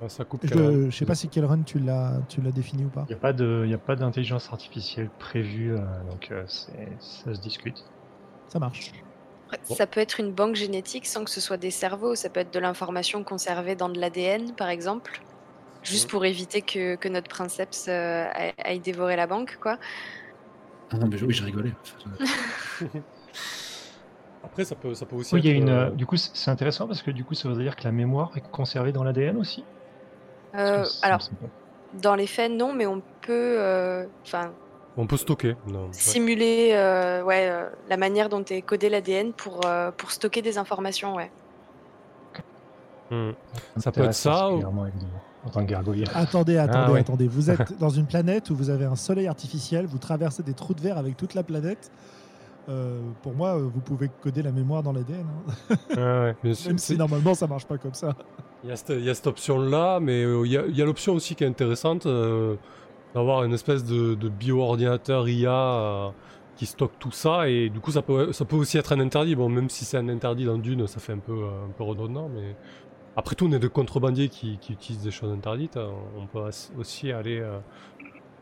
Ça 0.06 0.24
coupe 0.24 0.42
Je 0.44 0.90
je 0.90 0.96
sais 0.96 1.04
pas 1.06 1.14
si 1.16 1.28
quel 1.28 1.44
run 1.44 1.62
tu 1.62 1.80
l'as 1.80 2.20
tu 2.28 2.40
l'as 2.40 2.52
défini 2.52 2.84
ou 2.84 2.88
pas. 2.90 3.04
Il 3.08 3.12
n'y 3.12 3.16
a 3.16 3.20
pas 3.20 3.32
de, 3.32 3.62
il 3.64 3.70
y 3.70 3.74
a 3.74 3.78
pas 3.78 3.96
d'intelligence 3.96 4.52
artificielle 4.52 5.11
prévue, 5.18 5.72
euh, 5.72 5.84
donc 6.11 6.28
euh, 6.30 6.44
ça 6.46 7.34
se 7.34 7.40
discute. 7.40 7.78
Ça 8.48 8.58
marche. 8.58 8.92
Bon. 9.68 9.74
Ça 9.74 9.87
peut 9.87 10.00
être 10.00 10.20
une 10.20 10.32
banque 10.32 10.54
génétique 10.56 11.06
sans 11.06 11.24
que 11.24 11.30
ce 11.30 11.40
soit 11.40 11.56
des 11.56 11.70
cerveaux. 11.70 12.14
Ça 12.14 12.28
peut 12.28 12.40
être 12.40 12.52
de 12.52 12.58
l'information 12.58 13.24
conservée 13.24 13.76
dans 13.76 13.88
de 13.88 13.98
l'ADN, 13.98 14.54
par 14.54 14.68
exemple. 14.68 15.20
Juste 15.82 16.11
pour 16.11 16.24
éviter 16.24 16.61
que, 16.62 16.96
que 16.96 17.08
notre 17.08 17.28
princeps 17.28 17.88
euh, 17.88 18.26
aille- 18.58 18.80
dévorer 18.80 19.16
la 19.16 19.26
banque, 19.26 19.56
quoi. 19.61 19.78
Ah 20.90 20.96
non, 20.98 21.08
mais 21.08 21.22
oui, 21.22 21.34
j'ai 21.34 21.44
rigolé. 21.44 21.72
Après, 24.42 24.64
ça 24.64 24.74
peut, 24.76 24.94
ça 24.94 25.06
peut 25.06 25.16
aussi 25.16 25.34
Oui, 25.34 25.40
il 25.42 25.46
y 25.46 25.48
a 25.50 25.52
être, 25.52 25.56
une, 25.56 25.68
euh, 25.68 25.90
euh, 25.90 25.90
du 25.90 26.06
coup, 26.06 26.16
c'est 26.16 26.30
c'est 26.34 26.50
intéressant 26.50 26.87
parce 26.87 27.02
que 27.02 27.11
du 27.11 27.24
coup, 27.24 27.34
ça 27.34 27.48
veut 27.48 27.62
dire 27.62 27.76
que 27.76 27.84
la 27.84 27.92
mémoire 27.92 28.37
est 28.37 28.48
conservée 28.50 28.92
dans 28.92 29.04
l'ADN 29.04 29.37
aussi? 29.37 29.68
Euh, 30.54 30.84
alors, 31.02 31.20
dans 32.02 32.14
les 32.14 32.26
faits, 32.26 32.50
non, 32.52 32.72
mais 32.72 32.87
on 32.87 33.00
peut 33.22 33.56
euh, 33.58 34.06
enfin, 34.24 34.50
On 34.96 35.06
peut 35.06 35.16
stocker. 35.16 35.56
Non, 35.66 35.84
ouais. 35.87 35.92
simuler 35.92 36.70
euh, 36.72 37.22
ouais, 37.22 37.48
euh, 37.50 37.68
la 37.88 37.96
manière 37.96 38.28
dont 38.28 38.44
est 38.44 38.62
codé 38.62 38.88
l'ADN 38.88 39.32
pour, 39.32 39.61
euh, 39.66 39.90
pour 39.96 40.11
stocker 40.11 40.42
des 40.42 40.58
informations. 40.58 41.14
Ouais. 41.14 41.30
Hmm. 43.11 43.30
Ça 43.78 43.90
peut 43.90 44.02
être 44.02 44.14
ça, 44.14 44.50
ou- 44.50 44.62
en 45.44 45.50
tant 45.50 45.64
que 45.64 45.70
gargouilleur. 45.70 46.08
Attendez, 46.14 46.58
attendez, 46.58 46.92
ouais. 46.92 47.00
attendez. 47.00 47.26
Vous 47.28 47.50
êtes 47.50 47.78
dans 47.78 47.88
une 47.88 48.06
planète 48.06 48.50
où 48.50 48.56
vous 48.56 48.68
avez 48.70 48.84
un 48.84 48.96
soleil 48.96 49.28
artificiel, 49.28 49.87
vous 49.87 49.98
traversez 49.98 50.42
des 50.42 50.52
trous 50.52 50.74
de 50.74 50.80
verre 50.80 50.98
avec 50.98 51.16
toute 51.16 51.34
la 51.34 51.42
planète. 51.42 51.90
Euh, 52.68 53.00
pour 53.22 53.32
moi, 53.32 53.56
vous 53.56 53.80
pouvez 53.80 54.11
coder 54.22 54.42
la 54.42 54.52
mémoire 54.52 54.82
dans 54.82 54.92
l'ADN. 54.92 55.24
hein. 55.70 56.34
Ouais, 56.44 56.54
sûr. 56.54 56.68
Même 56.68 56.78
si 56.78 56.98
normalement 56.98 57.32
ça 57.34 57.46
marche 57.46 57.64
pas 57.66 57.78
comme 57.78 57.94
ça. 57.94 58.14
Il 58.64 58.71
y 58.71 58.73
a 58.73 59.14
cette, 59.14 59.27
option-là, 59.27 60.01
mais 60.01 60.25
euh, 60.25 60.44
il 60.44 60.53
y 60.53 60.83
a, 60.83 60.85
l'option 60.85 61.14
aussi 61.14 61.37
qui 61.37 61.44
est 61.44 61.47
intéressante 61.47 62.07
euh, 62.07 62.57
d'avoir 63.14 63.44
une 63.44 63.53
espèce 63.53 63.85
de, 63.85 64.14
de 64.14 64.29
bio-ordinateur 64.29 65.29
IA 65.29 65.53
euh, 65.53 66.11
qui 66.57 66.66
stocke 66.66 66.99
tout 66.99 67.12
ça, 67.12 67.49
et 67.49 67.71
du 67.71 67.79
coup 67.79 67.92
ça 67.92 68.03
peut, 68.03 68.33
ça 68.33 68.44
peut 68.44 68.57
aussi 68.57 68.77
être 68.77 68.92
un 68.92 69.01
interdit. 69.01 69.37
Bon, 69.37 69.49
même 69.49 69.68
si 69.71 69.85
c'est 69.85 69.97
un 69.97 70.09
interdit 70.09 70.44
dans 70.44 70.59
Dune, 70.59 70.88
ça 70.88 70.99
fait 70.99 71.12
un 71.12 71.18
peu, 71.18 71.33
un 71.44 71.71
peu 71.77 71.85
redondant, 71.85 72.29
mais 72.29 72.57
après 73.14 73.37
tout, 73.37 73.47
on 73.47 73.53
est 73.53 73.61
des 73.61 73.68
contrebandiers 73.68 74.29
qui, 74.29 74.59
qui 74.59 74.73
utilisent 74.73 75.03
des 75.05 75.12
choses 75.12 75.33
interdites. 75.33 75.77
hein. 75.77 75.90
On 76.16 76.27
peut 76.27 76.40
aussi 76.79 77.12
aller 77.12 77.38
euh, 77.38 77.59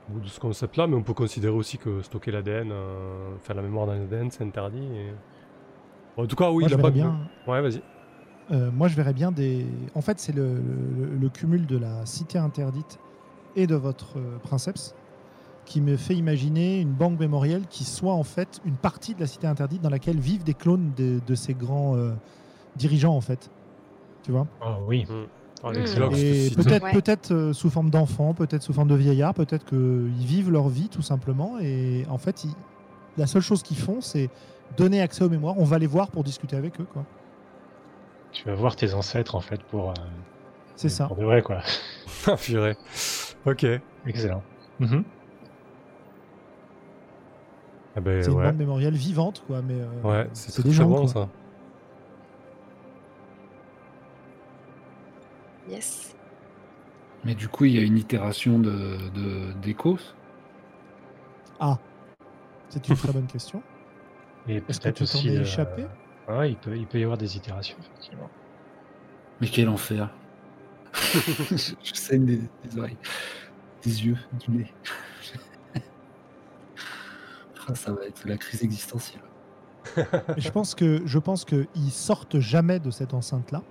au 0.09 0.15
bout 0.15 0.21
de 0.21 0.29
ce 0.29 0.41
concept-là, 0.41 0.87
mais 0.87 0.97
on 0.97 1.03
peut 1.03 1.15
considérer 1.15 1.53
aussi 1.55 1.77
que 1.77 2.01
stocker 2.01 2.31
l'ADN, 2.31 2.73
faire 3.43 3.55
la 3.57 3.63
mémoire 3.63 3.87
dans 3.87 3.93
l'ADN, 3.93 4.31
c'est 4.31 4.45
interdit. 4.45 4.79
et- 4.79 5.13
Bon, 6.17 6.25
en 6.25 6.27
tout 6.27 6.37
cas, 6.37 6.51
oui, 6.51 6.65
moi, 6.71 6.77
banque- 6.79 6.93
bien, 6.95 7.19
Ouais, 7.47 7.61
vas-y. 7.61 7.83
Euh, 8.51 8.71
moi, 8.71 8.89
je 8.89 8.95
verrais 8.97 9.13
bien 9.13 9.33
des. 9.33 9.67
En 9.95 10.01
fait, 10.01 10.19
c'est 10.21 10.35
le, 10.35 10.55
le- 10.55 11.17
le 11.21 11.29
cumul 11.29 11.67
de 11.67 11.77
la 11.77 12.07
cité 12.07 12.39
interdite 12.39 12.99
et 13.57 13.67
de 13.67 13.75
votre 13.75 14.19
euh, 14.19 14.39
princeps 14.43 14.95
qui 15.65 15.81
me 15.81 15.97
fait 15.97 16.15
imaginer 16.15 16.81
une 16.81 16.93
banque 16.93 17.19
mémorielle 17.19 17.63
qui 17.69 17.83
soit 17.85 18.13
en 18.15 18.23
fait 18.23 18.61
une 18.65 18.77
partie 18.77 19.15
de 19.15 19.21
la 19.21 19.27
cité 19.27 19.49
interdite 19.49 19.83
dans 19.83 19.91
laquelle 19.91 20.21
vivent 20.21 20.45
des 20.45 20.55
clones 20.55 20.93
de, 20.97 21.19
de 21.27 21.35
ces 21.35 21.55
grands 21.55 21.97
euh, 21.97 22.13
dirigeants 22.77 23.17
en 23.17 23.21
fait. 23.21 23.51
Tu 24.23 24.31
vois? 24.31 24.47
Ah 24.61 24.77
oui. 24.87 25.05
Oh, 25.09 25.71
Mm. 25.71 25.73
les 25.73 25.83
Xylox, 25.83 26.19
Et 26.19 26.51
peut-être 26.55 26.85
Ouais. 26.85 26.93
peut-être 26.93 27.33
euh, 27.33 27.53
sous 27.53 27.71
forme 27.71 27.91
d'enfants, 27.91 28.35
peut-être 28.35 28.63
sous 28.63 28.73
forme 28.75 28.89
de 28.89 28.95
vieillards, 28.95 29.35
peut-être 29.35 29.65
qu'ils 29.65 30.27
vivent 30.27 30.51
leur 30.53 30.69
vie 30.69 30.89
tout 30.89 31.03
simplement. 31.03 31.59
Et 31.61 32.05
en 32.11 32.19
fait, 32.19 32.45
ils- 32.45 32.55
la 33.17 33.27
seule 33.27 33.43
chose 33.43 33.63
qu'ils 33.65 33.79
font, 33.79 34.01
c'est 34.01 34.29
donner 34.77 35.01
accès 35.01 35.25
aux 35.25 35.31
mémoires. 35.31 35.55
On 35.59 35.65
va 35.65 35.79
les 35.81 35.87
voir 35.89 36.11
pour 36.11 36.23
discuter 36.23 36.55
avec 36.55 36.79
eux. 36.81 36.87
quoi. 36.93 37.05
Tu 38.33 38.45
vas 38.45 38.55
voir 38.55 38.77
tes 38.77 38.93
ancêtres 38.95 39.35
en 39.35 39.41
fait 39.41 39.63
pour. 39.65 39.91
euh, 39.91 39.95
C'est 40.77 40.89
ça. 40.89 41.07
Pour 41.07 41.17
de 41.17 41.25
vrai 41.25 41.43
quoi. 41.43 41.61
Ah, 42.29 42.37
purée. 42.37 42.77
Ok. 43.45 43.65
Excellent. 44.07 44.43
Mhm. 44.81 45.05
Ah 47.95 48.01
ben, 48.01 48.23
C'est 48.23 48.31
une 48.31 48.37
ouais. 48.37 48.45
bande 48.45 48.57
mémorielle 48.57 48.95
vivante, 48.95 49.43
quoi. 49.47 49.63
Mais 49.63 49.75
euh, 49.81 50.03
Ouais, 50.03 50.29
c'est 50.33 50.51
très, 50.53 50.63
des 50.65 50.69
très 50.71 50.79
gens. 50.79 50.89
bon 50.89 51.01
quoi. 51.03 51.09
ça. 51.09 51.29
Yes. 55.69 56.15
Mais 57.25 57.35
du 57.35 57.49
coup, 57.49 57.65
il 57.65 57.75
y 57.75 57.79
a 57.79 57.83
une 57.83 57.97
itération 57.99 58.59
de. 58.59 58.99
Ah, 61.59 61.79
c'est 62.69 62.87
une 62.89 62.97
très 62.97 63.13
bonne 63.13 63.27
question. 63.27 63.63
Et 64.49 64.57
Est-ce 64.69 64.79
que 64.79 64.85
peut-être 64.85 64.97
tu 64.99 65.05
t'en 65.05 65.19
aussi. 65.19 65.29
es 65.29 65.39
euh, 65.39 65.43
échappé? 65.43 65.87
Ouais, 66.29 66.51
il 66.51 66.57
peut, 66.57 66.77
il 66.77 66.87
peut 66.87 66.99
y 66.99 67.03
avoir 67.05 67.19
des 67.19 67.37
itérations 67.37 67.77
effectivement. 67.79 68.29
Mais 69.41 69.49
quel 69.49 69.69
enfer. 69.69 70.11
je 70.95 71.75
je 71.83 71.95
saigne 71.95 72.25
des, 72.25 72.41
des 72.65 72.79
oreilles, 72.79 72.97
des 73.83 74.07
yeux, 74.07 74.19
du 74.45 74.51
nez. 74.51 74.73
Ah, 77.69 77.75
ça 77.75 77.93
va 77.93 78.05
être 78.07 78.25
la 78.29 78.37
crise 78.37 78.63
existentielle. 78.63 79.23
Et 80.37 80.41
je 80.41 80.51
pense 80.53 80.77
que 80.77 81.03
je 81.05 81.19
pense 81.19 81.45
qu'ils 81.45 81.91
sortent 81.91 82.39
jamais 82.39 82.79
de 82.79 82.93
cette 82.93 83.13
enceinte-là. 83.13 83.63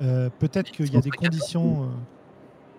Euh, 0.00 0.30
peut-être 0.38 0.70
qu'il 0.70 0.90
y 0.92 0.96
a 0.96 1.02
des 1.02 1.10
conditions. 1.10 1.84
euh, 1.84 1.86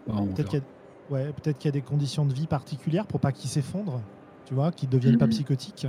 Ah, 0.09 0.13
on 0.17 0.27
Peut-être 0.33 0.49
qu'il 0.49 0.59
y, 0.59 0.63
a... 0.63 1.13
ouais, 1.13 1.31
peut-être 1.33 1.59
qu'il 1.59 1.67
y 1.67 1.69
a 1.69 1.73
des 1.73 1.83
conditions 1.83 2.25
de 2.25 2.33
vie 2.33 2.47
particulières 2.47 3.05
pour 3.05 3.19
pas 3.19 3.31
qu'ils 3.31 3.51
s'effondrent, 3.51 4.01
tu 4.45 4.55
vois, 4.55 4.71
qu'ils 4.71 4.89
deviennent 4.89 5.19
pas 5.19 5.25
Mhm. 5.27 5.31
psychotiques. 5.33 5.85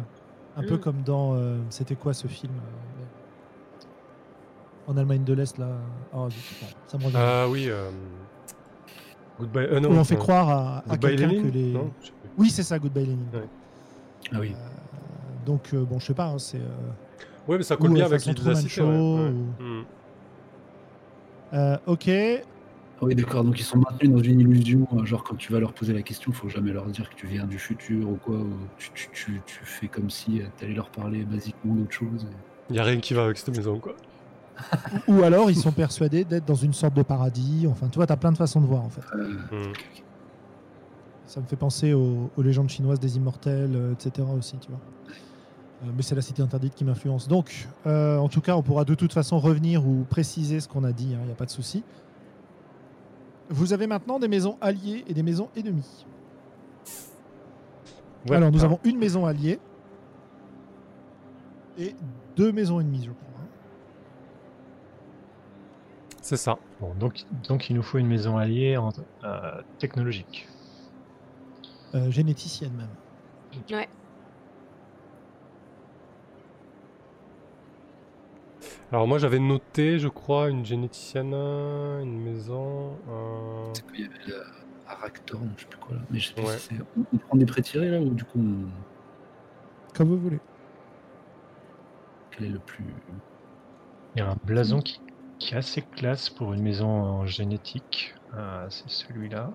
Un 0.56 0.62
peu 0.62 0.74
Mhm. 0.74 0.80
comme 0.80 1.02
dans. 1.02 1.34
euh, 1.34 1.58
C'était 1.70 1.94
quoi 1.94 2.12
ce 2.14 2.26
film 2.28 2.52
euh, 2.54 3.84
En 4.92 4.96
Allemagne 4.96 5.24
de 5.24 5.32
l'Est, 5.32 5.56
là. 5.58 5.68
Oh, 6.12 6.28
zut, 6.30 6.40
bon, 6.60 6.66
ça 6.86 6.98
me 6.98 7.04
revient. 7.04 7.16
Ah 7.18 7.46
oui. 7.48 7.68
Euh... 7.70 7.90
Goodbye. 9.40 9.64
Euh, 9.70 9.80
non, 9.80 9.90
Où 9.90 9.92
on 9.94 10.04
fait 10.04 10.14
non. 10.16 10.20
croire 10.20 10.48
à, 10.50 10.78
à 10.78 10.82
Goodbye 10.90 11.16
quelqu'un 11.16 11.42
que 11.42 11.48
les. 11.48 11.72
Non. 11.72 11.90
Oui, 12.36 12.50
c'est 12.50 12.62
ça, 12.62 12.78
Goodbye 12.78 13.06
Lenin. 13.06 13.18
Ouais. 13.32 13.48
Ah 14.32 14.36
oui. 14.40 14.54
Euh, 14.54 15.46
donc, 15.46 15.70
euh, 15.72 15.84
bon, 15.84 15.98
je 15.98 16.06
sais 16.06 16.14
pas, 16.14 16.26
hein, 16.26 16.38
c'est. 16.38 16.58
euh, 16.58 16.68
Ouais, 17.48 17.56
mais 17.56 17.64
ça 17.64 17.76
colle 17.76 17.92
bien 17.94 18.04
euh, 18.04 18.06
avec 18.06 18.24
l'idée 18.24 18.40
de 18.40 18.48
la 18.48 18.54
Truman 18.54 18.68
cité. 18.68 18.82
ouais, 18.82 18.86
Show, 18.86 19.16
ouais. 19.16 19.30
ou-. 19.30 19.84
Euh, 21.54 21.76
ok. 21.86 22.10
Ah 23.02 23.06
oui, 23.06 23.14
d'accord. 23.16 23.42
Donc 23.42 23.58
ils 23.58 23.64
sont 23.64 23.78
maintenus 23.78 24.12
dans 24.12 24.22
une 24.22 24.40
illusion. 24.40 24.86
euh, 24.92 25.04
Genre 25.04 25.24
quand 25.24 25.34
tu 25.36 25.52
vas 25.52 25.58
leur 25.58 25.72
poser 25.72 25.92
la 25.92 26.02
question, 26.02 26.30
il 26.30 26.36
faut 26.36 26.48
jamais 26.48 26.72
leur 26.72 26.86
dire 26.86 27.10
que 27.10 27.16
tu 27.16 27.26
viens 27.26 27.44
du 27.46 27.58
futur 27.58 28.08
ou 28.08 28.16
quoi. 28.16 28.36
ou 28.36 28.52
tu, 28.78 28.90
tu- 28.94 29.10
tu- 29.12 29.42
tu 29.44 29.64
fais 29.64 29.88
comme 29.88 30.08
si 30.08 30.40
tu 30.56 30.64
allais 30.64 30.74
leur 30.74 30.88
parler 30.90 31.24
basiquement 31.24 31.74
d'autre 31.74 31.92
chose. 31.92 32.26
Il 32.70 32.76
y 32.76 32.78
a 32.78 32.84
rien 32.84 33.00
qui 33.00 33.12
va 33.14 33.24
avec 33.24 33.38
cette 33.38 33.54
maison, 33.56 33.78
quoi. 33.80 33.94
Ou 35.08 35.22
alors 35.22 35.50
ils 35.50 35.56
sont 35.56 35.72
persuadés 35.72 36.24
d'être 36.24 36.44
dans 36.44 36.54
une 36.54 36.74
sorte 36.74 36.94
de 36.94 37.02
paradis. 37.02 37.66
Enfin, 37.68 37.88
tu 37.88 37.96
vois, 37.96 38.06
t'as 38.06 38.16
plein 38.16 38.30
de 38.32 38.36
façons 38.36 38.60
de 38.60 38.66
voir 38.66 38.82
en 38.84 38.90
fait. 38.90 39.02
Euh, 39.16 39.32
Hmm. 39.50 39.72
Ça 41.26 41.40
me 41.40 41.46
fait 41.46 41.56
penser 41.56 41.94
aux, 41.94 42.30
aux 42.36 42.42
légendes 42.42 42.68
chinoises 42.68 43.00
des 43.00 43.16
immortels, 43.16 43.74
euh, 43.74 43.92
etc. 43.94 44.28
aussi, 44.36 44.58
tu 44.58 44.68
vois. 44.70 44.80
Euh, 45.82 45.90
mais 45.96 46.02
c'est 46.02 46.14
la 46.14 46.20
cité 46.22 46.42
interdite 46.42 46.74
qui 46.74 46.84
m'influence. 46.84 47.26
Donc, 47.26 47.66
euh, 47.86 48.18
en 48.18 48.28
tout 48.28 48.42
cas, 48.42 48.54
on 48.54 48.62
pourra 48.62 48.84
de 48.84 48.94
toute 48.94 49.12
façon 49.14 49.38
revenir 49.38 49.86
ou 49.86 50.04
préciser 50.10 50.60
ce 50.60 50.68
qu'on 50.68 50.84
a 50.84 50.92
dit, 50.92 51.08
il 51.12 51.24
n'y 51.26 51.32
a 51.32 51.34
pas 51.34 51.46
de 51.46 51.50
souci. 51.50 51.82
Vous 53.52 53.72
avez 53.74 53.86
maintenant 53.86 54.18
des 54.18 54.28
maisons 54.28 54.56
alliées 54.60 55.04
et 55.06 55.12
des 55.14 55.22
maisons 55.22 55.50
ennemies. 55.54 56.06
Ouais. 58.28 58.36
Alors, 58.36 58.50
nous 58.50 58.60
Ah. 58.62 58.64
avons 58.64 58.80
une 58.84 58.98
maison 58.98 59.26
alliée 59.26 59.58
et 61.78 61.94
deux 62.36 62.50
maisons 62.52 62.80
ennemies, 62.80 63.04
je 63.04 63.10
crois. 63.10 63.28
C'est 66.22 66.36
ça. 66.36 66.56
Bon, 66.80 66.94
donc, 66.94 67.24
donc 67.48 67.68
il 67.68 67.76
nous 67.76 67.82
faut 67.82 67.98
une 67.98 68.06
maison 68.06 68.36
alliée 68.38 68.76
en, 68.76 68.90
euh, 69.24 69.60
technologique. 69.78 70.48
Euh, 71.94 72.10
généticienne 72.10 72.72
même. 72.72 72.88
Ouais. 73.70 73.88
Alors 78.92 79.08
moi 79.08 79.18
j'avais 79.18 79.38
noté, 79.38 79.98
je 79.98 80.08
crois, 80.08 80.50
une 80.50 80.64
généticienne, 80.66 81.32
une 81.34 82.20
maison. 82.20 82.98
euh, 83.08 83.70
c'est 83.72 83.82
quoi, 83.86 83.92
il 83.96 84.00
y 84.02 84.04
avait 84.04 84.18
la 84.28 84.92
Aractorn, 84.92 85.48
je 85.56 85.62
sais 85.62 85.68
plus 85.68 85.78
quoi 85.78 85.94
là. 85.96 86.02
Mais 86.10 86.18
je 86.18 86.28
sais 86.28 86.34
plus 86.34 86.44
Ouais. 86.44 86.58
si 86.58 86.68
c'est. 86.76 86.82
On, 86.98 87.04
on 87.14 87.18
prend 87.18 87.36
des 87.38 87.46
pré-tirés 87.46 87.88
là 87.88 87.98
ou 88.00 88.10
du 88.10 88.24
coup 88.24 88.38
on- 88.38 89.94
Comme 89.96 90.08
vous 90.08 90.18
voulez. 90.18 90.40
quel 92.32 92.46
est 92.46 92.50
le 92.50 92.58
plus. 92.58 92.84
Il 94.14 94.18
y 94.18 94.22
a 94.22 94.30
un 94.30 94.36
blason 94.44 94.80
qui, 94.80 95.00
qui 95.38 95.54
est 95.54 95.56
assez 95.56 95.80
classe 95.82 96.28
pour 96.28 96.52
une 96.52 96.62
maison 96.62 96.86
en 96.88 97.24
génétique. 97.26 98.14
Euh, 98.34 98.66
c'est 98.68 98.88
celui-là. 98.90 99.50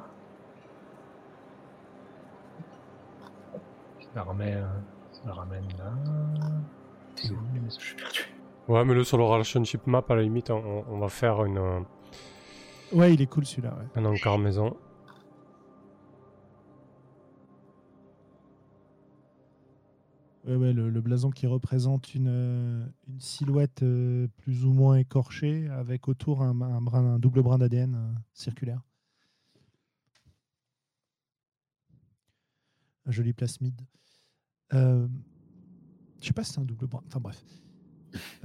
Je 3.99 4.05
la 4.15 4.23
remets, 4.23 4.55
euh, 4.55 4.65
je 5.21 5.27
la 5.27 5.33
ramène 5.35 5.67
là. 5.77 5.91
C'est 7.15 7.31
où 7.31 7.37
les 7.53 7.59
maisons 7.59 7.79
Je 7.79 7.85
suis 7.85 7.95
perdu. 7.95 8.25
Ouais, 8.67 8.83
mais 8.83 8.93
le 8.93 9.03
sur 9.03 9.17
le 9.17 9.23
relationship 9.23 9.87
map, 9.87 10.03
à 10.09 10.15
la 10.15 10.23
limite, 10.23 10.49
on, 10.49 10.83
on 10.89 10.99
va 10.99 11.07
faire 11.09 11.43
une, 11.45 11.57
euh, 11.57 11.79
Ouais, 12.91 13.13
il 13.13 13.21
est 13.21 13.27
cool 13.27 13.45
celui-là. 13.45 13.73
ouais. 13.77 13.85
un 14.01 14.05
encart 14.05 14.37
maison. 14.37 14.75
Ouais, 20.45 20.55
ouais, 20.55 20.71
le, 20.73 20.89
le 20.89 21.01
blason 21.01 21.29
qui 21.29 21.45
représente 21.47 22.13
une, 22.13 22.27
euh, 22.29 22.85
une 23.07 23.19
silhouette 23.19 23.83
euh, 23.83 24.27
plus 24.37 24.63
ou 24.65 24.71
moins 24.71 24.95
écorchée 24.95 25.67
avec 25.69 26.07
autour 26.07 26.41
un, 26.41 26.61
un 26.61 26.81
brin- 26.81 27.15
un 27.15 27.19
double 27.19 27.41
brin 27.43 27.57
d'ADN 27.57 27.95
euh, 27.95 28.13
circulaire. 28.33 28.81
Un 33.05 33.11
joli 33.11 33.33
plasmide. 33.33 33.81
Euh, 34.73 35.07
je 36.21 36.27
sais 36.27 36.33
pas 36.33 36.43
si 36.43 36.53
c'est 36.53 36.59
un 36.59 36.65
double 36.65 36.87
brin. 36.87 37.01
Enfin 37.07 37.19
bref. 37.19 37.41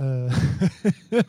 Euh, 0.01 0.29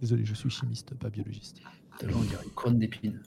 Désolé, 0.00 0.24
je 0.24 0.34
suis 0.34 0.50
chimiste, 0.50 0.94
pas 0.94 1.10
biologiste. 1.10 1.60
Une 2.02 2.10
couronne 2.54 2.78
d'épines. 2.78 3.20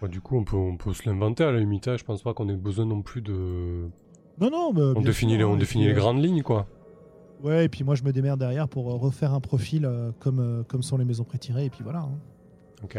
Bah, 0.00 0.08
du 0.08 0.20
coup, 0.20 0.36
on 0.36 0.44
peut, 0.44 0.56
on 0.56 0.76
peut 0.76 0.92
se 0.94 1.08
l'inventer 1.08 1.44
à 1.44 1.52
la 1.52 1.60
limite. 1.60 1.88
hein. 1.88 1.96
Je 1.98 2.04
pense 2.04 2.22
pas 2.22 2.32
qu'on 2.34 2.48
ait 2.48 2.56
besoin 2.56 2.86
non 2.86 3.02
plus 3.02 3.20
de. 3.20 3.88
Non, 4.40 4.50
non, 4.50 4.72
bah, 4.72 4.82
On 4.82 4.92
bien 4.94 5.02
définit, 5.02 5.32
sûr, 5.32 5.38
les, 5.38 5.44
on 5.44 5.56
et 5.56 5.58
définit 5.58 5.84
puis, 5.84 5.92
les 5.92 5.96
euh, 5.98 6.00
grandes 6.00 6.22
lignes, 6.22 6.42
quoi. 6.42 6.66
Ouais, 7.42 7.66
et 7.66 7.68
puis 7.68 7.84
moi 7.84 7.94
je 7.94 8.02
me 8.04 8.12
démerde 8.12 8.40
derrière 8.40 8.68
pour 8.68 8.90
euh, 8.90 8.96
refaire 8.96 9.34
un 9.34 9.40
profil 9.40 9.84
euh, 9.84 10.12
comme, 10.18 10.40
euh, 10.40 10.62
comme 10.64 10.82
sont 10.82 10.96
les 10.96 11.04
maisons 11.04 11.24
prétirées, 11.24 11.66
et 11.66 11.70
puis 11.70 11.82
voilà. 11.84 12.00
hein. 12.00 12.18
Ok. 12.82 12.98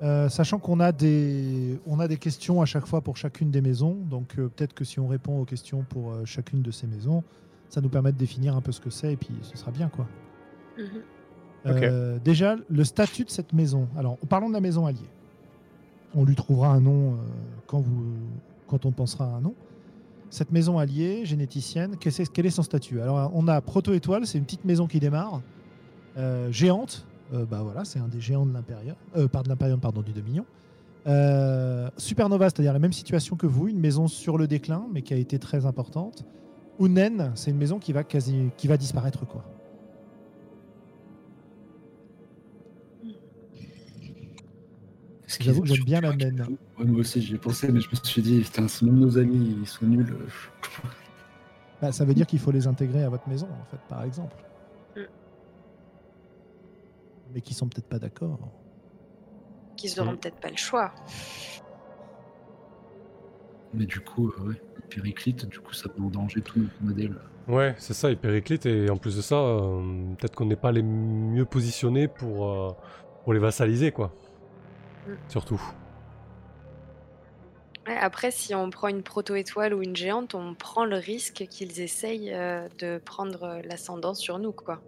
Euh, 0.00 0.28
sachant 0.28 0.58
qu'on 0.58 0.78
a 0.78 0.92
des 0.92 1.80
on 1.84 1.98
a 1.98 2.06
des 2.06 2.18
questions 2.18 2.62
à 2.62 2.66
chaque 2.66 2.86
fois 2.86 3.00
pour 3.00 3.16
chacune 3.16 3.50
des 3.50 3.60
maisons, 3.60 3.96
donc 4.08 4.38
euh, 4.38 4.48
peut-être 4.48 4.72
que 4.72 4.84
si 4.84 5.00
on 5.00 5.08
répond 5.08 5.40
aux 5.40 5.44
questions 5.44 5.84
pour 5.88 6.12
euh, 6.12 6.24
chacune 6.24 6.62
de 6.62 6.70
ces 6.70 6.86
maisons, 6.86 7.24
ça 7.68 7.80
nous 7.80 7.88
permet 7.88 8.12
de 8.12 8.16
définir 8.16 8.54
un 8.54 8.60
peu 8.60 8.70
ce 8.70 8.80
que 8.80 8.90
c'est, 8.90 9.14
et 9.14 9.16
puis 9.16 9.34
ce 9.42 9.56
sera 9.56 9.72
bien 9.72 9.88
quoi. 9.88 10.06
Mhm. 10.78 10.84
Euh, 11.66 12.18
déjà, 12.24 12.54
le 12.68 12.84
statut 12.84 13.24
de 13.24 13.30
cette 13.30 13.52
maison. 13.52 13.88
Alors, 13.96 14.16
parlons 14.28 14.48
de 14.48 14.54
la 14.54 14.60
maison 14.60 14.86
alliée. 14.86 15.10
On 16.14 16.24
lui 16.24 16.36
trouvera 16.36 16.68
un 16.68 16.80
nom 16.80 17.18
quand, 17.66 17.80
vous, 17.80 18.14
quand 18.68 18.86
on 18.86 18.92
pensera 18.92 19.24
à 19.24 19.36
un 19.36 19.40
nom. 19.40 19.54
Cette 20.30 20.52
maison 20.52 20.78
alliée, 20.78 21.26
généticienne, 21.26 21.96
quel 21.98 22.12
est, 22.12 22.32
quel 22.32 22.46
est 22.46 22.50
son 22.50 22.62
statut? 22.62 23.00
Alors, 23.00 23.32
on 23.34 23.48
a 23.48 23.60
Proto-Étoile, 23.60 24.26
c'est 24.26 24.38
une 24.38 24.44
petite 24.44 24.64
maison 24.64 24.86
qui 24.86 25.00
démarre. 25.00 25.42
Géante, 26.50 27.07
bah 27.32 27.60
voilà, 27.62 27.84
c'est 27.84 27.98
un 27.98 28.08
des 28.08 28.20
géants 28.20 28.46
de 28.46 28.52
l'Impérium, 28.52 28.96
euh, 29.16 29.28
par 29.28 29.42
de 29.42 29.48
l'Impérium, 29.48 29.80
pardon, 29.80 30.02
du 30.02 30.12
Dominion. 30.12 30.44
Euh, 31.06 31.88
Supernova, 31.96 32.50
c'est-à-dire 32.50 32.72
la 32.72 32.78
même 32.78 32.92
situation 32.92 33.36
que 33.36 33.46
vous, 33.46 33.68
une 33.68 33.80
maison 33.80 34.08
sur 34.08 34.36
le 34.38 34.46
déclin, 34.46 34.86
mais 34.92 35.02
qui 35.02 35.14
a 35.14 35.16
été 35.16 35.38
très 35.38 35.64
importante. 35.66 36.24
Unen, 36.80 37.32
c'est 37.34 37.50
une 37.50 37.56
maison 37.56 37.78
qui 37.78 37.92
va, 37.92 38.04
quasi, 38.04 38.50
qui 38.56 38.68
va 38.68 38.76
disparaître, 38.76 39.26
quoi. 39.26 39.44
J'avoue 45.40 45.62
que 45.62 45.68
j'aime 45.68 45.84
bien 45.84 46.00
la 46.00 46.10
Ouais, 46.10 46.84
moi 46.84 47.00
aussi 47.00 47.20
j'y 47.20 47.34
ai 47.34 47.38
pensé, 47.38 47.70
mais 47.70 47.80
je 47.80 47.88
me 47.90 47.94
suis 48.02 48.22
dit, 48.22 48.40
putain, 48.40 48.66
si 48.66 48.84
même 48.84 48.98
nos 48.98 49.18
amis 49.18 49.56
ils 49.60 49.66
sont 49.66 49.86
nuls. 49.86 50.10
euh, 50.10 50.88
Bah, 51.80 51.92
ça 51.92 52.04
veut 52.04 52.14
dire 52.14 52.26
qu'il 52.26 52.38
faut 52.38 52.50
les 52.50 52.66
intégrer 52.66 53.04
à 53.04 53.08
votre 53.08 53.28
maison, 53.28 53.46
en 53.46 53.64
fait, 53.70 53.80
par 53.88 54.02
exemple. 54.02 54.36
Mm. 57.28 57.32
Mais 57.34 57.40
qui 57.40 57.54
sont 57.54 57.68
peut-être 57.68 57.88
pas 57.88 57.98
d'accord. 57.98 58.38
Qu'ils 59.76 59.96
n'auront 59.96 60.12
Mm. 60.12 60.18
peut-être 60.18 60.40
pas 60.40 60.50
le 60.50 60.56
choix. 60.56 60.92
Mais 63.74 63.84
du 63.86 64.00
coup, 64.00 64.28
euh, 64.30 64.48
ouais, 64.48 64.62
Périclite, 64.88 65.46
du 65.46 65.60
coup, 65.60 65.74
ça 65.74 65.88
met 65.98 66.04
en 66.06 66.08
danger 66.08 66.40
tout 66.40 66.58
notre 66.58 66.82
modèle. 66.82 67.14
Ouais, 67.46 67.74
c'est 67.78 67.94
ça, 67.94 68.10
hypericlite, 68.10 68.66
et 68.66 68.90
en 68.90 68.96
plus 68.96 69.16
de 69.16 69.22
ça, 69.22 69.36
euh, 69.36 70.14
peut-être 70.18 70.34
qu'on 70.34 70.46
n'est 70.46 70.56
pas 70.56 70.72
les 70.72 70.82
mieux 70.82 71.44
positionnés 71.44 72.08
pour, 72.08 72.46
euh, 72.46 72.70
pour 73.24 73.32
les 73.34 73.38
vassaliser, 73.38 73.92
quoi. 73.92 74.12
Mm. 75.06 75.12
Surtout. 75.28 75.60
Ouais, 77.86 77.96
après, 77.96 78.30
si 78.30 78.54
on 78.54 78.68
prend 78.70 78.88
une 78.88 79.02
proto-étoile 79.02 79.72
ou 79.72 79.82
une 79.82 79.96
géante, 79.96 80.34
on 80.34 80.54
prend 80.54 80.84
le 80.84 80.96
risque 80.96 81.46
qu'ils 81.48 81.80
essayent 81.80 82.32
euh, 82.34 82.68
de 82.78 82.98
prendre 82.98 83.60
l'ascendant 83.64 84.12
sur 84.14 84.38
nous, 84.38 84.52
quoi. 84.52 84.80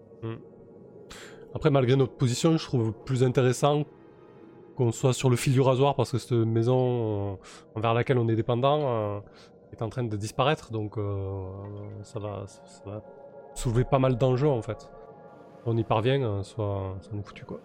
Après, 1.54 1.70
malgré 1.70 1.96
notre 1.96 2.14
position, 2.14 2.56
je 2.56 2.64
trouve 2.64 2.92
plus 2.92 3.24
intéressant 3.24 3.84
qu'on 4.76 4.92
soit 4.92 5.12
sur 5.12 5.28
le 5.30 5.36
fil 5.36 5.52
du 5.52 5.60
rasoir 5.60 5.94
parce 5.96 6.12
que 6.12 6.18
cette 6.18 6.32
maison 6.32 7.32
euh, 7.32 7.36
envers 7.74 7.92
laquelle 7.94 8.18
on 8.18 8.28
est 8.28 8.36
dépendant 8.36 8.80
euh, 8.82 9.20
est 9.72 9.82
en 9.82 9.88
train 9.88 10.04
de 10.04 10.16
disparaître, 10.16 10.70
donc 10.70 10.96
euh, 10.96 11.42
ça, 12.02 12.18
va, 12.20 12.44
ça, 12.46 12.62
ça 12.64 12.82
va 12.86 13.02
soulever 13.54 13.84
pas 13.84 13.98
mal 13.98 14.16
d'enjeux 14.16 14.48
en 14.48 14.62
fait. 14.62 14.88
On 15.66 15.76
y 15.76 15.84
parvient, 15.84 16.22
euh, 16.22 16.42
soit 16.42 16.96
ça 17.00 17.10
nous 17.12 17.22
foutu 17.22 17.44
quoi. 17.44 17.60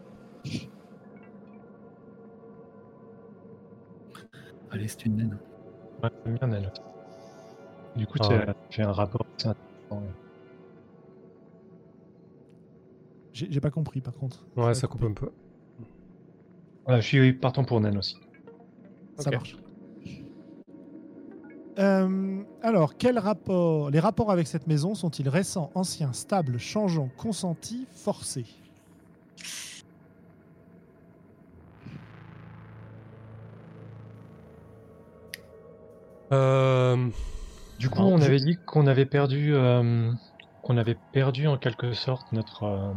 Allez, 4.71 4.87
c'est 4.87 5.05
une 5.05 5.15
naine. 5.17 5.37
Ouais, 6.03 6.09
j'aime 6.25 6.35
bien 6.37 6.51
elle. 6.51 6.73
Du 7.95 8.05
coup, 8.07 8.17
Ah 8.21 8.27
tu 8.27 8.33
ouais. 8.33 8.49
as 8.49 8.55
fait 8.71 8.81
un 8.83 8.91
rapport 8.91 9.25
assez 9.37 9.47
intéressant. 9.47 10.03
J'ai 13.35 13.59
pas 13.59 13.69
compris, 13.69 13.99
par 13.99 14.13
contre. 14.13 14.45
Ouais, 14.55 14.73
ça 14.73 14.87
coupe 14.87 15.03
un 15.03 15.11
peu. 15.11 15.29
Ouais, 16.87 17.01
je 17.01 17.05
suis 17.05 17.33
partant 17.33 17.65
pour 17.65 17.81
Naine 17.81 17.97
aussi. 17.97 18.15
Ça 19.17 19.29
marche. 19.29 19.57
Euh, 21.77 22.43
alors, 22.61 22.95
quel 22.95 23.19
rapport 23.19 23.89
Les 23.89 23.99
rapports 23.99 24.31
avec 24.31 24.47
cette 24.47 24.67
maison 24.67 24.95
sont-ils 24.95 25.27
récents, 25.27 25.71
anciens, 25.75 26.13
stables, 26.13 26.57
changeants, 26.57 27.09
consentis, 27.17 27.85
forcés? 27.91 28.45
Euh, 36.31 37.09
Du 37.79 37.89
coup, 37.89 38.01
on 38.01 38.21
avait 38.21 38.39
dit 38.39 38.57
qu'on 38.65 38.87
avait 38.87 39.05
perdu, 39.05 39.53
euh, 39.53 40.11
qu'on 40.63 40.77
avait 40.77 40.97
perdu 41.11 41.47
en 41.47 41.57
quelque 41.57 41.93
sorte 41.93 42.31
notre 42.31 42.63
euh, 42.63 42.93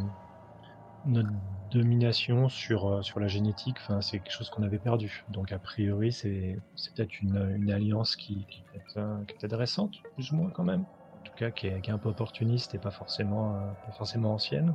notre 1.05 1.31
domination 1.71 2.49
sur 2.49 2.87
euh, 2.87 3.03
sur 3.03 3.21
la 3.21 3.29
génétique. 3.29 3.79
Enfin, 3.81 4.01
c'est 4.01 4.19
quelque 4.21 4.33
chose 4.33 4.51
qu'on 4.51 4.63
avait 4.63 4.79
perdu. 4.79 5.25
Donc 5.29 5.53
a 5.53 5.59
priori, 5.59 6.13
c'est 6.13 6.59
c'est 6.77 6.95
peut-être 6.95 7.21
une, 7.21 7.57
une 7.57 7.71
alliance 7.71 8.17
qui 8.17 8.47
qui 8.47 8.61
est 8.61 8.65
peut-être 8.73 8.97
euh, 8.99 9.25
qui 9.25 9.47
est 9.47 9.55
récente, 9.55 9.95
plus 10.15 10.33
ou 10.33 10.37
moins 10.37 10.51
quand 10.51 10.65
même. 10.65 10.85
En 11.21 11.23
tout 11.25 11.35
cas, 11.37 11.51
qui 11.51 11.67
est, 11.67 11.81
qui 11.81 11.91
est 11.91 11.93
un 11.93 11.99
peu 11.99 12.09
opportuniste 12.09 12.75
et 12.75 12.79
pas 12.79 12.91
forcément 12.91 13.55
euh, 13.57 13.61
pas 13.87 13.93
forcément 13.93 14.35
ancienne. 14.35 14.75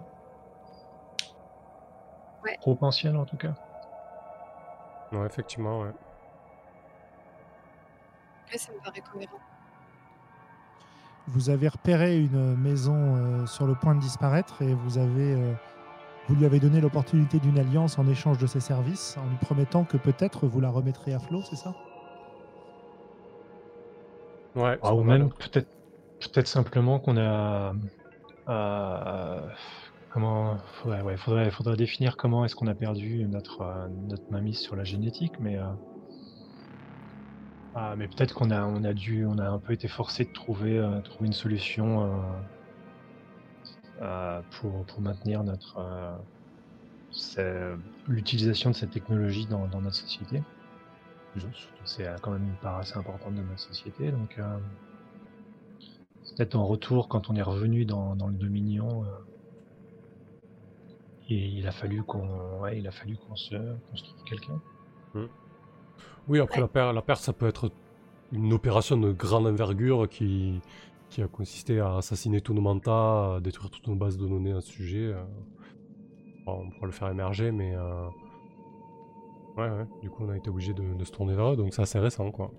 Ouais. 2.44 2.58
Propensiel 2.60 3.16
en 3.16 3.26
tout 3.26 3.38
cas. 3.38 3.54
Ouais, 5.12 5.26
effectivement, 5.26 5.82
ouais. 5.82 5.92
Ouais, 8.52 8.58
ça 8.58 8.72
me 8.72 8.80
paraît 8.84 9.02
cohérent. 9.02 9.40
Vous 11.28 11.50
avez 11.50 11.70
repéré 11.70 12.20
une 12.20 12.56
maison 12.58 13.16
euh, 13.16 13.46
sur 13.46 13.66
le 13.66 13.76
point 13.76 13.96
de 13.96 14.02
disparaître 14.02 14.62
et 14.62 14.74
vous 14.74 14.98
avez, 14.98 15.36
euh, 15.36 15.54
vous 16.28 16.36
lui 16.36 16.46
avez 16.46 16.60
donné 16.60 16.82
l'opportunité 16.82 17.40
d'une 17.40 17.58
alliance 17.60 17.98
en 18.00 18.08
échange 18.08 18.38
de 18.38 18.48
ses 18.48 18.60
services, 18.62 19.18
en 19.18 19.28
lui 19.28 19.38
promettant 19.38 19.86
que 19.86 19.98
peut-être 19.98 20.48
vous 20.48 20.60
la 20.60 20.70
remettrez 20.70 21.14
à 21.14 21.20
flot, 21.20 21.44
c'est 21.44 21.56
ça? 21.56 21.78
Ouais, 24.56 24.78
Ah, 24.82 24.94
ou 24.96 25.04
même 25.04 25.30
peut-être 25.34 25.70
peut-être 26.20 26.48
simplement 26.48 27.00
qu'on 27.00 27.18
a 27.18 27.74
euh, 28.50 29.50
comment 30.10 30.60
faudrait, 30.82 31.02
ouais, 31.02 31.18
faudrait, 31.18 31.52
faudrait 31.52 31.78
définir 31.78 32.18
comment 32.18 32.46
est-ce 32.46 32.56
qu'on 32.56 32.68
a 32.68 32.76
perdu 32.76 33.28
notre 33.28 33.62
euh, 33.62 33.88
notre 33.90 34.26
mainmise 34.30 34.60
sur 34.60 34.76
la 34.76 34.84
génétique, 34.86 35.40
mais 35.40 35.58
euh, 35.60 35.66
ah, 37.74 37.96
mais 37.96 38.08
peut-être 38.08 38.34
qu'on 38.34 38.52
a 38.52 38.66
on 38.66 38.84
a 38.84 38.94
dû 38.94 39.26
on 39.26 39.38
a 39.38 39.48
un 39.50 39.60
peu 39.60 39.74
été 39.74 39.88
forcé 39.88 40.26
de 40.26 40.32
trouver 40.32 40.78
euh, 40.78 41.02
trouver 41.02 41.28
une 41.28 41.34
solution 41.34 42.44
pour 44.52 44.86
pour 44.86 45.02
maintenir 45.02 45.44
notre 45.44 45.78
euh, 47.38 47.76
l'utilisation 48.08 48.72
de 48.72 48.76
cette 48.76 48.92
technologie 48.92 49.46
dans, 49.46 49.68
dans 49.68 49.82
notre 49.82 49.96
société. 49.96 50.42
C'est 51.84 52.08
euh, 52.08 52.16
quand 52.22 52.32
même 52.32 52.44
une 52.44 52.56
part 52.56 52.78
assez 52.78 52.96
importante 52.98 53.34
de 53.36 53.42
notre 53.42 53.60
société, 53.60 54.12
donc 54.12 54.38
euh, 54.38 54.58
peut-être 56.36 56.56
en 56.56 56.66
retour 56.66 57.08
quand 57.08 57.30
on 57.30 57.36
est 57.36 57.42
revenu 57.42 57.86
dans, 57.86 58.16
dans 58.16 58.28
le 58.28 58.36
Dominion, 58.36 59.04
euh, 59.04 59.08
et 61.30 61.48
il 61.48 61.68
a 61.68 61.72
fallu 61.72 62.04
qu'on 62.04 62.60
ouais, 62.60 62.78
il 62.78 62.88
a 62.88 62.92
fallu 62.92 63.18
qu'on 63.18 63.36
se, 63.36 63.56
se 63.96 64.04
trouve 64.04 64.24
quelqu'un. 64.26 64.62
Oui, 66.28 66.40
après 66.40 66.62
la 66.62 66.68
perte, 66.68 66.94
la 66.94 67.02
perte, 67.02 67.22
ça 67.22 67.34
peut 67.34 67.48
être 67.48 67.72
une 68.32 68.54
opération 68.54 68.98
de 68.98 69.12
grande 69.12 69.48
envergure 69.48 70.08
qui, 70.08 70.62
qui 71.14 71.22
a 71.22 71.28
consisté 71.28 71.80
à 71.80 71.98
assassiner 71.98 72.42
tous 72.42 72.54
nos 72.56 72.62
mantas, 72.62 73.36
à 73.36 73.40
détruire 73.40 73.70
toutes 73.70 73.88
nos 73.88 73.96
bases 73.96 74.18
de 74.18 74.28
données 74.28 74.52
à 74.54 74.62
ce 74.62 74.70
sujet. 74.72 75.06
euh. 75.14 75.24
Bon, 76.46 76.64
on 76.66 76.70
pourra 76.72 76.86
le 76.88 76.92
faire 76.92 77.10
émerger, 77.10 77.52
mais... 77.52 77.76
euh, 77.76 78.08
Ouais, 79.56 79.70
ouais, 79.70 79.86
du 80.02 80.10
coup 80.10 80.24
on 80.26 80.30
a 80.30 80.36
été 80.38 80.50
obligé 80.50 80.74
de, 80.74 80.96
de 80.96 81.04
se 81.06 81.12
tourner 81.12 81.36
vers 81.36 81.52
eux, 81.52 81.56
donc 81.56 81.76
c'est 81.76 81.84
assez 81.84 82.00
récent, 82.00 82.32
quoi. 82.32 82.50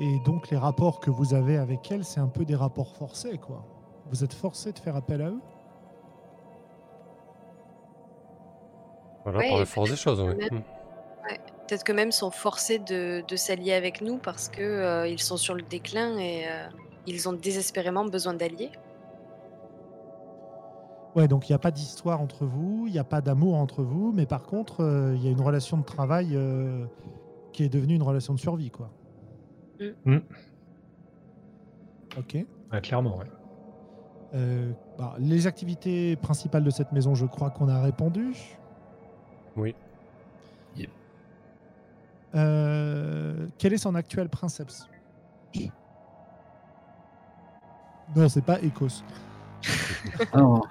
Et 0.00 0.18
donc 0.24 0.50
les 0.50 0.56
rapports 0.56 0.98
que 0.98 1.10
vous 1.12 1.34
avez 1.34 1.56
avec 1.56 1.88
elle, 1.92 2.04
c'est 2.04 2.18
un 2.18 2.26
peu 2.26 2.44
des 2.44 2.56
rapports 2.56 2.96
forcés, 2.96 3.38
quoi. 3.38 3.64
Vous 4.10 4.24
êtes 4.24 4.32
forcé 4.34 4.72
de 4.72 4.78
faire 4.80 4.96
appel 4.96 5.22
à 5.22 5.28
eux? 5.30 5.40
Voilà, 9.22 9.38
Ouais, 9.38 9.48
par 9.50 9.58
la 9.60 9.66
force 9.66 9.90
des 9.90 9.96
choses, 9.96 10.20
ouais. 10.20 10.36
Peut-être 11.68 11.84
que 11.84 11.92
même 11.92 12.12
sont 12.12 12.30
forcés 12.30 12.78
de, 12.78 13.22
de 13.28 13.36
s'allier 13.36 13.74
avec 13.74 14.00
nous 14.00 14.16
parce 14.16 14.48
que 14.48 14.62
euh, 14.62 15.06
ils 15.06 15.20
sont 15.20 15.36
sur 15.36 15.54
le 15.54 15.60
déclin 15.60 16.16
et 16.16 16.46
euh, 16.48 16.66
ils 17.06 17.28
ont 17.28 17.34
désespérément 17.34 18.06
besoin 18.06 18.32
d'alliés. 18.32 18.70
Ouais, 21.14 21.28
donc 21.28 21.48
il 21.48 21.52
n'y 21.52 21.56
a 21.56 21.58
pas 21.58 21.70
d'histoire 21.70 22.22
entre 22.22 22.46
vous, 22.46 22.84
il 22.86 22.92
n'y 22.92 22.98
a 22.98 23.04
pas 23.04 23.20
d'amour 23.20 23.56
entre 23.56 23.82
vous, 23.82 24.12
mais 24.12 24.24
par 24.24 24.44
contre, 24.44 24.82
euh, 24.82 25.14
il 25.16 25.22
y 25.22 25.28
a 25.28 25.30
une 25.30 25.40
relation 25.40 25.76
de 25.76 25.82
travail 25.82 26.30
euh, 26.34 26.86
qui 27.52 27.64
est 27.64 27.68
devenue 27.68 27.96
une 27.96 28.02
relation 28.02 28.32
de 28.32 28.38
survie, 28.38 28.70
quoi. 28.70 28.90
Mm. 29.78 30.12
Mm. 30.12 30.20
Ok. 32.18 32.46
Ouais, 32.72 32.80
clairement, 32.80 33.18
ouais. 33.18 33.26
Euh, 34.34 34.72
bah, 34.98 35.16
les 35.18 35.46
activités 35.46 36.16
principales 36.16 36.64
de 36.64 36.70
cette 36.70 36.92
maison, 36.92 37.14
je 37.14 37.26
crois 37.26 37.50
qu'on 37.50 37.68
a 37.68 37.80
répondu. 37.82 38.56
Oui. 39.56 39.74
Euh, 42.34 43.46
quel 43.58 43.72
est 43.72 43.78
son 43.78 43.94
actuel 43.94 44.28
princeps? 44.28 44.86
Non, 48.16 48.28
c'est 48.28 48.42
pas 48.44 48.58
Ecos. 48.62 49.02
Ah, 50.32 50.38
non. 50.38 50.62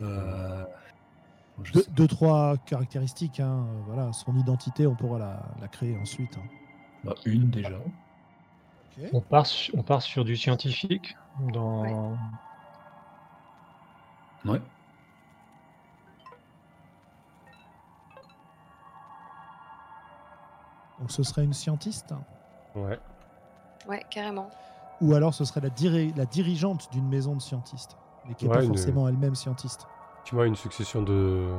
Euh, 0.00 0.64
je 1.62 1.80
Deux, 1.90 2.06
trois 2.08 2.56
caractéristiques. 2.66 3.40
hein, 3.40 3.66
euh, 3.68 3.80
voilà, 3.86 4.12
son 4.12 4.34
identité, 4.36 4.86
on 4.86 4.94
pourra 4.94 5.18
la, 5.18 5.42
la 5.60 5.68
créer 5.68 5.96
ensuite. 5.96 6.36
hein. 6.36 6.46
Bah, 7.04 7.14
une 7.24 7.50
déjà. 7.50 7.78
On 9.12 9.20
part, 9.20 9.46
su- 9.46 9.72
on 9.76 9.82
part 9.82 10.02
sur 10.02 10.24
du 10.24 10.36
scientifique 10.36 11.16
dans. 11.52 12.16
Ouais. 14.44 14.60
Donc 21.02 21.10
ce 21.10 21.24
serait 21.24 21.42
une 21.44 21.52
scientiste, 21.52 22.14
Ouais. 22.76 22.96
Ouais, 23.88 24.00
carrément. 24.08 24.48
ou 25.00 25.14
alors 25.14 25.34
ce 25.34 25.44
serait 25.44 25.60
la, 25.60 25.68
diri- 25.68 26.12
la 26.14 26.26
dirigeante 26.26 26.88
d'une 26.92 27.08
maison 27.08 27.34
de 27.34 27.42
scientistes, 27.42 27.96
mais 28.24 28.36
qui 28.36 28.44
n'est 28.44 28.50
Ouais, 28.52 28.58
pas 28.58 28.62
une- 28.62 28.68
forcément 28.68 29.08
elle-même 29.08 29.34
scientiste. 29.34 29.84
Tu 30.24 30.36
vois, 30.36 30.46
une 30.46 30.54
succession 30.54 31.02
de... 31.02 31.58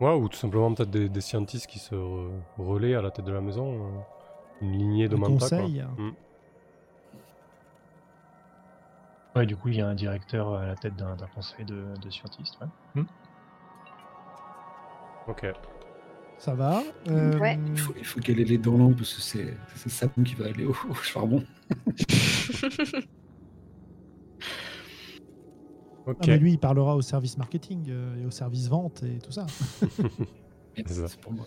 Ouais, 0.00 0.14
ou 0.14 0.26
tout 0.30 0.38
simplement 0.38 0.72
peut-être 0.72 0.90
des, 0.90 1.10
des 1.10 1.20
scientifiques 1.20 1.68
qui 1.68 1.78
se 1.80 1.94
re- 1.94 2.40
relaient 2.56 2.94
à 2.94 3.02
la 3.02 3.10
tête 3.10 3.26
de 3.26 3.32
la 3.32 3.42
maison. 3.42 3.66
euh, 3.74 3.90
Une 4.62 4.72
lignée 4.72 5.06
de 5.10 5.16
Un 5.16 5.18
mantas, 5.18 5.50
quoi. 5.50 5.58
conseil. 5.58 5.84
Mm. 5.98 6.10
Ouais, 9.36 9.44
du 9.44 9.54
coup, 9.54 9.68
il 9.68 9.76
y 9.76 9.82
a 9.82 9.86
un 9.86 9.94
directeur 9.94 10.54
à 10.54 10.64
la 10.64 10.76
tête 10.76 10.96
d'un 10.96 11.14
d'un 11.14 11.26
conseil 11.26 11.66
de, 11.66 11.94
de 12.00 12.08
scientistes. 12.10 12.58
ouais. 12.96 13.02
Ok. 15.26 15.44
Ça 16.38 16.54
va. 16.54 16.82
Euh, 17.08 17.38
Ouais. 17.38 17.58
Il 17.98 18.04
faut, 18.04 18.20
qu'elle 18.20 18.40
ait 18.40 18.44
les 18.44 18.58
dents 18.58 18.76
longues 18.76 18.96
parce 18.96 19.14
que 19.14 19.20
c'est 19.20 19.56
c'est 19.74 19.88
Sam 19.90 20.10
qui 20.24 20.34
va 20.34 20.46
aller 20.46 20.64
au, 20.64 20.70
au 20.88 20.94
charbon. 20.94 21.42
Ok. 26.06 26.16
ah, 26.20 26.26
mais 26.26 26.38
lui, 26.38 26.52
il 26.52 26.58
parlera 26.58 26.96
au 26.96 27.02
service 27.02 27.36
marketing 27.38 27.86
euh, 27.90 28.22
et 28.22 28.26
au 28.26 28.30
service 28.30 28.68
vente 28.68 29.02
et 29.02 29.18
tout 29.18 29.32
ça. 29.32 29.46
C'est 30.76 30.88
ça. 30.90 31.08
C'est 31.08 31.20
pour 31.20 31.32
moi. 31.32 31.46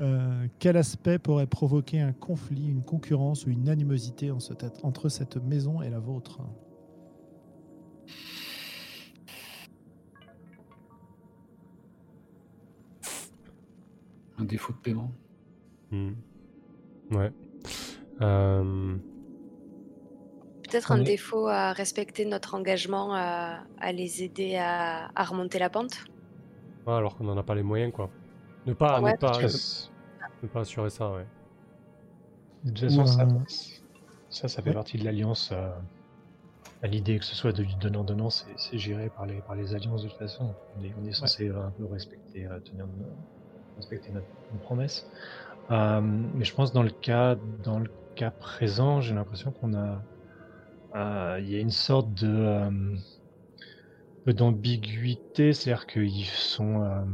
Euh, 0.00 0.46
quel 0.58 0.76
aspect 0.76 1.18
pourrait 1.18 1.46
provoquer 1.46 2.00
un 2.00 2.12
conflit, 2.12 2.66
une 2.68 2.82
concurrence 2.82 3.46
ou 3.46 3.50
une 3.50 3.68
animosité 3.68 4.30
en 4.32 4.40
ce- 4.40 4.52
entre 4.82 5.08
cette 5.08 5.36
maison 5.36 5.80
et 5.82 5.90
la 5.90 6.00
vôtre? 6.00 6.40
Un 14.40 14.44
défaut 14.44 14.72
de 14.72 14.78
paiement. 14.78 15.10
Mm. 15.90 16.12
Ouais. 17.12 17.32
Euh, 18.22 18.96
Peut-être 20.62 20.92
un 20.92 21.00
est- 21.00 21.04
défaut 21.04 21.46
à 21.48 21.72
respecter 21.72 22.24
notre 22.24 22.54
engagement 22.54 23.14
à, 23.14 23.64
à 23.78 23.92
les 23.92 24.22
aider 24.22 24.56
à, 24.56 25.10
à 25.14 25.24
remonter 25.24 25.58
la 25.58 25.68
pente. 25.68 26.04
ouais, 26.86 26.92
alors 26.94 27.16
qu'on 27.16 27.24
n'en 27.24 27.36
a 27.36 27.42
pas 27.42 27.54
les 27.54 27.62
moyens, 27.62 27.92
quoi. 27.92 28.08
Ne 28.66 28.72
pas, 28.72 29.00
Ouais, 29.00 29.12
ne 29.12 29.16
pas, 29.16 29.32
ne 30.42 30.48
pas 30.48 30.60
assurer 30.60 30.90
ça, 30.90 31.10
ouais. 31.12 31.26
De 32.64 32.70
toute 32.70 32.80
façon, 32.90 33.06
ça, 33.06 33.26
ça, 34.28 34.48
ça 34.48 34.62
fait 34.62 34.72
partie 34.72 34.98
de 34.98 35.04
l'alliance. 35.04 35.50
euh, 35.52 35.70
à 36.82 36.86
L'idée 36.86 37.18
que 37.18 37.24
ce 37.24 37.34
soit 37.34 37.52
de 37.52 37.64
donnant-donnant, 37.80 38.30
c'est 38.30 38.46
c'est 38.56 38.78
géré 38.78 39.10
par 39.10 39.26
les, 39.26 39.40
par 39.42 39.54
les 39.56 39.74
alliances 39.74 40.02
de 40.02 40.08
toute 40.08 40.18
façon. 40.18 40.54
On 40.78 40.84
est, 40.84 40.94
on 41.02 41.04
est 41.06 41.12
censé 41.12 41.48
euh, 41.48 41.66
un 41.66 41.70
peu 41.70 41.84
respecter, 41.86 42.46
euh, 42.46 42.58
tenir 42.60 42.86
respecter 43.80 44.12
notre, 44.12 44.28
nos 44.50 44.58
promesses. 44.60 45.06
Euh, 45.70 46.00
mais 46.02 46.44
je 46.44 46.54
pense 46.54 46.72
dans 46.72 46.82
le 46.82 46.90
cas, 46.90 47.36
dans 47.40 47.78
le 47.80 47.90
cas 48.16 48.32
présent, 48.32 49.00
j'ai 49.00 49.14
l'impression 49.14 49.52
qu'on 49.52 49.74
a, 49.74 50.04
euh, 50.96 51.40
il 51.40 51.48
y 51.50 51.56
a 51.56 51.60
une 51.60 51.70
sorte 51.70 52.12
de 52.14 52.28
euh, 52.28 52.96
d'ambiguïté, 54.26 55.52
c'est-à-dire 55.52 55.86
qu'ils 55.86 56.26
sont, 56.26 56.82
euh, 56.84 57.04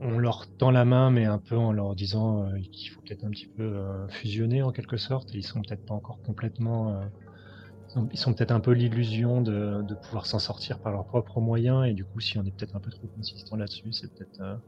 on, 0.00 0.18
leur 0.18 0.46
tend 0.58 0.70
la 0.70 0.84
main, 0.84 1.10
mais 1.10 1.24
un 1.26 1.38
peu 1.38 1.56
en 1.56 1.72
leur 1.72 1.94
disant 1.96 2.50
qu'il 2.72 2.90
faut 2.90 3.02
peut-être 3.02 3.24
un 3.24 3.30
petit 3.30 3.48
peu 3.56 4.06
fusionner 4.10 4.62
en 4.62 4.72
quelque 4.72 4.96
sorte. 4.96 5.34
Et 5.34 5.38
ils 5.38 5.46
sont 5.46 5.62
peut-être 5.62 5.84
pas 5.84 5.94
encore 5.94 6.20
complètement. 6.22 7.10
ils 8.12 8.18
sont- 8.18 8.34
peut-être 8.34 8.52
un 8.52 8.60
peu 8.60 8.72
l'illusion 8.72 9.40
de, 9.42 9.82
de 9.82 9.94
pouvoir 9.96 10.26
s'en 10.26 10.38
sortir 10.38 10.80
par 10.80 10.92
leurs 10.92 11.06
propres 11.06 11.40
moyens. 11.40 11.86
Et 11.88 11.94
du 11.94 12.04
coup, 12.06 12.20
si 12.20 12.38
on 12.38 12.44
est 12.44 12.52
peut-être 12.52 12.76
un 12.76 12.80
peu 12.80 12.90
trop 12.90 13.08
consistant 13.08 13.56
là-dessus, 13.56 13.92
c'est 13.92 14.12
peut-être 14.14 14.60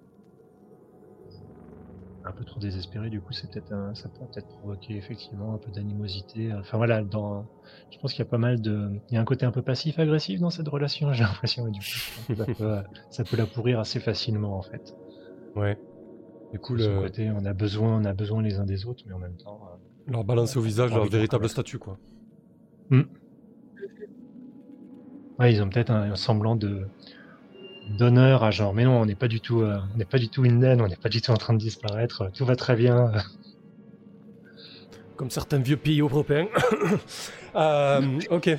un 2.25 2.33
peu 2.33 2.45
trop 2.45 2.61
désespéré. 2.61 3.11
Du 3.11 3.21
coup, 3.21 3.33
c'est 3.33 3.51
peut-être 3.51 3.73
ça 3.95 4.09
peut 4.09 4.25
peut-être 4.33 4.49
provoquer 4.49 4.97
effectivement 4.97 5.55
un 5.55 5.59
peu 5.59 5.71
d'animosité. 5.71 6.53
Enfin 6.55 6.77
voilà, 6.77 7.03
dans, 7.03 7.47
je 7.91 7.99
pense 7.99 8.13
qu'il 8.13 8.25
y 8.25 8.27
a 8.27 8.31
pas 8.31 8.39
mal 8.39 8.61
de, 8.61 8.91
il 9.11 9.15
y 9.15 9.17
a 9.17 9.21
un 9.21 9.25
côté 9.25 9.47
un 9.47 9.51
peu 9.51 9.63
passif-agressif 9.63 10.41
dans 10.41 10.51
cette 10.51 10.69
relation. 10.69 11.13
J'ai 11.15 11.25
l'impression. 11.25 11.69
Et 11.69 11.71
du 11.71 11.81
coup, 11.81 12.35
que 12.35 12.35
ça 12.35 12.45
peut, 12.47 12.77
ça 13.11 13.25
peut 13.25 13.37
la 13.37 13.47
pourrir 13.47 13.81
assez 13.81 14.01
facilement 14.01 14.57
en 14.59 14.63
fait. 14.63 14.95
Ouais. 15.57 15.79
Du 16.53 16.59
coup, 16.59 16.75
le... 16.75 17.03
côté, 17.03 17.31
on 17.31 17.45
a 17.45 17.53
besoin, 17.53 18.01
on 18.01 18.05
a 18.05 18.15
besoin 18.15 18.43
les 18.43 18.59
uns 18.59 18.65
des 18.65 18.87
autres, 18.87 19.05
mais 19.07 19.13
en 19.13 19.19
même 19.19 19.37
temps, 19.37 19.61
euh, 19.65 20.13
Leur 20.13 20.25
balancer 20.25 20.59
au 20.59 20.63
visage 20.63 20.91
leur 20.93 21.07
véritable 21.07 21.49
statut, 21.49 21.79
quoi. 21.79 21.99
Ouais, 25.39 25.53
ils 25.53 25.63
ont 25.63 25.69
peut-être 25.69 25.91
un, 25.91 26.11
un 26.11 26.17
semblant 26.17 26.57
de 26.57 26.89
d'honneur 27.89 28.45
à 28.45 28.51
genre 28.51 28.75
mais 28.75 28.85
non 28.85 29.01
on 29.01 29.07
n'est 29.07 29.15
pas 29.15 29.29
du 29.29 29.41
tout 29.41 29.63
euh, 29.63 29.79
on 29.95 29.99
n'est 29.99 30.05
pas 30.05 30.19
du 30.19 30.29
tout 30.29 30.45
une 30.45 30.59
naine 30.59 30.81
on 30.81 30.89
n'est 30.89 30.97
pas 30.97 31.09
du 31.09 31.21
tout 31.23 31.31
en 31.31 31.37
train 31.37 31.55
de 31.55 31.59
disparaître 31.59 32.31
tout 32.33 32.45
va 32.45 32.57
très 32.57 32.77
bien 32.77 33.13
Comme 35.17 35.31
certains 35.31 35.59
vieux 35.59 35.77
pays 35.77 36.01
européens. 36.01 36.47
Euh, 37.57 38.21
ok, 38.31 38.51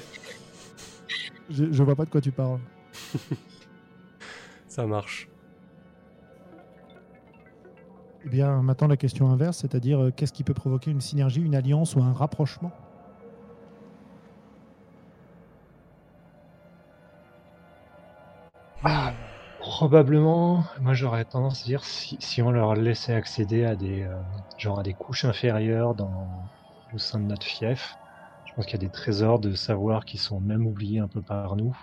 Je, 1.50 1.72
je 1.72 1.84
vois 1.84 1.96
pas 1.96 2.04
de 2.06 2.10
quoi 2.10 2.20
tu 2.20 2.32
parles. 2.32 2.60
ça 4.68 4.86
marche. 4.88 5.30
Eh 8.26 8.30
bien, 8.30 8.62
maintenant 8.62 8.88
la 8.88 8.98
question 8.98 9.30
inverse, 9.30 9.60
c'est-à-dire 9.60 10.04
euh, 10.04 10.12
qu'est-ce 10.12 10.34
qui 10.34 10.44
peut 10.44 10.56
provoquer 10.56 10.92
une 10.92 11.00
synergie, 11.02 11.40
une 11.40 11.56
alliance 11.56 11.96
ou 11.96 12.02
un 12.02 12.12
rapprochement? 12.12 12.72
Probablement 19.58 20.64
moi 20.80 20.94
j'aurais 20.94 21.26
tendance 21.26 21.62
à 21.62 21.64
dire 21.64 21.84
si, 21.84 22.18
si 22.22 22.42
on 22.42 22.52
leur 22.52 22.76
laissait 22.76 23.14
accéder 23.14 23.64
à 23.66 23.76
des 23.76 24.04
euh, 24.04 24.22
genre 24.58 24.80
à 24.80 24.84
des 24.84 24.94
couches 24.96 25.26
inférieures 25.26 25.96
dans 25.96 26.50
au 26.94 26.98
sein 26.98 27.20
de 27.20 27.26
notre 27.26 27.46
fief 27.46 27.98
je 28.46 28.54
pense 28.54 28.66
qu'il 28.66 28.74
y 28.74 28.76
a 28.84 28.88
des 28.88 28.92
trésors 28.92 29.40
de 29.40 29.54
savoir 29.54 30.06
qui 30.06 30.18
sont 30.18 30.40
même 30.42 30.66
oubliés 30.66 31.00
un 31.00 31.08
peu 31.10 31.22
par 31.24 31.56
nous 31.56 31.76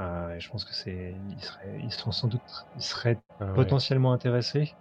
Euh, 0.00 0.34
et 0.36 0.40
je 0.40 0.48
pense 0.50 0.64
que 0.66 0.74
c'est 0.74 1.14
ils 1.28 1.44
seraient 1.44 1.80
ils 1.82 1.94
sont 1.94 2.12
sans 2.12 2.28
doute 2.28 2.44
ils 2.74 2.84
seraient 2.84 3.20
Ah 3.38 3.54
ouais. 3.54 3.76
potentiellement 3.76 4.12
intéressés. 4.14 4.76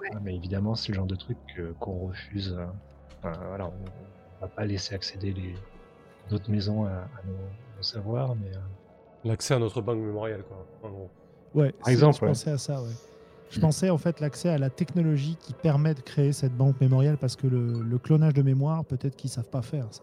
Ouais. 0.00 0.10
Euh, 0.14 0.20
Mais 0.22 0.36
évidemment, 0.36 0.74
c'est 0.76 0.92
le 0.92 0.96
genre 0.96 1.06
de 1.06 1.16
truc 1.16 1.38
que- 1.54 1.72
qu'on 1.80 1.98
refuse. 2.08 2.52
euh, 2.58 2.66
enfin, 3.22 3.36
voilà, 3.48 3.68
on, 3.68 3.92
on 4.32 4.36
va 4.40 4.48
pas 4.48 4.66
laisser 4.66 4.94
accéder 4.94 5.32
les 5.34 5.64
d'autres 6.26 6.50
maisons 6.50 6.84
à, 6.86 6.92
à 7.18 7.22
nos, 7.24 7.54
nos 7.76 7.82
savoirs, 7.82 8.36
mais 8.36 8.50
euh, 8.56 8.60
L'accès 9.26 9.54
à 9.54 9.58
notre 9.58 9.80
banque 9.82 9.98
mémorielle, 9.98 10.42
quoi, 10.48 10.66
en 10.82 10.92
gros. 10.92 11.10
Ouais, 11.54 11.72
Par 11.72 11.88
exemple, 11.88 12.16
je 12.16 12.22
ouais. 12.22 12.28
pensais 12.28 12.50
à 12.50 12.58
ça, 12.58 12.82
ouais. 12.82 12.90
Je 13.50 13.60
pensais 13.60 13.90
en 13.90 13.98
fait 13.98 14.20
l'accès 14.20 14.48
à 14.48 14.58
la 14.58 14.70
technologie 14.70 15.36
qui 15.40 15.52
permet 15.52 15.94
de 15.94 16.00
créer 16.00 16.32
cette 16.32 16.56
banque 16.56 16.80
mémorielle 16.80 17.16
parce 17.16 17.36
que 17.36 17.46
le, 17.46 17.80
le 17.80 17.98
clonage 17.98 18.34
de 18.34 18.42
mémoire, 18.42 18.84
peut-être 18.84 19.14
qu'ils 19.16 19.30
savent 19.30 19.48
pas 19.48 19.62
faire 19.62 19.86
ça. 19.92 20.02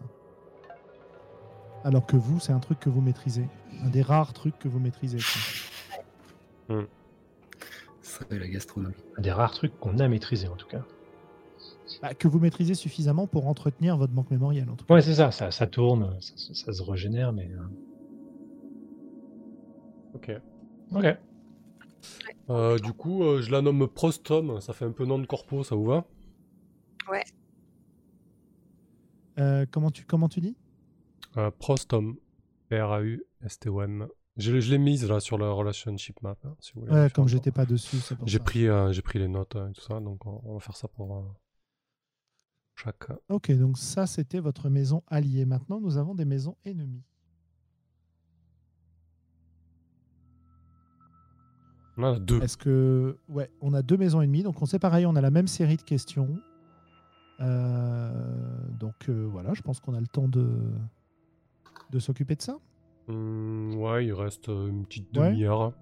Alors 1.84 2.06
que 2.06 2.16
vous, 2.16 2.40
c'est 2.40 2.52
un 2.52 2.58
truc 2.60 2.80
que 2.80 2.88
vous 2.88 3.02
maîtrisez. 3.02 3.46
Un 3.84 3.90
des 3.90 4.00
rares 4.00 4.32
trucs 4.32 4.58
que 4.58 4.66
vous 4.68 4.78
maîtrisez. 4.80 5.18
quoi. 6.68 6.82
Ça 8.02 8.24
et 8.30 8.38
la 8.38 8.48
gastronomie. 8.48 8.94
un 9.18 9.20
des 9.22 9.32
rares 9.32 9.52
trucs 9.52 9.78
qu'on 9.78 9.98
a 9.98 10.08
maîtrisé 10.08 10.48
en 10.48 10.56
tout 10.56 10.66
cas. 10.68 10.82
Bah, 12.02 12.14
que 12.14 12.28
vous 12.28 12.38
maîtrisez 12.38 12.74
suffisamment 12.74 13.26
pour 13.26 13.46
entretenir 13.46 13.96
votre 13.96 14.12
banque 14.12 14.30
mémorielle, 14.30 14.68
en 14.70 14.74
tout 14.76 14.84
cas. 14.86 14.94
Ouais, 14.94 15.02
c'est 15.02 15.14
ça, 15.14 15.30
ça, 15.30 15.50
ça 15.50 15.66
tourne, 15.66 16.16
ça, 16.20 16.32
se- 16.36 16.54
ça 16.54 16.72
se 16.72 16.82
régénère, 16.82 17.32
mais. 17.32 17.50
euh, 17.52 17.62
Ok. 20.14 20.30
Ok. 20.92 21.04
Euh, 22.50 22.78
du 22.78 22.92
coup, 22.92 23.22
euh, 23.24 23.40
je 23.40 23.50
la 23.50 23.62
nomme 23.62 23.88
Prostom, 23.88 24.60
ça 24.60 24.72
fait 24.72 24.84
un 24.84 24.92
peu 24.92 25.06
nom 25.06 25.18
de 25.18 25.26
corpo, 25.26 25.64
ça 25.64 25.74
vous 25.74 25.86
va? 25.86 26.04
Euh, 29.38 29.66
comment, 29.70 29.90
tu, 29.90 30.04
comment 30.04 30.28
tu 30.28 30.40
dis? 30.40 30.56
Euh, 31.36 31.50
Prostom. 31.50 32.16
P-R-A-U-S-T-O-M. 32.68 34.08
Je, 34.36 34.58
je 34.60 34.70
l'ai 34.70 34.78
mise 34.78 35.08
là 35.08 35.20
sur 35.20 35.38
le 35.38 35.50
relationship 35.50 36.20
map, 36.22 36.36
hein, 36.44 36.56
si 36.60 36.72
vous 36.74 36.80
voulez. 36.80 36.92
Ouais, 36.92 36.98
la 37.02 37.10
comme 37.10 37.28
j'étais 37.28 37.52
pas 37.52 37.66
dessus, 37.66 37.98
c'est 37.98 38.16
pour 38.16 38.26
J'ai 38.26 38.38
ça. 38.38 38.44
pris, 38.44 38.66
euh, 38.68 38.90
j'ai 38.92 39.02
pris 39.02 39.18
les 39.18 39.28
notes 39.28 39.54
euh, 39.56 39.68
et 39.68 39.72
tout 39.72 39.80
ça, 39.80 40.00
donc 40.00 40.26
on, 40.26 40.40
on 40.44 40.54
va 40.54 40.60
faire 40.60 40.76
ça 40.76 40.88
pour 40.88 41.16
euh, 41.18 41.22
chaque. 42.74 43.06
Ok, 43.28 43.52
donc 43.52 43.78
ça, 43.78 44.06
c'était 44.06 44.40
votre 44.40 44.68
maison 44.70 45.02
alliée. 45.06 45.44
Maintenant, 45.44 45.80
nous 45.80 45.98
avons 45.98 46.14
des 46.14 46.24
maisons 46.24 46.56
ennemies. 46.64 47.04
On 51.96 52.02
en 52.02 52.14
a 52.14 52.18
deux. 52.18 52.40
Est-ce 52.42 52.56
que. 52.56 53.16
Ouais, 53.28 53.50
on 53.60 53.72
a 53.74 53.82
deux 53.82 53.96
maisons 53.96 54.20
ennemies. 54.20 54.42
Donc, 54.42 54.60
on 54.60 54.66
sait 54.66 54.78
pareil, 54.78 55.06
on 55.06 55.16
a 55.16 55.20
la 55.20 55.30
même 55.30 55.46
série 55.46 55.76
de 55.76 55.82
questions. 55.82 56.28
Euh, 57.40 58.10
donc, 58.78 59.08
euh, 59.08 59.26
voilà, 59.30 59.54
je 59.54 59.62
pense 59.62 59.80
qu'on 59.80 59.94
a 59.94 60.00
le 60.00 60.06
temps 60.06 60.28
de, 60.28 60.48
de 61.90 61.98
s'occuper 61.98 62.36
de 62.36 62.42
ça. 62.42 62.58
Hmm, 63.08 63.74
ouais, 63.74 64.06
il 64.06 64.12
reste 64.12 64.48
euh, 64.48 64.68
une 64.68 64.84
petite 64.86 65.16
Ouais. 65.16 65.30
demi-heure. 65.30 65.72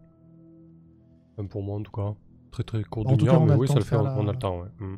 Même 1.39 1.49
pour 1.49 1.63
moi 1.63 1.77
en 1.77 1.83
tout 1.83 1.93
cas. 1.93 2.15
Très 2.51 2.63
très 2.65 2.83
court 2.85 3.05
tout 3.05 3.17
demi-heure, 3.17 3.45
mais 3.47 3.55
oui, 3.55 3.67
ça 3.69 3.75
le 3.77 3.81
fait, 3.81 3.91
faire 3.91 4.03
on, 4.03 4.29
a 4.29 4.33
le 4.33 4.39
temps. 4.39 4.61
Ouais. 4.61 4.69
Hmm. 4.81 4.97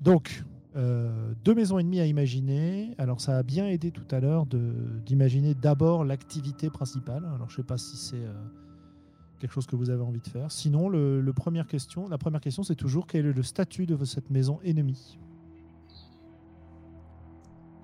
Donc, 0.00 0.44
euh, 0.76 1.32
deux 1.44 1.54
maisons 1.54 1.78
ennemies 1.78 2.00
à 2.00 2.06
imaginer. 2.06 2.94
Alors, 2.98 3.20
ça 3.20 3.38
a 3.38 3.42
bien 3.42 3.66
aidé 3.66 3.90
tout 3.90 4.06
à 4.10 4.20
l'heure 4.20 4.44
de- 4.46 5.00
d'imaginer 5.06 5.54
d'abord 5.54 6.04
l'activité 6.04 6.68
principale. 6.68 7.24
Alors, 7.34 7.48
je 7.48 7.56
sais 7.56 7.62
pas 7.64 7.78
si 7.78 7.96
c'est 7.96 8.16
euh, 8.22 8.32
quelque 9.44 9.52
chose 9.52 9.66
que 9.66 9.76
vous 9.76 9.90
avez 9.90 10.02
envie 10.02 10.20
de 10.22 10.26
faire. 10.26 10.50
Sinon, 10.50 10.88
le, 10.88 11.20
le 11.20 11.32
première 11.34 11.66
question, 11.66 12.08
la 12.08 12.16
première 12.16 12.40
question, 12.40 12.62
c'est 12.62 12.76
toujours 12.76 13.06
quel 13.06 13.26
est 13.26 13.32
le 13.34 13.42
statut 13.42 13.84
de 13.84 14.02
cette 14.06 14.30
maison 14.30 14.58
ennemie? 14.64 15.18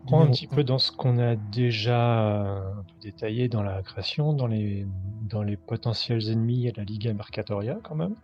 Prends 0.06 0.22
un 0.22 0.30
petit 0.30 0.46
peu 0.46 0.64
dans 0.64 0.78
ce 0.78 0.90
qu'on 0.90 1.18
a 1.18 1.36
déjà 1.36 2.56
euh, 2.56 2.72
un 2.72 2.82
peu 2.82 2.94
détaillé 3.02 3.48
dans 3.48 3.62
la 3.62 3.82
création, 3.82 4.32
dans 4.32 4.46
les, 4.46 4.86
dans 5.28 5.42
les 5.42 5.58
potentiels 5.58 6.30
ennemis, 6.30 6.66
a 6.68 6.72
la 6.78 6.84
Liga 6.84 7.12
Mercatoria 7.12 7.78
quand 7.82 7.94
même. 7.94 8.14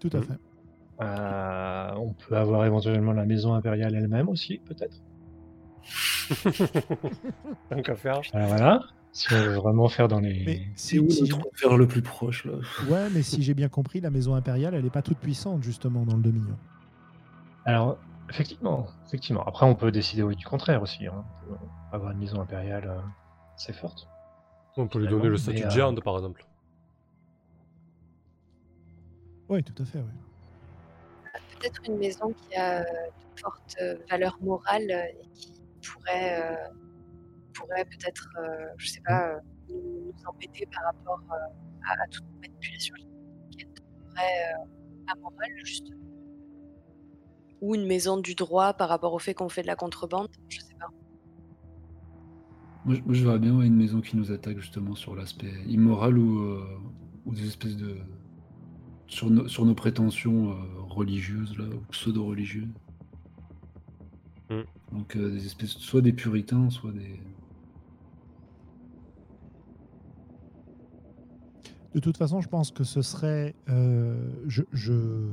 Tout 0.00 0.08
à 0.14 0.20
Mm. 0.20 0.22
fait. 0.22 0.38
Euh, 1.02 1.90
on 1.98 2.14
peut 2.14 2.38
avoir 2.38 2.64
éventuellement 2.64 3.12
la 3.12 3.26
maison 3.26 3.52
impériale 3.52 3.94
elle-même 3.94 4.30
aussi, 4.30 4.58
peut-être. 4.64 4.96
Tant 7.68 7.82
qu'à 7.82 7.94
faire. 7.96 8.22
Euh, 8.34 8.46
voilà. 8.46 8.80
Si 9.12 9.32
on 9.32 9.36
veut 9.42 9.54
vraiment 9.56 9.88
faire 9.88 10.06
dans 10.08 10.20
les. 10.20 10.44
Mais 10.44 10.62
C'est 10.76 10.90
si, 10.90 10.98
où 11.00 11.10
si 11.10 11.22
le 11.22 11.28
transfert 11.28 11.76
le 11.76 11.88
plus 11.88 12.02
proche 12.02 12.44
là 12.44 12.52
ouais, 12.88 13.08
mais 13.10 13.22
si 13.22 13.42
j'ai 13.42 13.54
bien 13.54 13.68
compris, 13.68 14.00
la 14.00 14.10
maison 14.10 14.34
impériale, 14.34 14.74
elle 14.74 14.84
n'est 14.84 14.90
pas 14.90 15.02
toute 15.02 15.18
puissante 15.18 15.62
justement 15.62 16.04
dans 16.04 16.16
le 16.16 16.22
Dominion. 16.22 16.56
Alors, 17.64 17.98
effectivement, 18.30 18.86
effectivement. 19.06 19.42
Après, 19.44 19.66
on 19.66 19.74
peut 19.74 19.90
décider 19.90 20.22
oui, 20.22 20.36
du 20.36 20.46
contraire 20.46 20.82
aussi. 20.82 21.06
hein. 21.06 21.24
On 21.46 21.50
peut 21.50 21.56
avoir 21.92 22.12
une 22.12 22.18
maison 22.18 22.40
impériale 22.40 22.86
euh, 22.88 23.00
assez 23.56 23.72
forte. 23.72 24.06
On 24.76 24.86
peut 24.86 25.00
lui 25.00 25.08
donner 25.08 25.28
le 25.28 25.36
statut 25.36 25.62
de 25.62 25.66
euh, 25.66 25.70
géante 25.70 26.00
par 26.04 26.14
exemple. 26.16 26.44
Oui, 29.48 29.64
tout 29.64 29.82
à 29.82 29.86
fait. 29.86 29.98
ouais. 29.98 30.04
Peut-être 31.58 31.80
une 31.88 31.98
maison 31.98 32.32
qui 32.32 32.54
a 32.56 32.80
euh, 32.80 32.84
de 32.84 33.40
fortes 33.40 33.74
euh, 33.82 33.96
valeurs 34.10 34.38
morales 34.42 34.90
euh, 34.90 35.04
et 35.20 35.28
qui 35.34 35.52
pourrait, 35.82 36.40
euh, 36.42 36.68
pourrait 37.58 37.84
peut-être, 37.84 38.28
euh, 38.38 38.66
je 38.76 38.88
sais 38.88 39.00
pas, 39.04 39.28
euh, 39.34 39.38
nous, 39.68 39.76
nous 40.06 40.12
embêter 40.26 40.66
par 40.72 40.84
rapport 40.84 41.20
euh, 41.32 41.36
à, 41.88 41.92
à 42.04 42.06
toute 42.10 42.24
manipulation 42.40 42.94
qui 43.50 43.60
est 43.62 43.66
euh, 43.66 45.12
amorale, 45.12 45.50
juste. 45.64 45.88
Ou 47.60 47.74
une 47.74 47.86
maison 47.86 48.18
du 48.18 48.34
droit 48.34 48.72
par 48.74 48.88
rapport 48.88 49.12
au 49.14 49.18
fait 49.18 49.34
qu'on 49.34 49.48
fait 49.48 49.62
de 49.62 49.66
la 49.66 49.76
contrebande, 49.76 50.28
je 50.48 50.60
sais 50.60 50.74
pas. 50.78 50.86
moi, 52.84 52.94
je- 52.94 53.00
moi, 53.02 53.14
je 53.14 53.24
verrais 53.24 53.38
bien 53.40 53.56
ouais, 53.56 53.66
une 53.66 53.76
maison 53.76 54.00
qui 54.00 54.16
nous 54.16 54.30
attaque 54.30 54.58
justement 54.58 54.94
sur 54.94 55.16
l'aspect 55.16 55.52
immoral 55.66 56.16
ou, 56.18 56.40
euh, 56.40 56.64
ou 57.26 57.34
des 57.34 57.46
espèces 57.46 57.76
de. 57.76 57.96
sur, 59.08 59.28
nos- 59.30 59.48
sur 59.48 59.64
nos 59.64 59.74
prétentions 59.74 60.50
euh, 60.52 60.54
religieuses 60.88 61.58
là, 61.58 61.64
ou 61.64 61.80
pseudo-religieuses. 61.90 62.68
Mm. 64.50 64.62
Donc 64.92 65.16
euh, 65.16 65.30
des 65.30 65.44
espèces, 65.46 65.70
soit 65.78 66.00
des 66.00 66.12
puritains, 66.12 66.70
soit 66.70 66.92
des. 66.92 67.20
De 71.98 72.00
toute 72.00 72.16
façon, 72.16 72.40
je 72.40 72.48
pense 72.48 72.70
que 72.70 72.84
ce 72.84 73.02
serait. 73.02 73.56
euh, 73.68 74.30
je, 74.46 74.62
je 74.70 75.32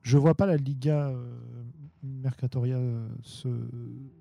je 0.00 0.16
vois 0.16 0.34
pas 0.34 0.46
la 0.46 0.56
Liga 0.56 1.08
euh, 1.08 1.30
Mercatoria 2.02 2.76
euh, 2.78 3.06
se- 3.20 3.68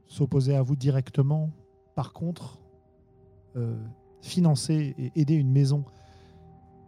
s'opposer 0.08 0.58
à 0.58 0.62
vous 0.62 0.76
directement. 0.76 1.52
Par 1.96 2.12
contre, 2.12 2.60
euh, 3.56 3.78
financer 4.22 4.94
et 4.98 5.14
aider 5.16 5.36
une 5.36 5.54
maison 5.54 5.86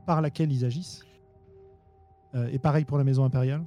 par 0.05 0.21
laquelle 0.21 0.51
ils 0.51 0.65
agissent. 0.65 1.05
Euh, 2.33 2.49
et 2.51 2.59
pareil 2.59 2.83
pour 2.83 2.97
la 2.97 3.05
maison 3.05 3.23
impériale. 3.23 3.63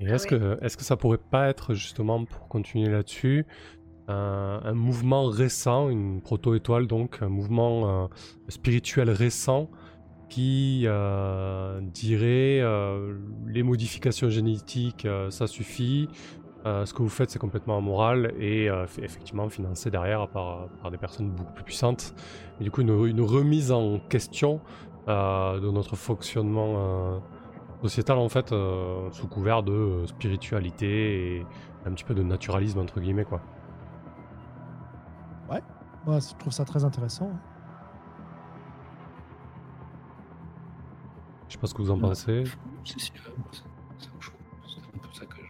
Et 0.00 0.04
est-ce 0.04 0.24
oui. 0.24 0.38
que, 0.38 0.58
est-ce 0.62 0.76
que 0.76 0.84
ça 0.84 0.98
pourrait 0.98 1.16
pas 1.16 1.48
être 1.48 1.72
justement, 1.72 2.22
pour 2.26 2.48
continuer 2.48 2.90
là-dessus, 2.90 3.46
un, 4.08 4.74
mouvement 4.74 5.26
récent, 5.26 5.88
une 5.88 6.20
proto-étoile 6.20 6.86
donc, 6.86 7.18
un 7.22 7.28
mouvement 7.28 8.04
euh, 8.04 8.06
spirituel 8.48 9.10
récent 9.10 9.70
qui 10.28 10.82
euh, 10.86 11.80
dirait 11.80 12.60
euh, 12.60 13.16
les 13.46 13.62
modifications 13.62 14.30
génétiques, 14.30 15.06
ça 15.30 15.46
suffit, 15.46 16.08
ce 16.64 16.94
que 16.94 17.02
vous 17.02 17.10
faites 17.10 17.30
c'est 17.30 17.38
complètement 17.38 17.76
amoral 17.76 18.32
et 18.40 18.70
effectivement 19.02 19.48
financé 19.50 19.90
derrière 19.90 20.28
par, 20.28 20.68
des 20.90 20.96
personnes 20.96 21.30
beaucoup 21.30 21.52
plus 21.52 21.64
puissantes. 21.64 22.14
Et 22.60 22.64
du 22.64 22.70
coup 22.70 22.80
une, 22.80 23.20
remise 23.20 23.70
en 23.70 23.98
question 23.98 24.60
de 25.06 25.70
notre 25.70 25.94
fonctionnement 25.94 27.22
sociétale 27.82 28.16
en 28.16 28.30
fait, 28.30 28.48
sous 29.12 29.28
couvert 29.28 29.62
de 29.62 30.04
spiritualité 30.06 31.36
et 31.36 31.46
un 31.84 31.92
petit 31.92 32.04
peu 32.04 32.14
de 32.14 32.22
naturalisme 32.22 32.78
entre 32.78 32.98
guillemets 32.98 33.26
quoi. 33.26 33.42
Moi, 35.48 36.18
je 36.20 36.34
trouve 36.34 36.52
ça 36.52 36.64
très 36.66 36.84
intéressant. 36.84 37.30
Je 41.48 41.54
sais 41.54 41.58
pas 41.58 41.66
ce 41.66 41.72
que 41.74 41.80
vous 41.82 41.90
en 41.90 41.96
Non. 41.96 42.08
pensez. 42.08 42.44
Si, 42.84 43.00
si, 43.00 43.12
ouais, 43.12 43.18
c'est 43.52 43.62
c'est 43.98 44.08
un. 44.08 44.12
C'est 44.66 45.00
peu 45.00 45.08
ça 45.12 45.24
que 45.24 45.36
je. 45.36 45.42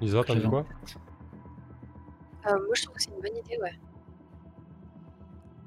Lisa, 0.00 0.22
t'as 0.26 0.34
dit 0.34 0.48
quoi? 0.48 0.64
Euh, 2.46 2.52
moi, 2.52 2.74
je 2.74 2.82
trouve 2.84 2.96
que 2.96 3.02
c'est 3.02 3.10
une 3.10 3.20
bonne 3.20 3.36
idée, 3.36 3.58
ouais. 3.60 3.78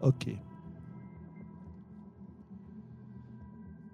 Ok. 0.01 0.35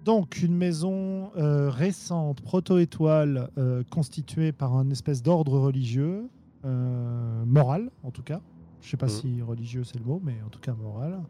Donc, 0.04 0.40
une 0.42 0.56
maison 0.56 1.30
euh, 1.36 1.68
récente, 1.68 2.40
proto-étoile, 2.40 3.50
euh, 3.58 3.84
constituée 3.90 4.50
par 4.52 4.74
un 4.74 4.88
espèce 4.88 5.22
d'ordre 5.22 5.58
religieux, 5.58 6.30
euh, 6.64 7.44
moral 7.46 7.90
en 8.02 8.10
tout 8.10 8.22
cas. 8.22 8.40
Je 8.80 8.88
sais 8.90 8.96
pas 8.96 9.06
Mhm. 9.06 9.12
si 9.12 9.42
religieux 9.42 9.84
c'est 9.84 9.98
le 9.98 10.04
mot, 10.04 10.20
mais 10.24 10.36
en 10.44 10.48
tout 10.48 10.60
cas 10.60 10.72
moral. 10.74 11.20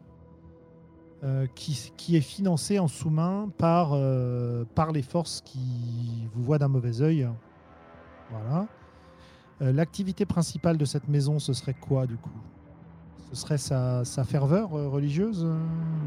euh, 1.23 1.45
qui, 1.53 1.91
qui 1.97 2.15
est 2.17 2.21
financé 2.21 2.79
en 2.79 2.87
sous-main 2.87 3.49
par, 3.59 3.91
euh, 3.93 4.65
par 4.73 4.91
les 4.91 5.03
forces 5.03 5.41
qui 5.45 6.27
vous 6.33 6.41
voient 6.41 6.57
d'un 6.57 6.67
mauvais 6.67 6.99
œil. 7.01 7.29
Voilà. 8.31 8.67
Euh, 9.61 9.71
L'activité 9.71 10.25
principale 10.25 10.77
de 10.77 10.85
cette 10.85 11.07
maison, 11.07 11.37
ce 11.37 11.53
serait 11.53 11.75
quoi 11.75 12.07
du 12.07 12.17
coup? 12.17 12.31
Ce 13.29 13.35
serait 13.35 13.59
sa, 13.59 14.03
sa 14.03 14.23
ferveur 14.23 14.73
euh, 14.73 14.87
religieuse 14.87 15.45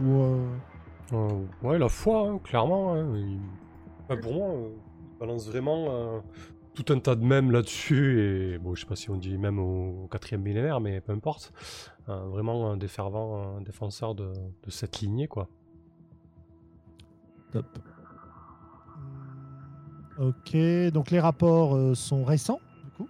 ou 0.05 0.41
Ouais, 1.63 1.79
la 1.79 1.89
foi, 1.89 2.29
hein, 2.31 2.39
clairement. 2.43 2.95
hein, 2.95 3.07
il- 3.17 4.19
pour 4.21 4.33
moi, 4.35 4.49
il 4.57 5.19
balance 5.21 5.47
vraiment 5.49 5.87
tout 6.75 6.93
un 6.93 6.99
tas 6.99 7.15
de 7.15 7.25
mèmes 7.25 7.51
là-dessus. 7.51 8.21
Et 8.55 8.59
bon, 8.59 8.75
je 8.75 8.81
sais 8.83 8.87
pas 8.87 8.97
si 8.97 9.11
on 9.11 9.17
dit 9.17 9.37
même 9.39 9.59
au, 9.59 10.09
quatrième 10.11 10.43
millénaire, 10.43 10.81
mais 10.81 11.01
peu 11.01 11.13
importe. 11.13 11.53
Euh, 12.09 12.25
vraiment 12.27 12.71
un 12.71 12.77
des 12.77 12.89
fervents 12.89 13.61
défenseurs 13.61 14.15
de, 14.15 14.33
de 14.63 14.71
cette 14.71 15.01
lignée, 15.01 15.27
quoi. 15.29 15.49
Top. 17.53 17.67
Hmm, 18.97 20.23
Ok, 20.29 20.57
donc 20.93 21.11
les 21.11 21.21
rapports 21.21 21.75
euh, 21.77 21.95
sont 21.95 22.25
récents, 22.25 22.61
du 22.85 22.91
coup, 22.91 23.09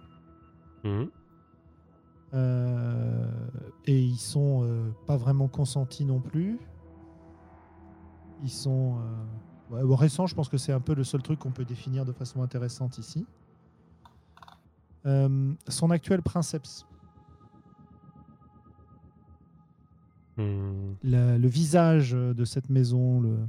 Mhm. 0.83 1.09
euh, 2.33 3.27
et 3.85 3.99
ils 3.99 4.17
sont 4.17 4.63
euh, 4.63 4.89
pas 5.05 5.17
vraiment 5.17 5.47
consentis 5.47 6.05
non 6.05 6.19
plus. 6.19 6.59
Ils 8.43 8.49
sont 8.49 8.97
ouais, 9.71 9.83
bon, 9.83 9.95
récents, 9.95 10.27
je 10.27 10.35
pense 10.35 10.49
que 10.49 10.57
c'est 10.57 10.73
un 10.73 10.79
peu 10.81 10.93
le 10.93 11.03
seul 11.03 11.21
truc 11.21 11.39
qu'on 11.39 11.51
peut 11.51 11.65
définir 11.65 12.05
de 12.05 12.11
façon 12.11 12.43
intéressante 12.43 12.97
ici. 12.97 13.25
Euh, 15.05 15.53
son 15.67 15.91
actuel 15.91 16.21
princeps, 16.21 16.85
la- 21.03 21.37
le 21.37 21.47
visage 21.47 22.11
de 22.11 22.45
cette 22.45 22.69
maison, 22.69 23.21
le- 23.21 23.47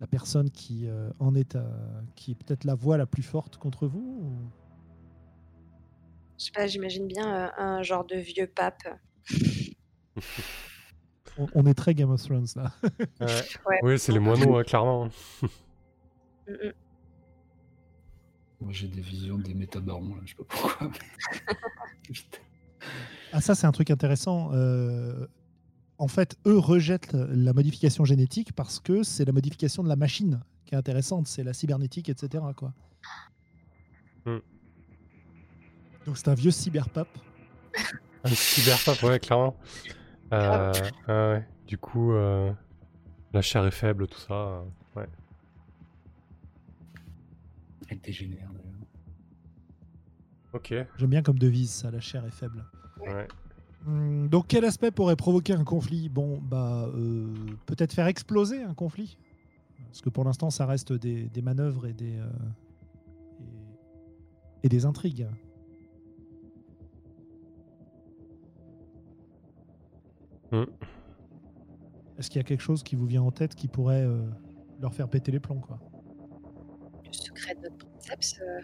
la 0.00 0.06
personne 0.06 0.50
qui 0.50 0.86
euh, 0.86 1.10
en 1.18 1.34
est, 1.34 1.54
à- 1.56 1.66
qui 2.14 2.30
est 2.32 2.34
peut-être 2.34 2.64
la 2.64 2.74
voix 2.74 2.96
la 2.96 3.06
plus 3.06 3.22
forte 3.22 3.56
contre 3.58 3.86
vous 3.86 4.20
ou- 4.22 4.50
Je 6.38 6.44
sais 6.46 6.50
pas, 6.52 6.66
j'imagine 6.66 7.06
bien 7.06 7.46
euh, 7.46 7.48
un 7.58 7.82
genre 7.82 8.04
de 8.04 8.16
vieux 8.16 8.46
pape. 8.46 8.82
on, 11.38 11.46
on 11.54 11.66
est 11.66 11.74
très 11.74 11.94
Game 11.94 12.10
of 12.10 12.22
Thrones 12.22 12.46
là. 12.56 12.72
Ouais. 13.20 13.80
Oui, 13.82 13.98
c'est 13.98 14.12
les 14.12 14.18
moineaux, 14.18 14.56
hein, 14.56 14.62
clairement. 14.64 15.06
Mm, 16.46 16.52
mm. 16.52 16.72
Moi, 18.64 18.72
j'ai 18.72 18.88
des 18.88 19.00
visions 19.02 19.38
des 19.38 19.54
métabarons, 19.54 20.16
là, 20.16 20.22
je 20.24 20.30
sais 20.30 20.36
pas 20.36 20.44
pourquoi. 20.48 20.90
mais-. 20.90 22.14
Ah 23.32 23.40
ça 23.40 23.54
c'est 23.54 23.66
un 23.66 23.72
truc 23.72 23.90
intéressant. 23.90 24.50
Euh, 24.52 25.26
en 25.98 26.06
fait, 26.06 26.36
eux 26.46 26.58
rejettent 26.58 27.14
la 27.14 27.52
modification 27.52 28.04
génétique 28.04 28.52
parce 28.52 28.78
que 28.78 29.02
c'est 29.02 29.24
la 29.24 29.32
modification 29.32 29.82
de 29.82 29.88
la 29.88 29.96
machine 29.96 30.40
qui 30.64 30.74
est 30.74 30.78
intéressante, 30.78 31.26
c'est 31.26 31.42
la 31.42 31.52
cybernétique, 31.52 32.08
etc. 32.08 32.44
Quoi. 32.56 32.72
Hmm. 34.24 34.38
Donc 36.06 36.16
c'est 36.16 36.28
un 36.28 36.34
vieux 36.34 36.52
cyberpape. 36.52 37.08
Un 38.22 38.30
cyberpape, 38.30 39.02
ouais, 39.02 39.18
clairement. 39.18 39.56
Euh, 40.32 40.72
ouais. 41.08 41.44
Du 41.66 41.76
coup, 41.76 42.12
euh, 42.12 42.52
la 43.32 43.42
chair 43.42 43.66
est 43.66 43.72
faible, 43.72 44.06
tout 44.06 44.20
ça. 44.20 44.62
Dégénère, 48.04 48.50
d'ailleurs. 48.52 48.70
Ok. 50.52 50.74
J'aime 50.98 51.10
bien 51.10 51.22
comme 51.22 51.38
devise 51.38 51.70
ça, 51.70 51.90
la 51.90 52.00
chair 52.00 52.24
est 52.24 52.30
faible. 52.30 52.64
Ouais. 53.00 53.26
Hmm, 53.84 54.28
donc 54.28 54.46
quel 54.46 54.64
aspect 54.64 54.90
pourrait 54.90 55.16
provoquer 55.16 55.52
un 55.52 55.64
conflit? 55.64 56.08
Bon, 56.08 56.38
bah 56.38 56.88
euh, 56.94 57.26
peut-être 57.66 57.92
faire 57.92 58.06
exploser 58.06 58.62
un 58.62 58.72
conflit? 58.72 59.18
Parce 59.88 60.00
que 60.00 60.10
pour 60.10 60.24
l'instant 60.24 60.50
ça 60.50 60.64
reste 60.64 60.92
des, 60.92 61.28
des 61.28 61.42
manœuvres 61.42 61.86
et 61.86 61.92
des, 61.92 62.16
euh, 62.16 62.28
et, 64.62 64.66
et 64.66 64.68
des 64.68 64.86
intrigues. 64.86 65.26
Hmm. 70.50 70.64
Est-ce 72.16 72.30
qu'il 72.30 72.38
y 72.38 72.44
a 72.44 72.44
quelque 72.44 72.62
chose 72.62 72.82
qui 72.82 72.94
vous 72.94 73.06
vient 73.06 73.22
en 73.22 73.32
tête 73.32 73.54
qui 73.54 73.68
pourrait 73.68 74.04
euh, 74.04 74.24
leur 74.80 74.94
faire 74.94 75.08
péter 75.08 75.32
les 75.32 75.40
plombs 75.40 75.60
quoi? 75.60 75.78
Le 77.04 77.12
secret 77.12 77.54
de 77.56 77.68
notre 77.68 77.83
princeps. 78.06 78.40
euh, 78.40 78.60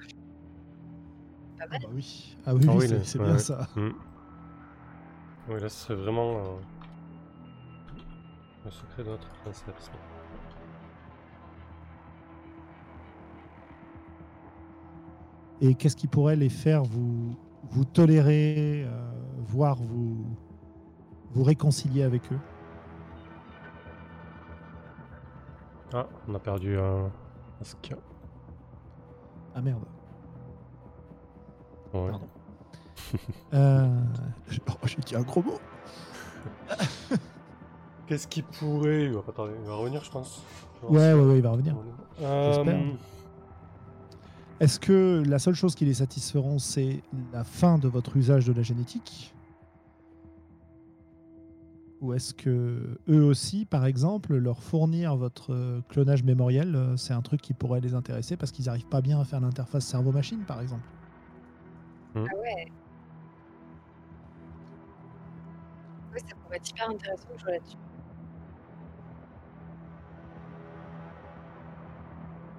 Pas 1.59 1.65
Ah 1.65 1.67
mal. 1.71 1.81
bah 1.83 1.89
oui, 1.93 2.37
ah 2.47 2.55
oui, 2.55 2.65
Ah 2.69 2.73
oui, 2.73 2.77
oui, 2.79 2.89
c'est 2.89 2.95
le- 2.95 3.05
c'est 3.05 3.19
ouais, 3.19 3.25
bien 3.27 3.35
ouais. 3.35 3.39
ça. 3.39 3.69
Hmm. 3.77 3.91
Oui, 5.49 5.61
là, 5.61 5.69
ce 5.69 5.85
serait 5.87 5.95
vraiment 5.97 6.39
euh, 6.39 6.43
le 8.65 8.71
secret 8.71 9.05
de 9.05 9.09
notre 9.11 9.29
princeps. 9.43 9.91
Et 15.61 15.75
qu'est-ce 15.75 15.97
qui 15.97 16.07
pourrait 16.07 16.37
les 16.37 16.49
faire 16.49 16.83
vous, 16.85 17.37
vous 17.71 17.85
tolérer, 17.85 18.85
euh, 18.87 19.11
voire 19.41 19.77
vous, 19.77 20.25
vous 21.33 21.43
réconcilier 21.43 22.03
avec 22.03 22.33
eux? 22.33 22.39
Ah, 25.93 26.07
on 26.29 26.35
a 26.35 26.39
perdu 26.39 26.79
un. 26.79 27.11
Askia. 27.61 27.97
Ah 29.55 29.61
merde. 29.61 29.85
Ouais. 31.93 32.11
Pardon. 32.11 32.27
Euh, 33.55 33.89
oh, 34.69 34.73
J'ai 34.87 34.97
dit 34.99 35.17
un 35.17 35.23
gros 35.23 35.43
mot. 35.43 35.59
Qu'est-ce 38.07 38.29
qui 38.29 38.43
pourrait. 38.43 39.05
Il 39.07 39.13
va 39.15 39.23
pas 39.23 39.33
tarder, 39.33 39.55
il 39.61 39.67
va 39.67 39.75
revenir, 39.75 40.05
je 40.05 40.11
pense. 40.11 40.43
Je 40.83 40.87
Ouais, 40.87 41.13
ouais, 41.13 41.21
ouais, 41.21 41.37
il 41.37 41.43
va 41.43 41.51
revenir. 41.51 41.75
Euh, 42.21 42.53
J'espère. 42.53 42.81
Est-ce 44.61 44.79
que 44.79 45.23
la 45.27 45.39
seule 45.41 45.55
chose 45.55 45.75
qui 45.75 45.85
les 45.87 45.95
satisferont, 45.95 46.59
c'est 46.59 47.03
la 47.33 47.43
fin 47.45 47.79
de 47.79 47.89
votre 47.89 48.17
usage 48.17 48.47
de 48.47 48.53
la 48.53 48.63
génétique? 48.63 49.35
Ou 52.01 52.15
est-ce 52.15 52.33
que 52.33 52.99
eux 53.11 53.23
aussi, 53.25 53.67
par 53.67 53.85
exemple, 53.85 54.35
leur 54.35 54.63
fournir 54.63 55.17
votre 55.17 55.53
euh, 55.53 55.81
clonage 55.91 56.23
mémoriel, 56.25 56.75
euh, 56.75 56.97
c'est 56.97 57.13
un 57.13 57.21
truc 57.21 57.43
qui 57.43 57.53
pourrait 57.53 57.81
les 57.81 57.95
intéresser 57.95 58.39
parce 58.39 58.53
qu'ils 58.53 58.65
n'arrivent 58.67 58.87
pas 58.89 59.03
bien 59.03 59.21
à 59.21 59.25
faire 59.25 59.41
l'interface 59.41 59.85
cerveau-machine, 59.85 60.41
par 60.47 60.63
exemple? 60.63 60.83
Ah 62.17 62.21
ouais. 62.21 62.73
Ouais, 66.13 66.19
ça 66.27 66.35
pourrait 66.43 66.57
être 66.57 66.71
hyper 66.71 66.89
intéressant 66.89 67.29
de 67.35 67.39
jouer 67.39 67.53
là-dessus. 67.53 67.77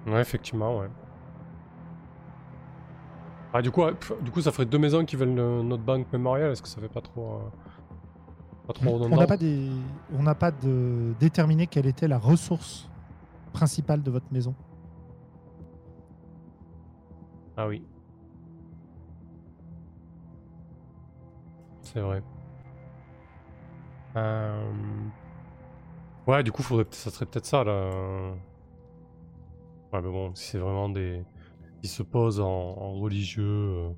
Ouais, 0.06 0.20
effectivement, 0.20 0.78
ouais. 0.78 0.88
Ah, 3.52 3.60
du 3.60 3.70
coup, 3.70 3.82
du 4.22 4.30
coup, 4.30 4.40
ça 4.40 4.50
ferait 4.52 4.64
deux 4.66 4.78
maisons 4.78 5.04
qui 5.04 5.16
veulent 5.16 5.34
le- 5.34 5.62
notre 5.62 5.82
banque 5.82 6.10
mémoriale. 6.12 6.52
Est-ce 6.52 6.62
que 6.62 6.68
ça 6.68 6.80
fait 6.80 6.88
pas 6.88 7.02
trop. 7.02 7.34
euh, 7.34 7.40
pas 8.66 8.72
trop 8.72 9.02
On 9.02 9.16
n'a 9.16 9.26
pas, 9.26 9.36
des... 9.36 9.70
on 10.12 10.22
n'a 10.22 10.34
pas 10.34 10.50
de... 10.50 11.14
déterminé 11.18 11.66
quelle 11.66 11.86
était 11.86 12.08
la 12.08 12.18
ressource 12.18 12.88
principale 13.52 14.02
de 14.02 14.10
votre 14.10 14.32
maison. 14.32 14.54
Ah 17.56 17.66
oui. 17.68 17.82
C'est 21.82 22.00
vrai. 22.00 22.22
Euh, 24.16 24.72
Ouais, 26.26 26.42
du 26.42 26.52
coup, 26.52 26.62
faudrait... 26.62 26.86
ça 26.90 27.10
serait 27.10 27.26
peut-être 27.26 27.46
ça, 27.46 27.64
là. 27.64 27.90
Ouais, 29.92 30.00
mais 30.00 30.10
bon, 30.10 30.34
si 30.34 30.50
c'est 30.50 30.58
vraiment 30.58 30.88
des... 30.88 31.24
Ils 31.82 31.88
se 31.88 32.02
posent 32.02 32.40
en, 32.40 32.46
en 32.46 32.92
religieux, 32.94 33.44
euh, 33.44 33.90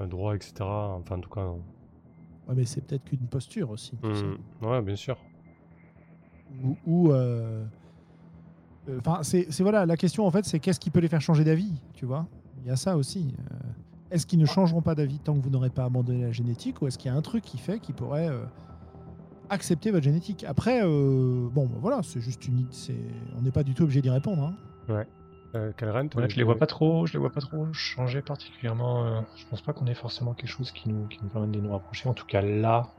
un 0.00 0.06
droit, 0.06 0.34
etc. 0.36 0.54
Enfin, 0.62 1.16
en 1.16 1.20
tout 1.20 1.30
cas... 1.30 1.50
Ouais, 2.48 2.54
mais 2.56 2.64
c'est 2.64 2.80
peut-être 2.80 3.04
qu'une 3.04 3.26
posture 3.28 3.70
aussi. 3.70 3.92
hmm, 4.02 4.64
Ouais, 4.66 4.82
bien 4.82 4.96
sûr. 4.96 5.16
ou, 6.64 6.76
ou, 6.86 7.12
euh, 7.12 7.64
Euh, 8.88 8.98
Enfin, 8.98 9.22
c'est 9.22 9.46
voilà, 9.60 9.86
la 9.86 9.96
question 9.96 10.26
en 10.26 10.30
fait, 10.32 10.44
c'est 10.44 10.58
qu'est-ce 10.58 10.80
qui 10.80 10.90
peut 10.90 10.98
les 11.00 11.08
faire 11.08 11.20
changer 11.20 11.44
d'avis, 11.44 11.80
tu 11.94 12.04
vois? 12.04 12.26
Il 12.62 12.66
y 12.66 12.70
a 12.70 12.76
ça 12.76 12.96
aussi. 12.96 13.32
Euh, 13.52 13.54
est-ce 14.10 14.26
qu'ils 14.26 14.40
ne 14.40 14.44
changeront 14.46 14.82
pas 14.82 14.94
d'avis 14.96 15.18
tant 15.20 15.34
que 15.36 15.40
vous 15.40 15.50
n'aurez 15.50 15.70
pas 15.70 15.84
abandonné 15.84 16.22
la 16.22 16.32
génétique, 16.32 16.82
ou 16.82 16.86
est-ce 16.88 16.98
qu'il 16.98 17.10
y 17.10 17.14
a 17.14 17.16
un 17.16 17.22
truc 17.22 17.44
qui 17.44 17.58
fait 17.58 17.78
qu'ils 17.78 17.94
pourraient 17.94 18.28
euh, 18.28 18.44
accepter 19.50 19.90
votre 19.92 20.04
génétique? 20.04 20.44
Après, 20.48 20.80
euh, 20.82 21.48
bon, 21.50 21.66
bah, 21.66 21.76
voilà, 21.80 22.02
c'est 22.02 22.20
juste 22.20 22.46
une, 22.48 22.58
idée, 22.58 22.68
c'est, 22.72 22.98
on 23.38 23.42
n'est 23.42 23.52
pas 23.52 23.62
du 23.62 23.72
tout 23.74 23.84
obligé 23.84 24.02
d'y 24.02 24.10
répondre. 24.10 24.42
hein. 24.42 24.54
Euh, 25.54 25.72
Ouais, 26.14 26.28
je 26.28 26.36
les 26.36 26.42
vois 26.44 26.58
pas 26.58 26.66
trop, 26.66 27.06
je 27.06 27.14
les 27.14 27.18
vois 27.18 27.32
pas 27.32 27.40
trop 27.40 27.72
changer 27.72 28.22
particulièrement. 28.22 29.06
euh, 29.06 29.22
je 29.34 29.46
pense 29.48 29.62
pas 29.62 29.72
qu'on 29.72 29.86
ait 29.86 29.94
forcément 29.94 30.34
quelque 30.34 30.50
chose 30.50 30.72
qui 30.72 30.88
nous, 30.90 31.08
qui 31.08 31.18
nous 31.24 31.30
permette 31.30 31.50
de 31.52 31.60
nous 31.60 31.70
rapprocher. 31.72 32.08
En 32.08 32.14
tout 32.14 32.26
cas 32.26 32.42
là, 32.42 32.94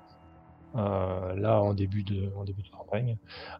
euh, 0.75 1.35
là 1.35 1.61
en 1.61 1.73
début 1.75 2.03
de, 2.03 2.31
en 2.35 2.43
début 2.45 2.63
de 2.63 2.69
campagne. 2.69 3.17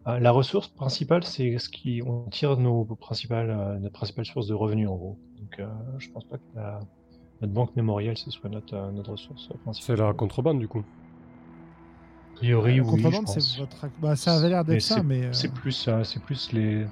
Euh, 0.07 0.19
la 0.19 0.31
ressource 0.31 0.69
principale, 0.69 1.23
c'est 1.25 1.57
ce 1.59 1.69
qui, 1.69 2.01
on 2.05 2.29
tire 2.29 2.57
nos 2.57 2.85
principales, 2.97 3.51
euh, 3.51 3.79
notre 3.79 3.93
principale 3.93 4.25
source 4.25 4.47
de 4.47 4.53
revenus 4.55 4.89
en 4.89 4.95
gros. 4.97 5.19
Donc 5.39 5.59
euh, 5.59 5.67
je 5.99 6.09
pense 6.13 6.25
pas 6.25 6.37
que 6.39 6.43
la- 6.53 6.79
notre 7.41 7.53
banque 7.53 7.75
mémorielle 7.75 8.17
ce 8.17 8.31
soit 8.31 8.49
notre, 8.49 8.75
euh, 8.75 8.91
notre 8.91 9.11
ressource 9.11 9.49
principale. 9.63 9.97
C'est 9.97 10.01
la 10.03 10.13
contrebande 10.13 10.59
du 10.59 10.67
coup. 10.67 10.83
A 12.35 12.35
priori, 12.35 12.77
La 12.77 12.83
oui, 12.83 12.91
contrebande, 12.91 13.13
je 13.13 13.21
pense. 13.25 13.45
c'est 13.45 13.57
votre. 13.59 13.87
Bah, 13.97 14.15
ça 14.15 14.35
avait 14.35 14.49
l'air 14.49 14.65
d'être 14.65 14.81
ça, 14.81 15.03
mais. 15.03 15.23
euh, 15.23 15.31
C'est 15.31 15.53
plus, 15.53 15.87
euh, 15.87 16.03
c'est 16.03 16.19
plus 16.19 16.51
les. 16.51 16.85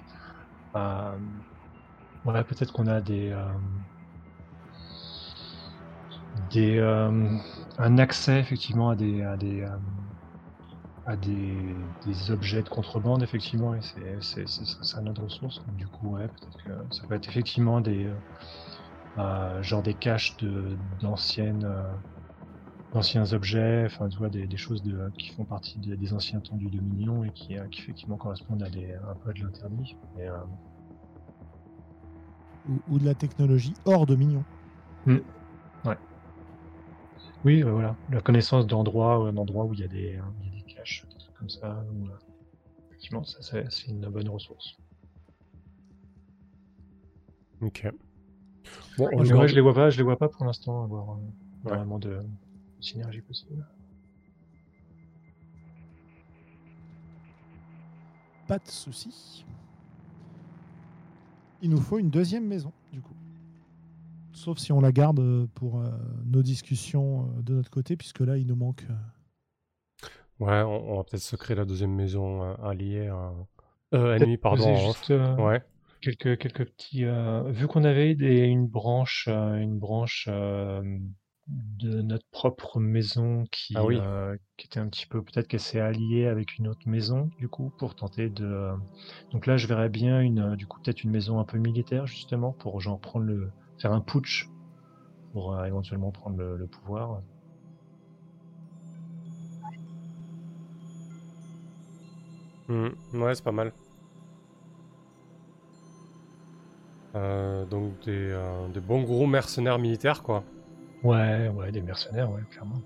Ouais, 2.25 2.43
peut-être 2.43 2.71
qu'on 2.73 2.87
a 2.87 3.01
des. 3.01 3.29
euh, 3.29 3.53
des 6.33 6.77
euh, 6.77 7.37
un 7.77 7.97
accès 7.97 8.39
effectivement 8.39 8.89
à 8.89 8.95
des 8.95 9.21
à 9.23 9.37
des 9.37 9.61
euh, 9.61 9.77
à 11.05 11.15
des, 11.17 11.91
des 12.03 12.31
objets 12.31 12.61
de 12.63 12.69
contrebande 12.69 13.23
effectivement 13.23 13.73
et 13.75 13.81
c'est 13.81 14.19
ça 14.21 15.01
notre 15.01 15.23
ressource 15.23 15.63
donc 15.65 15.75
du 15.75 15.87
coup 15.87 16.11
ouais 16.15 16.27
peut-être 16.29 16.57
que 16.63 16.71
ça 16.93 17.05
peut 17.07 17.15
être 17.15 17.27
effectivement 17.27 17.81
des 17.81 18.05
euh, 18.05 18.15
euh, 19.17 19.61
genre 19.63 19.83
des 19.83 19.95
caches 19.97 20.37
de 20.37 20.77
d'anciennes 20.79 21.63
euh, 21.65 21.93
d'anciens 22.93 23.33
objets 23.33 23.83
enfin 23.85 24.07
tu 24.07 24.17
vois 24.17 24.29
des, 24.29 24.47
des 24.47 24.55
choses 24.57 24.81
de, 24.81 25.11
qui 25.17 25.29
font 25.31 25.43
partie 25.45 25.79
des, 25.79 25.97
des 25.97 26.13
anciens 26.13 26.39
temps 26.41 26.55
du 26.57 26.69
Dominion 26.69 27.23
et 27.25 27.31
qui, 27.33 27.55
qui 27.71 27.81
effectivement 27.81 28.17
correspondent 28.17 28.63
à 28.63 28.69
des 28.69 28.93
un 28.93 29.15
peu 29.17 29.29
à 29.31 29.33
de 29.33 29.41
l'interdit 29.41 29.97
ou, 32.67 32.81
ou 32.87 32.99
de 32.99 33.05
la 33.05 33.15
technologie 33.15 33.75
hors 33.85 34.05
Dominion. 34.05 34.43
Oui, 37.43 37.63
euh, 37.63 37.71
voilà. 37.71 37.97
La 38.09 38.21
connaissance 38.21 38.67
d'endroits, 38.67 39.27
euh, 39.27 39.31
d'endroits 39.31 39.65
où 39.65 39.73
il 39.73 39.79
y 39.79 39.83
a 39.83 39.87
des, 39.87 40.15
euh, 40.15 40.21
il 40.43 40.45
y 40.45 40.59
a 40.59 40.63
des 40.63 40.73
caches, 40.73 41.05
des 41.11 41.17
trucs 41.17 41.33
comme 41.37 41.49
ça. 41.49 41.83
où, 41.91 42.07
euh, 42.07 42.11
effectivement, 42.89 43.23
ça 43.23 43.41
c'est 43.41 43.71
c'est 43.71 43.87
une 43.89 44.01
bonne 44.01 44.29
ressource. 44.29 44.75
Ok. 47.61 47.87
Bon, 48.97 49.09
on 49.13 49.23
je 49.23 49.55
les 49.55 49.61
vois 49.61 49.73
pas, 49.73 49.89
je 49.89 49.97
les 49.97 50.03
vois 50.03 50.17
pas 50.17 50.29
pour 50.29 50.45
l'instant 50.45 50.83
avoir 50.83 51.11
euh, 51.11 51.15
Ouais. 51.63 51.77
vraiment 51.77 51.99
de 51.99 52.19
synergie 52.79 53.21
possible. 53.21 53.65
Pas 58.47 58.59
de 58.59 58.69
souci. 58.69 59.45
Il 61.61 61.69
nous 61.69 61.79
faut 61.79 61.99
une 61.99 62.09
deuxième 62.09 62.45
maison, 62.47 62.71
du 62.91 63.01
coup. 63.01 63.13
Sauf 64.33 64.57
si 64.57 64.71
on 64.71 64.81
la 64.81 64.91
garde 64.91 65.19
euh, 65.19 65.47
pour 65.55 65.79
euh, 65.79 65.89
nos 66.25 66.41
discussions 66.41 67.25
euh, 67.37 67.41
de 67.43 67.53
notre 67.55 67.69
côté, 67.69 67.95
puisque 67.97 68.21
là, 68.21 68.37
il 68.37 68.47
nous 68.47 68.55
manque. 68.55 68.83
euh, 68.89 68.93
Ouais, 70.39 70.61
on, 70.63 70.93
on 70.93 70.97
va 70.97 71.03
peut-être 71.03 71.21
se 71.21 71.35
créer 71.35 71.55
la 71.55 71.65
deuxième 71.65 71.93
maison 71.93 72.43
euh, 72.43 72.53
alliée. 72.63 73.07
à- 73.07 73.33
Euh, 73.93 74.15
ennemie, 74.15 74.37
pardon. 74.37 74.73
juste, 74.75 75.11
euh, 75.11 75.35
Ouais. 75.35 75.61
quelques 75.99 76.37
quelques 76.39 76.65
petits. 76.65 77.03
euh, 77.05 77.43
vu 77.51 77.67
qu'on 77.67 77.83
avait 77.83 78.15
des, 78.15 78.39
une 78.45 78.65
branche, 78.67 79.27
euh, 79.29 79.57
une 79.57 79.77
branche 79.77 80.27
euh, 80.31 80.97
de 81.51 82.01
notre 82.01 82.25
propre 82.31 82.79
maison 82.79 83.45
qui, 83.51 83.73
Ah 83.73 83.83
oui. 83.83 84.01
euh, 84.01 84.35
qui 84.57 84.67
était 84.67 84.79
un 84.79 84.89
petit 84.89 85.05
peu 85.07 85.23
peut-être 85.23 85.47
qu'elle 85.47 85.59
s'est 85.59 85.79
alliée 85.81 86.27
avec 86.27 86.57
une 86.57 86.67
autre 86.67 86.87
maison 86.87 87.29
du 87.37 87.49
coup 87.49 87.71
pour 87.77 87.95
tenter 87.95 88.29
de. 88.29 88.45
euh, 88.45 88.75
Donc 89.31 89.45
là, 89.47 89.57
je 89.57 89.67
verrais 89.67 89.89
bien 89.89 90.21
une, 90.21 90.39
euh, 90.39 90.55
du 90.55 90.67
coup 90.67 90.79
peut-être 90.83 91.03
une 91.03 91.11
maison 91.11 91.39
un 91.39 91.45
peu 91.45 91.57
militaire 91.57 92.07
justement 92.07 92.53
pour 92.53 92.79
genre 92.81 92.99
prendre 93.01 93.25
le, 93.25 93.53
faire 93.79 93.93
un 93.93 94.01
putsch 94.01 94.51
pour 95.33 95.55
euh, 95.55 95.65
éventuellement 95.65 96.11
prendre 96.11 96.37
le, 96.37 96.57
le 96.57 96.67
pouvoir. 96.67 97.21
Mhm. 102.67 102.95
Ouais, 103.13 103.35
c'est 103.35 103.43
pas 103.43 103.51
mal. 103.51 103.71
Euh, 107.15 107.65
donc 107.65 108.01
des, 108.03 108.67
des 108.73 108.81
bons 108.81 109.03
gros 109.03 109.25
mercenaires 109.27 109.79
militaires, 109.79 110.23
quoi. 110.23 110.45
Ouais, 111.03 111.49
ouais, 111.49 111.71
des 111.71 111.81
mercenaires, 111.81 112.31
ouais, 112.31 112.41
clairement. 112.51 112.81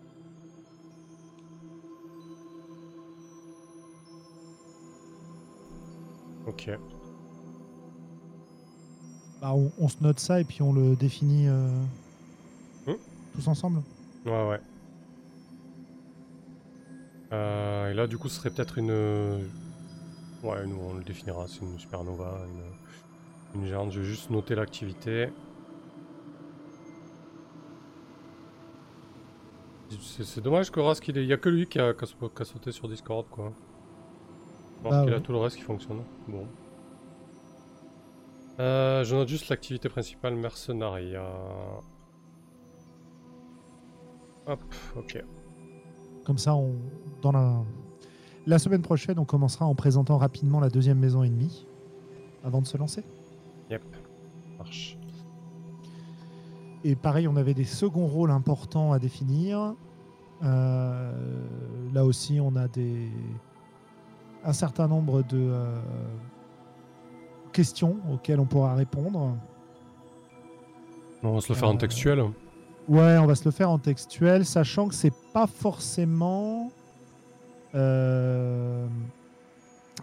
Ok. 6.45 6.69
bah, 9.41 9.53
on, 9.53 9.71
on 9.77 9.87
se 9.87 10.01
note 10.01 10.19
ça 10.19 10.39
et 10.39 10.45
puis 10.45 10.61
on 10.61 10.73
le 10.73 10.95
définit 10.95 11.47
euh, 11.47 11.83
Hmm. 12.85 12.95
tous 13.33 13.47
ensemble. 13.47 13.81
Ouais, 14.25 14.47
ouais. 14.49 14.59
Euh, 17.33 17.91
et 17.91 17.93
là, 17.93 18.07
du 18.07 18.17
coup, 18.17 18.29
ce 18.29 18.37
serait 18.37 18.51
peut-être 18.51 18.77
une. 18.77 19.51
Ouais, 20.43 20.65
nous, 20.65 20.77
on 20.77 20.93
le 20.93 21.03
définira. 21.03 21.47
C'est 21.47 21.61
une 21.61 21.79
supernova, 21.79 22.45
une, 22.47 22.73
une 23.61 23.67
géante. 23.67 23.91
Je 23.91 23.99
vais 24.01 24.05
juste 24.07 24.29
noter 24.29 24.55
l'activité. 24.55 25.29
C'est 30.01 30.41
dommage 30.41 30.71
que 30.71 30.79
Rask, 30.79 31.07
il 31.07 31.17
est- 31.17 31.23
il 31.23 31.27
y 31.29 31.33
a 31.33 31.37
que 31.37 31.49
lui 31.49 31.67
qui 31.67 31.79
a, 31.79 31.93
qui 31.93 32.03
a 32.03 32.07
sau- 32.07 32.29
qui 32.29 32.41
a 32.41 32.45
sauté 32.45 32.71
sur 32.71 32.87
Discord, 32.87 33.25
quoi. 33.29 33.51
Alors 34.81 34.91
Bah 34.91 35.03
qu'il 35.05 35.13
a 35.13 35.19
tout 35.19 35.31
le 35.31 35.39
reste 35.39 35.57
qui 35.57 35.63
fonctionne. 35.63 36.01
Bon. 36.27 36.45
Euh, 38.59 39.03
je 39.03 39.15
note 39.15 39.27
juste 39.27 39.49
l'activité 39.49 39.89
principale, 39.89 40.35
mercenariat. 40.35 41.27
Hop, 44.47 44.61
ok. 44.95 45.23
Comme 46.25 46.37
ça, 46.37 46.55
on, 46.55 46.75
dans 47.21 47.31
la, 47.31 47.63
la 48.45 48.59
semaine 48.59 48.81
prochaine, 48.81 49.17
on 49.19 49.25
commencera 49.25 49.65
en 49.65 49.75
présentant 49.75 50.17
rapidement 50.17 50.59
la 50.59 50.69
deuxième 50.69 50.99
maison 50.99 51.23
ennemie 51.23 51.67
avant 52.43 52.61
de 52.61 52.67
se 52.67 52.77
lancer. 52.77 53.03
Yep. 53.71 53.81
Marche. 54.57 54.97
Et 56.83 56.95
pareil, 56.95 57.27
on 57.27 57.35
avait 57.35 57.55
des 57.55 57.63
seconds 57.63 58.05
rôles 58.05 58.29
importants 58.31 58.91
à 58.91 58.99
définir. 58.99 59.73
Euh, 60.43 61.11
là 61.93 62.05
aussi, 62.05 62.39
on 62.41 62.55
a 62.55 62.67
des, 62.67 63.09
un 64.43 64.53
certain 64.53 64.87
nombre 64.87 65.23
de 65.23 65.37
euh, 65.39 65.79
questions 67.53 67.97
auxquelles 68.11 68.39
on 68.39 68.45
pourra 68.45 68.75
répondre. 68.75 69.35
On 71.23 71.33
va 71.33 71.41
se 71.41 71.51
le 71.51 71.57
faire 71.57 71.69
en 71.69 71.73
Euh, 71.75 71.77
textuel. 71.77 72.19
Ouais, 72.87 73.17
on 73.17 73.25
va 73.25 73.33
se 73.35 73.45
le 73.45 73.51
faire 73.51 73.71
en 73.71 73.79
textuel, 73.79 74.45
sachant 74.45 74.87
que 74.87 74.93
c'est 74.95 75.13
pas 75.33 75.47
forcément. 75.47 76.69
euh, 77.73 78.87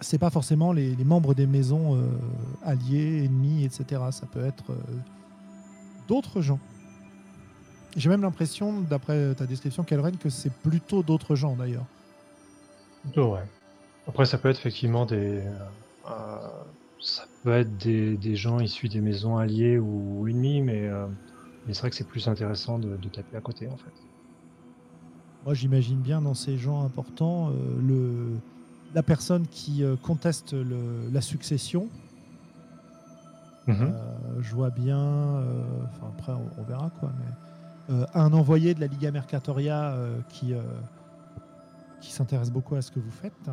c'est 0.01 0.19
pas 0.19 0.31
forcément 0.31 0.73
les, 0.73 0.97
les 0.97 1.05
membres 1.05 1.33
des 1.35 1.47
maisons 1.47 1.95
euh, 1.95 2.07
alliées, 2.65 3.25
ennemis, 3.25 3.65
etc. 3.65 4.03
Ça 4.11 4.27
peut 4.27 4.45
être 4.45 4.73
euh, 4.73 4.75
d'autres 6.09 6.41
gens. 6.41 6.59
J'ai 7.97 8.09
même 8.09 8.23
l'impression, 8.23 8.81
d'après 8.81 9.35
ta 9.35 9.47
description, 9.47 9.83
Kelren, 9.85 10.17
que 10.17 10.31
c'est 10.31 10.53
plutôt 10.53 11.03
d'autres 11.03 11.35
gens 11.37 11.55
d'ailleurs. 11.57 11.85
Plutôt, 13.03 13.35
ouais. 13.35 13.45
Après, 14.09 14.25
ça 14.25 14.39
peut 14.39 14.49
être 14.49 14.59
effectivement 14.59 15.07
des. 15.07 15.43
euh, 16.09 16.37
ça 17.01 17.25
peut 17.43 17.53
être 17.53 17.77
des, 17.79 18.17
des 18.17 18.37
gens 18.37 18.61
issus 18.61 18.89
des 18.89 19.01
maisons 19.01 19.37
alliées 19.37 19.79
ou 19.79 20.27
ennemies, 20.29 20.63
mais, 20.63 20.87
euh, 20.87 21.07
mais 21.67 21.75
c'est 21.75 21.81
vrai 21.81 21.91
que 21.91 21.97
c'est 21.97 22.07
plus 22.07 22.29
intéressant 22.29 22.79
de, 22.79 22.97
de 22.97 23.09
taper 23.09 23.37
à 23.37 23.41
côté, 23.41 23.69
en 23.69 23.77
fait. 23.77 23.93
Moi, 25.45 25.55
j'imagine 25.55 25.99
bien 25.99 26.23
dans 26.23 26.35
ces 26.35 26.57
gens 26.57 26.85
importants 26.85 27.51
euh, 27.51 27.53
le, 27.87 28.39
la 28.95 29.03
personne 29.03 29.47
qui 29.49 29.83
conteste 30.03 30.53
le- 30.55 31.11
la 31.13 31.21
succession. 31.21 31.89
Euh, 33.69 33.73
je 34.41 34.55
vois 34.55 34.71
bien, 34.71 34.99
enfin 35.85 36.09
après 36.17 36.33
on, 36.33 36.61
on 36.61 36.65
verra 36.65 36.91
quoi, 37.01 37.13
mais 37.19 37.33
un 37.89 38.33
envoyé 38.33 38.75
de 38.75 38.81
la 38.81 38.87
Liga 38.87 39.11
Mercatoria 39.11 39.95
euh, 39.95 40.21
qui, 40.29 40.55
euh, 40.55 40.63
qui 42.01 42.11
s'intéresse 42.13 42.51
beaucoup 42.51 42.75
à 42.75 42.83
ce 42.83 42.91
que 42.91 43.01
vous 43.01 43.11
faites. 43.11 43.49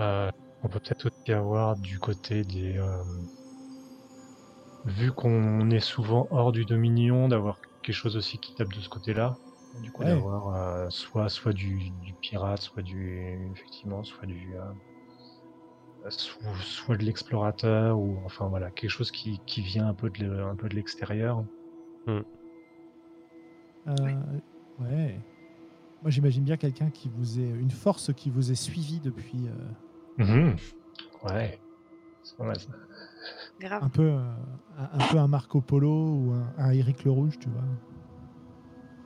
Euh, 0.00 0.30
on 0.62 0.68
peut 0.68 0.80
peut-être 0.80 1.06
aussi 1.06 1.32
avoir 1.32 1.76
du 1.76 1.98
côté 2.00 2.42
des. 2.44 2.76
euh, 2.76 3.04
vu 4.84 5.12
qu'on 5.12 5.70
est 5.70 5.80
souvent 5.80 6.26
hors 6.30 6.52
du 6.52 6.64
Dominion, 6.66 7.28
d'avoir 7.28 7.60
quelque 7.82 7.94
chose 7.94 8.16
aussi 8.16 8.38
qui 8.38 8.54
tape 8.54 8.72
de 8.72 8.80
ce 8.80 8.88
côté-là. 8.88 9.38
Du 9.74 9.90
coup, 9.92 10.04
Ouais. 10.04 10.10
d'avoir 10.10 10.54
euh, 10.54 10.86
soit, 10.90 11.28
soit 11.28 11.52
du, 11.52 11.90
du 11.92 12.14
pirate, 12.14 12.60
soit 12.60 12.82
du. 12.82 13.50
Effectivement, 13.52 14.02
soit 14.04 14.26
du. 14.26 14.56
euh, 14.56 14.72
soit, 16.08 16.42
soit 16.62 16.96
de 16.96 17.04
l'explorateur 17.04 17.98
ou 17.98 18.18
enfin 18.24 18.46
voilà 18.48 18.70
quelque 18.70 18.90
chose 18.90 19.10
qui, 19.10 19.40
qui 19.46 19.60
vient 19.60 19.86
un 19.88 19.94
peu 19.94 20.08
de 20.10 20.24
le- 20.24 20.42
un 20.44 20.56
peu 20.56 20.68
de 20.68 20.74
l'extérieur. 20.74 21.44
Euh, 22.08 22.22
ouais. 24.78 25.20
Moi, 26.02 26.10
j'imagine 26.10 26.44
bien 26.44 26.56
quelqu'un 26.56 26.90
qui 26.90 27.08
vous 27.10 27.38
est 27.40 27.48
une 27.50 27.70
force 27.70 28.12
qui 28.14 28.30
vous 28.30 28.50
est 28.50 28.54
suivie 28.56 29.00
depuis 29.00 29.48
euh, 29.48 29.52
Mhm. 30.24 30.56
Ouais, 31.24 31.60
c'est 32.22 32.36
pas 32.36 32.44
mal 32.44 32.58
ça. 32.60 32.68
Grave. 33.58 33.82
un 33.82 33.88
peu 33.90 34.10
euh, 34.10 34.32
un, 34.78 34.98
peu 35.10 35.18
un 35.18 35.28
Marco 35.28 35.60
Polo 35.60 35.90
ou 36.14 36.32
un, 36.32 36.52
un 36.56 36.70
Eric 36.72 37.04
le 37.04 37.10
Rouge, 37.10 37.38
tu 37.38 37.48
vois. 37.50 37.62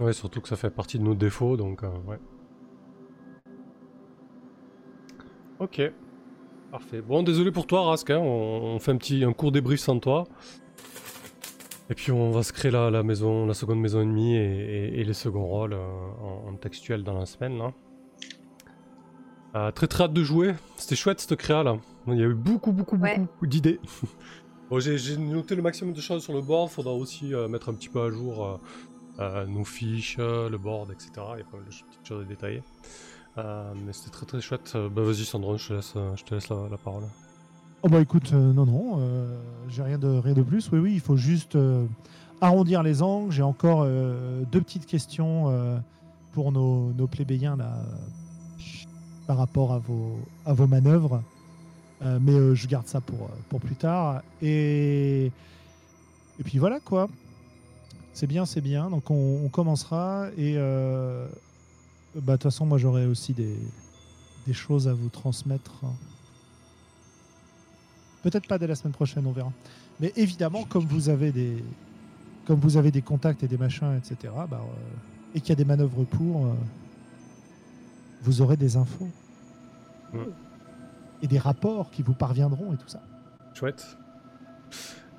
Ouais, 0.07 0.13
surtout 0.13 0.41
que 0.41 0.49
ça 0.49 0.57
fait 0.57 0.71
partie 0.71 0.99
de 0.99 1.05
nos 1.05 1.15
défauts, 1.15 1.57
donc 1.57 1.83
euh, 1.83 1.99
ouais. 2.07 2.19
Ok. 5.59 5.81
Parfait. 6.75 7.01
Bon, 7.03 7.23
désolé 7.23 7.53
pour 7.53 7.69
toi, 7.69 7.83
Rask, 7.83 8.11
hein, 8.11 8.19
on, 8.19 8.75
on 8.75 8.79
fait 8.81 8.91
un 8.91 8.97
petit 8.97 9.23
un 9.23 9.33
court 9.33 9.53
débrief 9.53 9.79
sans 9.79 10.01
toi. 10.01 10.25
Et 11.89 11.95
puis 11.95 12.11
on 12.11 12.33
va 12.33 12.43
se 12.43 12.53
créer 12.53 12.73
la, 12.73 12.91
la 12.91 13.05
maison, 13.05 13.47
la 13.47 13.55
seconde 13.55 13.79
maison 13.79 14.01
ennemie 14.01 14.35
et, 14.35 14.41
et- 14.97 15.01
et 15.01 15.05
les 15.05 15.13
seconds 15.13 15.47
rôles 15.47 15.75
euh, 15.75 15.87
en, 16.21 16.49
en 16.51 16.57
textuel 16.57 17.05
dans 17.05 17.17
la 17.17 17.27
semaine 17.27 17.59
là. 17.59 17.73
Euh, 19.55 19.71
très 19.71 19.87
très 19.87 20.03
hâte 20.03 20.13
de 20.13 20.25
jouer. 20.25 20.55
C'était 20.77 20.97
chouette 20.97 21.21
cette 21.21 21.37
créa 21.37 21.63
là. 21.63 21.77
Il 22.09 22.15
y 22.19 22.23
a 22.23 22.27
eu 22.27 22.35
beaucoup 22.35 22.73
beaucoup 22.73 22.97
Ouais. 22.97 23.19
beaucoup 23.21 23.47
d'idées. 23.47 23.79
bon, 24.71 24.81
j'ai 24.81 25.17
noté 25.17 25.55
le 25.55 25.63
maximum 25.63 25.95
de 25.95 26.01
choses 26.01 26.25
sur 26.25 26.33
le 26.33 26.41
board. 26.41 26.71
Faudra 26.71 26.93
aussi 26.93 27.33
euh, 27.33 27.47
mettre 27.47 27.69
un 27.69 27.75
petit 27.75 27.89
peu 27.89 28.01
à 28.03 28.11
jour 28.11 28.59
euh, 29.21 29.47
nos 29.47 29.63
fiches, 29.65 30.17
le 30.19 30.57
board, 30.59 30.91
etc. 30.91 31.11
Il 31.35 31.39
y 31.39 31.43
a 31.43 31.45
pas 31.45 31.57
mal 31.59 31.67
de 31.67 31.71
petites 31.71 32.09
choses 32.09 32.25
à 32.25 32.27
détailler. 32.27 32.63
Euh, 33.37 33.73
mais 33.85 33.93
c'était 33.93 34.11
très 34.11 34.27
très 34.27 34.41
chouette. 34.41 34.73
Euh, 34.77 34.89
bah 34.89 35.03
vas-y 35.03 35.25
Sandro, 35.25 35.57
je 35.57 35.69
te 35.69 35.75
laisse, 35.75 35.95
euh, 35.97 36.69
la, 36.71 36.77
parole. 36.77 37.03
Oh 37.83 37.89
bah 37.89 38.01
écoute, 38.01 38.33
non, 38.33 38.65
non, 38.65 39.01
j'ai 39.69 39.83
rien 39.83 39.99
de, 39.99 40.09
rien 40.09 40.35
de 40.35 40.43
plus. 40.43 40.71
Oui, 40.73 40.79
oui, 40.79 40.93
il 40.95 41.01
faut 41.01 41.17
juste 41.17 41.59
arrondir 42.41 42.83
les 42.83 43.03
angles. 43.03 43.31
J'ai 43.31 43.43
encore 43.43 43.85
deux 43.85 44.61
petites 44.61 44.87
questions 44.87 45.83
pour 46.33 46.51
nos, 46.51 47.07
plébéiens 47.07 47.57
là, 47.57 47.75
par 49.27 49.37
rapport 49.37 49.75
à 49.75 49.79
vos, 49.79 50.19
à 50.47 50.55
vos 50.55 50.67
manœuvres. 50.67 51.23
Mais 52.03 52.55
je 52.55 52.67
garde 52.67 52.87
ça 52.87 53.03
pour, 53.03 53.29
pour 53.51 53.61
plus 53.61 53.77
tard. 53.77 54.23
Et, 54.41 55.27
et 55.27 56.43
puis 56.43 56.59
voilà 56.59 56.81
quoi. 56.81 57.09
C'est 58.15 58.27
bien, 58.27 58.47
c'est 58.47 58.63
bien. 58.63 58.89
Donc 58.89 59.11
on, 59.11 59.43
on 59.45 59.49
commencera. 59.51 60.29
Et 60.39 60.57
bah, 62.15 62.21
de 62.21 62.37
toute 62.37 62.43
façon, 62.45 62.67
moi 62.67 62.79
j'aurai 62.79 63.07
aussi 63.07 63.33
des, 63.33 63.57
des 64.47 64.53
choses 64.53 64.89
à 64.89 64.95
vous 64.95 65.09
transmettre. 65.09 65.85
Peut-être 68.23 68.47
pas 68.47 68.59
dès 68.59 68.67
la 68.67 68.75
semaine 68.75 68.93
prochaine, 68.93 69.27
on 69.27 69.33
verra. 69.33 69.53
Mais 70.01 70.13
évidemment, 70.17 70.65
comme 70.65 70.87
vous 70.87 71.09
avez 71.09 71.33
des, 71.33 71.63
comme 72.47 72.61
vous 72.61 72.77
avez 72.77 72.91
des 72.91 73.03
contacts 73.03 73.43
et 73.43 73.49
des 73.49 73.59
machins, 73.59 73.97
etc., 73.97 74.33
bah, 74.49 74.61
euh, 74.63 75.35
et 75.35 75.41
qu'il 75.41 75.51
y 75.51 75.53
a 75.53 75.57
des 75.57 75.65
manœuvres 75.65 76.05
pour, 76.05 76.47
euh, 76.47 76.55
vous 78.23 78.41
aurez 78.41 78.57
des 78.57 78.77
infos. 78.77 79.09
Et 81.23 81.27
des 81.27 81.39
rapports 81.39 81.91
qui 81.91 82.03
vous 82.03 82.13
parviendront 82.13 82.73
et 82.73 82.77
tout 82.77 82.89
ça. 82.89 83.03
Chouette. 83.55 83.97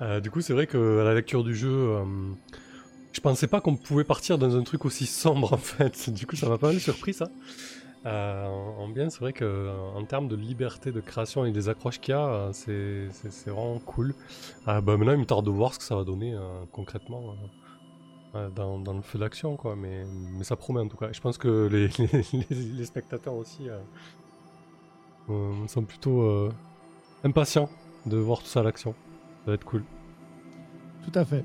Euh, 0.00 0.20
du 0.20 0.30
coup, 0.30 0.40
c'est 0.40 0.54
vrai 0.54 0.66
que 0.66 1.00
à 1.00 1.04
la 1.04 1.14
lecture 1.14 1.44
du 1.44 1.54
jeu, 1.54 1.98
je 3.16 3.20
pensais 3.22 3.46
pas 3.46 3.60
qu'on 3.60 3.76
pouvait 3.76 4.04
partir 4.04 4.38
dans 4.38 4.56
un 4.56 4.62
truc 4.62 4.84
aussi 4.84 5.06
sombre 5.06 5.52
en 5.54 5.56
fait. 5.56 6.10
Du 6.10 6.26
coup, 6.26 6.36
ça 6.36 6.48
m'a 6.48 6.58
pas 6.58 6.68
mal 6.68 6.80
surpris 6.80 7.14
ça. 7.14 7.28
Euh, 8.04 8.46
en 8.46 8.82
en 8.84 8.88
bien, 8.88 9.10
c'est 9.10 9.20
vrai 9.20 9.32
que 9.32 9.44
euh, 9.44 9.72
en 9.96 10.04
termes 10.04 10.28
de 10.28 10.36
liberté 10.36 10.92
de 10.92 11.00
création 11.00 11.44
et 11.44 11.50
des 11.50 11.68
accroches 11.68 11.98
qu'il 12.00 12.12
y 12.12 12.14
a, 12.14 12.24
euh, 12.26 12.50
c'est 12.52 13.08
c'est- 13.30 13.50
vraiment 13.50 13.80
cool. 13.80 14.14
Euh, 14.68 14.80
bah, 14.80 14.96
maintenant, 14.96 15.12
il 15.14 15.18
me 15.18 15.26
tarde 15.26 15.46
de 15.46 15.50
voir 15.50 15.72
ce 15.74 15.78
que 15.78 15.84
ça 15.84 15.96
va 15.96 16.04
donner 16.04 16.34
euh, 16.34 16.64
concrètement 16.72 17.36
euh, 18.34 18.38
euh, 18.38 18.50
dans, 18.50 18.78
dans 18.78 18.92
le 18.92 19.02
feu 19.02 19.18
d'action, 19.18 19.56
quoi. 19.56 19.76
Mais, 19.76 20.04
mais 20.38 20.44
ça 20.44 20.56
promet 20.56 20.80
en 20.80 20.88
tout 20.88 20.96
cas. 20.98 21.10
Je 21.12 21.20
pense 21.20 21.38
que 21.38 21.66
les, 21.72 21.88
les, 21.98 22.46
les- 22.78 22.84
spectateurs 22.84 23.34
aussi 23.34 23.68
euh, 23.68 23.78
euh, 25.30 25.66
sont 25.68 25.84
plutôt 25.84 26.22
euh, 26.22 26.52
impatients 27.24 27.70
de 28.06 28.16
voir 28.16 28.40
tout 28.40 28.46
ça 28.46 28.60
à 28.60 28.62
l'action. 28.62 28.94
Ça 29.44 29.50
va 29.50 29.54
être 29.54 29.64
cool. 29.64 29.84
Tout 31.04 31.18
à 31.18 31.24
fait. 31.24 31.44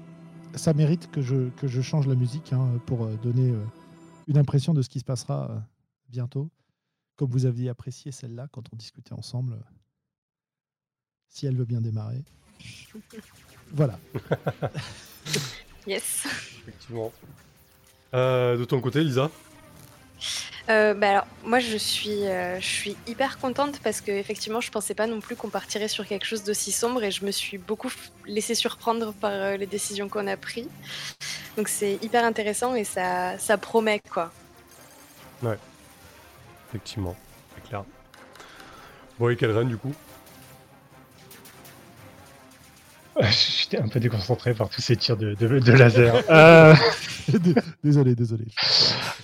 Ça 0.56 0.74
mérite 0.74 1.10
que 1.12 1.22
je, 1.22 1.49
que 1.52 1.68
je 1.68 1.82
change 1.82 2.08
la 2.08 2.16
musique 2.16 2.54
hein, 2.54 2.68
pour 2.86 3.06
euh, 3.06 3.16
donner 3.24 3.52
euh, 3.52 3.64
une 4.28 4.38
impression 4.38 4.74
de 4.74 4.82
ce 4.82 4.89
qui 4.89 4.99
se 4.99 5.06
passera 5.06 5.49
euh, 5.49 5.60
bientôt. 6.10 6.49
Comme 7.16 7.30
vous 7.30 7.45
aviez 7.45 7.70
apprécié 7.70 8.12
celle-là 8.12 8.47
quand 8.52 8.64
on 8.74 8.76
discutait 8.76 9.14
ensemble. 9.14 9.58
si 11.28 11.45
elle 11.45 11.56
veut 11.56 11.66
bien 11.66 11.82
démarrer. 11.82 12.24
Voilà. 13.72 13.99
Yes. 15.88 16.26
Effectivement. 16.62 17.12
Euh, 18.14 18.58
de 18.58 18.66
ton 18.66 18.82
côté, 18.82 19.04
Lisa? 19.04 19.32
Euh, 20.69 20.93
bah 20.93 21.09
alors, 21.09 21.28
moi, 21.43 21.59
je 21.59 21.78
suis, 21.78 22.26
euh, 22.28 22.59
je 22.59 22.65
suis 22.65 22.95
hyper 23.07 23.39
contente 23.39 23.80
parce 23.84 24.01
que 24.01 24.11
effectivement, 24.11 24.61
je 24.61 24.72
pensais 24.72 24.93
pas 24.93 25.07
non 25.07 25.19
plus 25.19 25.36
qu'on 25.36 25.49
partirait 25.49 25.88
sur 25.88 26.05
quelque 26.05 26.26
chose 26.26 26.43
d'aussi 26.43 26.72
sombre 26.72 27.03
et 27.03 27.11
je 27.11 27.26
me 27.26 27.32
suis 27.32 27.57
beaucoup 27.57 27.91
laissée 28.26 28.55
surprendre 28.55 29.13
par 29.13 29.32
euh, 29.32 29.57
les 29.57 29.65
décisions 29.65 30.07
qu'on 30.07 30.28
a 30.28 30.38
prises. 30.38 30.69
Donc 31.57 31.67
c'est 31.67 31.99
hyper 32.01 32.24
intéressant 32.24 32.76
et 32.76 32.84
ça, 32.84 33.38
ça 33.38 33.57
promet 33.57 34.01
quoi. 34.11 34.32
Effectivement, 36.69 37.15
c'est 37.55 37.67
clair. 37.67 37.84
Bon, 39.19 39.30
et 39.30 39.36
quelle 39.36 39.51
reine 39.51 39.67
du 39.67 39.78
coup? 39.78 39.93
J'étais 43.22 43.78
un 43.78 43.88
peu 43.88 43.99
déconcentré 43.99 44.53
par 44.53 44.69
tous 44.69 44.82
ces 44.82 44.95
tirs 44.95 45.17
de, 45.17 45.34
de, 45.34 45.59
de 45.59 45.72
laser. 45.74 46.24
Euh, 46.30 46.74
désolé, 47.84 48.15
désolé. 48.15 48.45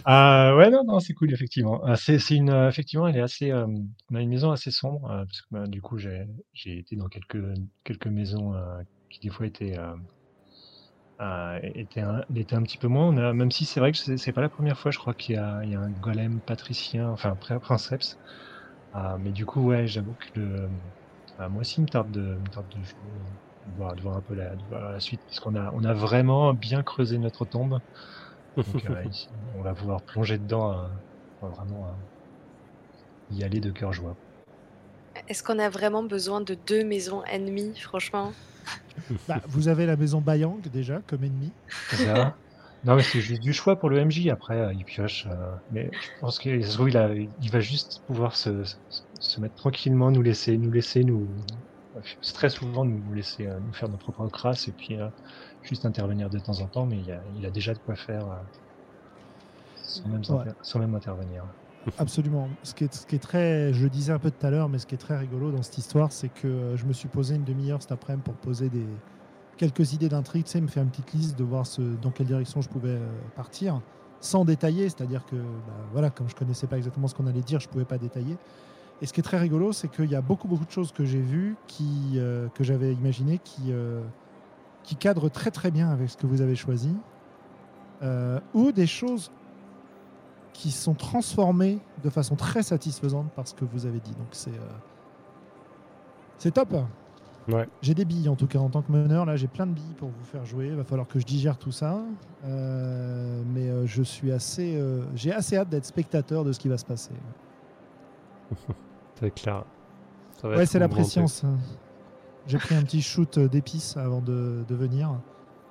Euh, 0.07 0.55
ouais, 0.55 0.69
non, 0.69 0.83
non, 0.85 0.99
c'est 1.01 1.13
cool, 1.13 1.33
effectivement. 1.33 1.85
Euh, 1.85 1.95
c'est, 1.97 2.17
une, 2.35 2.49
effectivement, 2.69 3.07
elle 3.07 3.17
est 3.17 3.21
assez, 3.21 3.51
euh, 3.51 3.67
on 4.09 4.15
a 4.15 4.21
une 4.21 4.29
maison 4.29 4.51
assez 4.51 4.71
sombre, 4.71 5.05
euh, 5.11 5.25
parce 5.25 5.41
que 5.41 5.47
bah, 5.51 5.67
du 5.67 5.81
coup, 5.81 5.97
j'ai, 5.97 6.25
j'ai 6.53 6.79
été 6.79 6.95
dans 6.95 7.09
quelques, 7.09 7.43
quelques 7.83 8.07
maisons 8.07 8.53
euh, 8.55 8.77
qui 9.09 9.19
des 9.19 9.29
fois 9.29 9.45
étaient, 9.47 9.77
euh, 9.77 9.93
euh, 11.21 11.59
étaient, 11.63 12.01
un, 12.01 12.21
étaient 12.35 12.55
un 12.55 12.61
petit 12.63 12.77
peu 12.77 12.87
moins. 12.87 13.07
On 13.07 13.17
a, 13.17 13.33
même 13.33 13.51
si 13.51 13.65
c'est 13.65 13.79
vrai 13.79 13.91
que 13.91 13.97
c'est, 13.97 14.17
c'est 14.17 14.33
pas 14.33 14.41
la 14.41 14.49
première 14.49 14.77
fois, 14.79 14.91
je 14.91 14.97
crois 14.99 15.13
qu'il 15.13 15.35
y 15.35 15.37
a, 15.37 15.61
il 15.63 15.69
y 15.71 15.75
a 15.75 15.79
un 15.79 15.91
golem 15.91 16.41
patricien, 16.41 17.09
enfin, 17.09 17.35
princeps. 17.61 18.17
Euh, 18.95 19.17
mais 19.19 19.31
du 19.33 19.45
coup, 19.45 19.61
ouais, 19.63 19.87
j'avoue 19.87 20.15
que 20.15 20.39
le, 20.39 20.69
euh, 21.39 21.49
moi 21.49 21.61
aussi, 21.61 21.79
il 21.81 21.83
me 21.83 21.89
tarde 21.89 22.11
de, 22.11 22.21
me 22.21 22.49
tarde 22.51 22.69
de 22.69 22.81
voir, 23.75 23.95
de 23.95 24.01
voir 24.01 24.17
un 24.17 24.21
peu 24.21 24.35
la, 24.35 24.55
la 24.69 24.99
suite, 24.99 25.23
parce 25.27 25.39
qu'on 25.39 25.55
a, 25.55 25.71
on 25.73 25.83
a 25.83 25.93
vraiment 25.93 26.53
bien 26.53 26.83
creusé 26.83 27.17
notre 27.19 27.45
tombe. 27.45 27.79
Donc, 28.57 28.85
euh, 28.89 29.03
on 29.55 29.61
va 29.61 29.73
pouvoir 29.73 30.03
plonger 30.03 30.37
dedans, 30.37 30.73
euh, 30.73 30.87
on 31.41 31.47
va 31.49 31.55
vraiment 31.55 31.87
euh, 31.87 31.91
y 33.29 33.43
aller 33.43 33.59
de 33.59 33.71
cœur 33.71 33.93
joie. 33.93 34.15
Est-ce 35.27 35.43
qu'on 35.43 35.59
a 35.59 35.69
vraiment 35.69 36.03
besoin 36.03 36.41
de 36.41 36.55
deux 36.55 36.83
maisons 36.83 37.23
ennemies, 37.23 37.77
franchement? 37.79 38.33
Bah, 39.27 39.41
vous 39.47 39.67
avez 39.67 39.85
la 39.85 39.95
maison 39.95 40.21
Bayang 40.21 40.61
déjà 40.61 41.01
comme 41.07 41.23
ennemi. 41.23 41.53
C'est 41.89 42.05
ça 42.05 42.37
non, 42.83 42.95
mais 42.95 43.01
c'est 43.01 43.21
juste 43.21 43.41
du 43.41 43.53
choix 43.53 43.79
pour 43.79 43.89
le 43.89 43.97
MJ. 43.99 44.29
Après, 44.29 44.55
euh, 44.55 44.71
il 44.73 44.85
pioche. 44.85 45.25
euh, 45.25 45.51
mais 45.71 45.89
je 45.99 46.09
pense 46.19 46.37
qu'il 46.37 46.61
il, 46.61 47.33
il 47.41 47.51
va 47.51 47.59
juste 47.59 48.03
pouvoir 48.05 48.35
se, 48.35 48.63
se, 48.63 48.75
se 49.19 49.41
mettre 49.41 49.55
tranquillement, 49.55 50.11
nous 50.11 50.21
laisser, 50.21 50.57
nous 50.57 50.71
laisser, 50.71 51.03
nous 51.03 51.27
très 52.33 52.49
souvent 52.49 52.85
nous 52.85 53.11
laisser 53.13 53.47
euh, 53.47 53.59
nous 53.59 53.73
faire 53.73 53.89
notre 53.89 54.11
propre 54.11 54.29
crasse 54.31 54.67
et 54.67 54.73
puis 54.73 54.95
euh, 54.99 55.09
juste 55.67 55.85
intervenir 55.85 56.29
de 56.29 56.39
temps 56.39 56.59
en 56.61 56.67
temps. 56.67 56.85
Mais 56.85 56.99
il 56.99 57.11
a, 57.11 57.21
il 57.37 57.45
a 57.45 57.49
déjà 57.49 57.73
de 57.73 57.79
quoi 57.79 57.95
faire 57.95 58.23
euh, 58.25 58.35
sans, 59.83 60.07
même, 60.07 60.21
Ouais. 60.29 60.41
inter- 60.41 60.55
sans 60.61 60.79
même 60.79 60.95
intervenir. 60.95 61.43
Absolument. 61.97 62.49
Ce 62.63 62.73
qui, 62.73 62.83
est, 62.83 62.93
ce 62.93 63.05
qui 63.07 63.15
est 63.15 63.19
très, 63.19 63.71
je 63.73 63.83
le 63.83 63.89
disais 63.89 64.11
un 64.11 64.19
peu 64.19 64.29
tout 64.29 64.45
à 64.45 64.49
l'heure, 64.49 64.67
mais 64.67 64.77
ce 64.77 64.85
qui 64.85 64.95
est 64.95 64.97
très 64.97 65.17
rigolo 65.17 65.51
dans 65.51 65.61
cette 65.63 65.77
histoire, 65.77 66.11
c'est 66.11 66.27
que 66.29 66.47
euh, 66.47 66.75
je 66.77 66.85
me 66.85 66.91
suis 66.91 67.07
posé 67.07 67.35
une 67.35 67.45
demi-heure 67.45 67.81
cet 67.81 67.93
après-midi 67.93 68.23
pour 68.25 68.33
poser 68.33 68.67
des 68.69 68.85
quelques 69.55 69.93
idées 69.93 70.09
d'intrigue, 70.09 70.43
tu 70.45 70.51
sais, 70.51 70.61
me 70.61 70.67
faire 70.67 70.83
une 70.83 70.89
petite 70.89 71.13
liste 71.13 71.37
de 71.39 71.43
voir 71.43 71.65
ce, 71.65 71.81
dans 72.01 72.11
quelle 72.11 72.27
direction 72.27 72.61
je 72.61 72.67
pouvais 72.69 72.89
euh, 72.89 73.07
partir, 73.35 73.81
sans 74.19 74.43
détailler, 74.45 74.89
c'est-à-dire 74.89 75.25
que, 75.25 75.35
bah, 75.37 75.73
voilà, 75.93 76.09
comme 76.09 76.27
je 76.29 76.35
connaissais 76.35 76.67
pas 76.67 76.77
exactement 76.77 77.07
ce 77.07 77.15
qu'on 77.15 77.25
allait 77.27 77.41
dire, 77.41 77.59
je 77.61 77.69
pouvais 77.69 77.85
pas 77.85 77.97
détailler. 77.97 78.37
Et 79.01 79.05
ce 79.05 79.13
qui 79.13 79.19
est 79.21 79.23
très 79.23 79.39
rigolo, 79.39 79.71
c'est 79.71 79.87
qu'il 79.87 80.11
y 80.11 80.15
a 80.15 80.21
beaucoup 80.21 80.47
beaucoup 80.47 80.65
de 80.65 80.71
choses 80.71 80.91
que 80.91 81.05
j'ai 81.05 81.21
vues, 81.21 81.55
qui, 81.67 82.13
euh, 82.17 82.49
que 82.53 82.63
j'avais 82.63 82.93
imaginées, 82.93 83.39
qui, 83.43 83.71
euh, 83.71 84.01
qui 84.87 84.95
cadrent 84.95 85.29
très 85.29 85.51
très 85.51 85.69
bien 85.69 85.89
avec 85.89 86.09
ce 86.09 86.15
que 86.15 86.25
vous 86.25 86.41
avez 86.41 86.55
choisi, 86.55 86.95
euh, 88.01 88.39
ou 88.53 88.71
des 88.71 88.87
choses 88.87 89.31
qui 90.53 90.71
sont 90.71 90.93
transformées 90.93 91.79
de 92.03 92.09
façon 92.09 92.35
très 92.35 92.63
satisfaisante 92.63 93.29
par 93.33 93.47
ce 93.47 93.53
que 93.53 93.65
vous 93.65 93.85
avez 93.85 93.99
dit. 93.99 94.13
Donc 94.13 94.29
c'est 94.31 94.49
euh, 94.49 94.77
c'est 96.37 96.51
top. 96.51 96.73
Ouais. 97.47 97.67
J'ai 97.81 97.93
des 97.93 98.05
billes 98.05 98.29
en 98.29 98.35
tout 98.35 98.47
cas 98.47 98.59
en 98.59 98.69
tant 98.69 98.81
que 98.81 98.91
meneur. 98.91 99.25
Là, 99.25 99.35
j'ai 99.35 99.47
plein 99.47 99.67
de 99.67 99.73
billes 99.73 99.95
pour 99.97 100.09
vous 100.09 100.25
faire 100.25 100.45
jouer. 100.45 100.67
Il 100.67 100.75
va 100.75 100.83
falloir 100.83 101.07
que 101.07 101.19
je 101.19 101.25
digère 101.25 101.57
tout 101.57 101.71
ça. 101.71 102.01
Euh, 102.45 103.41
mais 103.53 103.69
euh, 103.69 103.85
je 103.85 104.03
suis 104.03 104.31
assez, 104.31 104.75
euh, 104.75 105.03
j'ai 105.15 105.33
assez 105.33 105.57
hâte 105.57 105.69
d'être 105.69 105.85
spectateur 105.85 106.43
de 106.43 106.51
ce 106.51 106.59
qui 106.59 106.67
va 106.67 106.77
se 106.77 106.85
passer. 106.85 107.13
C'est 109.19 109.33
clair. 109.33 109.63
Ça 110.41 110.47
va 110.47 110.57
Ouais, 110.57 110.65
c'est 110.67 110.77
la 110.77 110.87
préscience. 110.87 111.43
J'ai 112.47 112.57
pris 112.57 112.75
un 112.75 112.81
petit 112.83 113.01
shoot 113.01 113.37
d'épices 113.39 113.97
avant 113.97 114.21
de, 114.21 114.63
de 114.67 114.75
venir. 114.75 115.09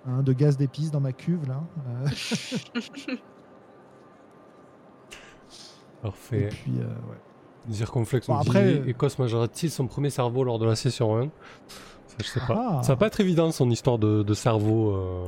hein, 0.06 0.22
de 0.22 0.32
gaz 0.32 0.56
d'épices 0.56 0.90
dans 0.90 1.00
ma 1.00 1.12
cuve, 1.12 1.46
là. 1.48 1.62
Euh, 1.88 2.08
et 3.12 3.18
Parfait. 6.02 6.48
puis, 6.50 6.74
euh, 6.78 6.84
ouais. 6.84 7.70
Zirconflex 7.70 8.26
Bon, 8.28 8.36
après, 8.36 8.78
dit 8.78 8.90
Ecos 8.90 9.08
mangera-t-il 9.18 9.70
son 9.70 9.86
premier 9.86 10.10
cerveau 10.10 10.44
lors 10.44 10.58
de 10.58 10.66
la 10.66 10.76
session 10.76 11.16
1 11.16 11.22
Ça, 11.24 12.16
je 12.18 12.24
sais 12.26 12.40
pas. 12.46 12.78
Ah. 12.78 12.82
Ça 12.82 12.92
va 12.92 12.96
pas 12.96 13.06
être 13.08 13.20
évident 13.20 13.50
son 13.50 13.70
histoire 13.70 13.98
de, 13.98 14.22
de 14.22 14.34
cerveau 14.34 14.90
euh, 14.94 15.24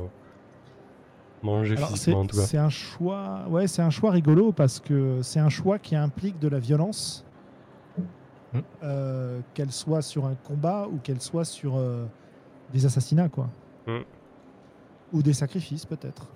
mangé 1.43 1.75
Alors, 1.75 1.89
physiquement 1.89 2.21
en 2.21 2.25
tout 2.25 2.37
cas. 2.37 2.43
c'est 2.43 2.57
un 2.57 2.69
choix, 2.69 3.41
ouais, 3.49 3.67
c'est 3.67 3.81
un 3.81 3.89
choix 3.89 4.11
rigolo 4.11 4.51
parce 4.53 4.79
que 4.79 5.21
c'est 5.21 5.39
un 5.39 5.49
choix 5.49 5.79
qui 5.79 5.95
implique 5.97 6.39
de 6.39 6.47
la 6.47 6.59
violence, 6.59 7.25
Mm. 8.53 8.59
euh, 8.83 9.39
qu'elle 9.53 9.71
soit 9.71 10.01
sur 10.01 10.25
un 10.25 10.35
combat 10.35 10.87
ou 10.91 10.97
qu'elle 10.97 11.21
soit 11.21 11.45
sur 11.45 11.77
euh, 11.77 12.05
des 12.73 12.85
assassinats, 12.85 13.29
quoi, 13.29 13.47
Mm. 13.87 13.99
ou 15.13 15.21
des 15.23 15.33
sacrifices 15.33 15.85
peut-être. 15.85 16.27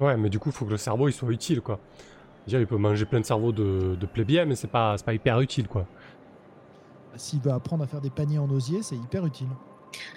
Ouais, 0.00 0.16
mais 0.16 0.30
du 0.30 0.38
coup, 0.38 0.48
il 0.48 0.52
faut 0.52 0.64
que 0.64 0.70
le 0.70 0.76
cerveau 0.76 1.08
il 1.08 1.12
soit 1.12 1.30
utile 1.30 1.60
quoi. 1.60 1.78
Déjà, 2.46 2.58
il 2.58 2.66
peut 2.66 2.76
manger 2.76 3.04
plein 3.04 3.20
de 3.20 3.24
cerveaux 3.24 3.52
de, 3.52 3.96
de 4.00 4.44
mais 4.44 4.56
c'est 4.56 4.66
pas, 4.66 4.96
c'est 4.98 5.04
pas 5.04 5.14
hyper 5.14 5.40
utile 5.40 5.68
quoi. 5.68 5.86
S'il 7.14 7.40
veut 7.40 7.52
apprendre 7.52 7.84
à 7.84 7.86
faire 7.86 8.00
des 8.00 8.10
paniers 8.10 8.38
en 8.38 8.50
osier, 8.50 8.82
c'est 8.82 8.96
hyper 8.96 9.24
utile. 9.26 9.48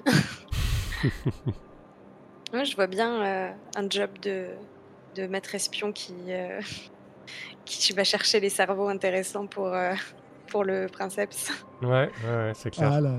Moi, 2.54 2.64
je 2.64 2.76
vois 2.76 2.88
bien 2.88 3.22
euh, 3.22 3.52
un 3.76 3.90
job 3.90 4.10
de, 4.22 4.48
de 5.16 5.28
maître 5.28 5.54
espion 5.56 5.92
qui, 5.92 6.14
euh, 6.30 6.62
qui 7.66 7.94
va 7.94 8.04
chercher 8.04 8.40
les 8.40 8.50
cerveaux 8.50 8.88
intéressants 8.88 9.48
pour, 9.48 9.68
euh, 9.68 9.94
pour 10.48 10.64
le 10.64 10.88
princeps. 10.92 11.52
Ouais, 11.82 11.88
ouais, 11.90 12.10
ouais, 12.28 12.52
c'est 12.54 12.72
clair. 12.72 12.92
Ah, 12.94 13.02
la, 13.02 13.16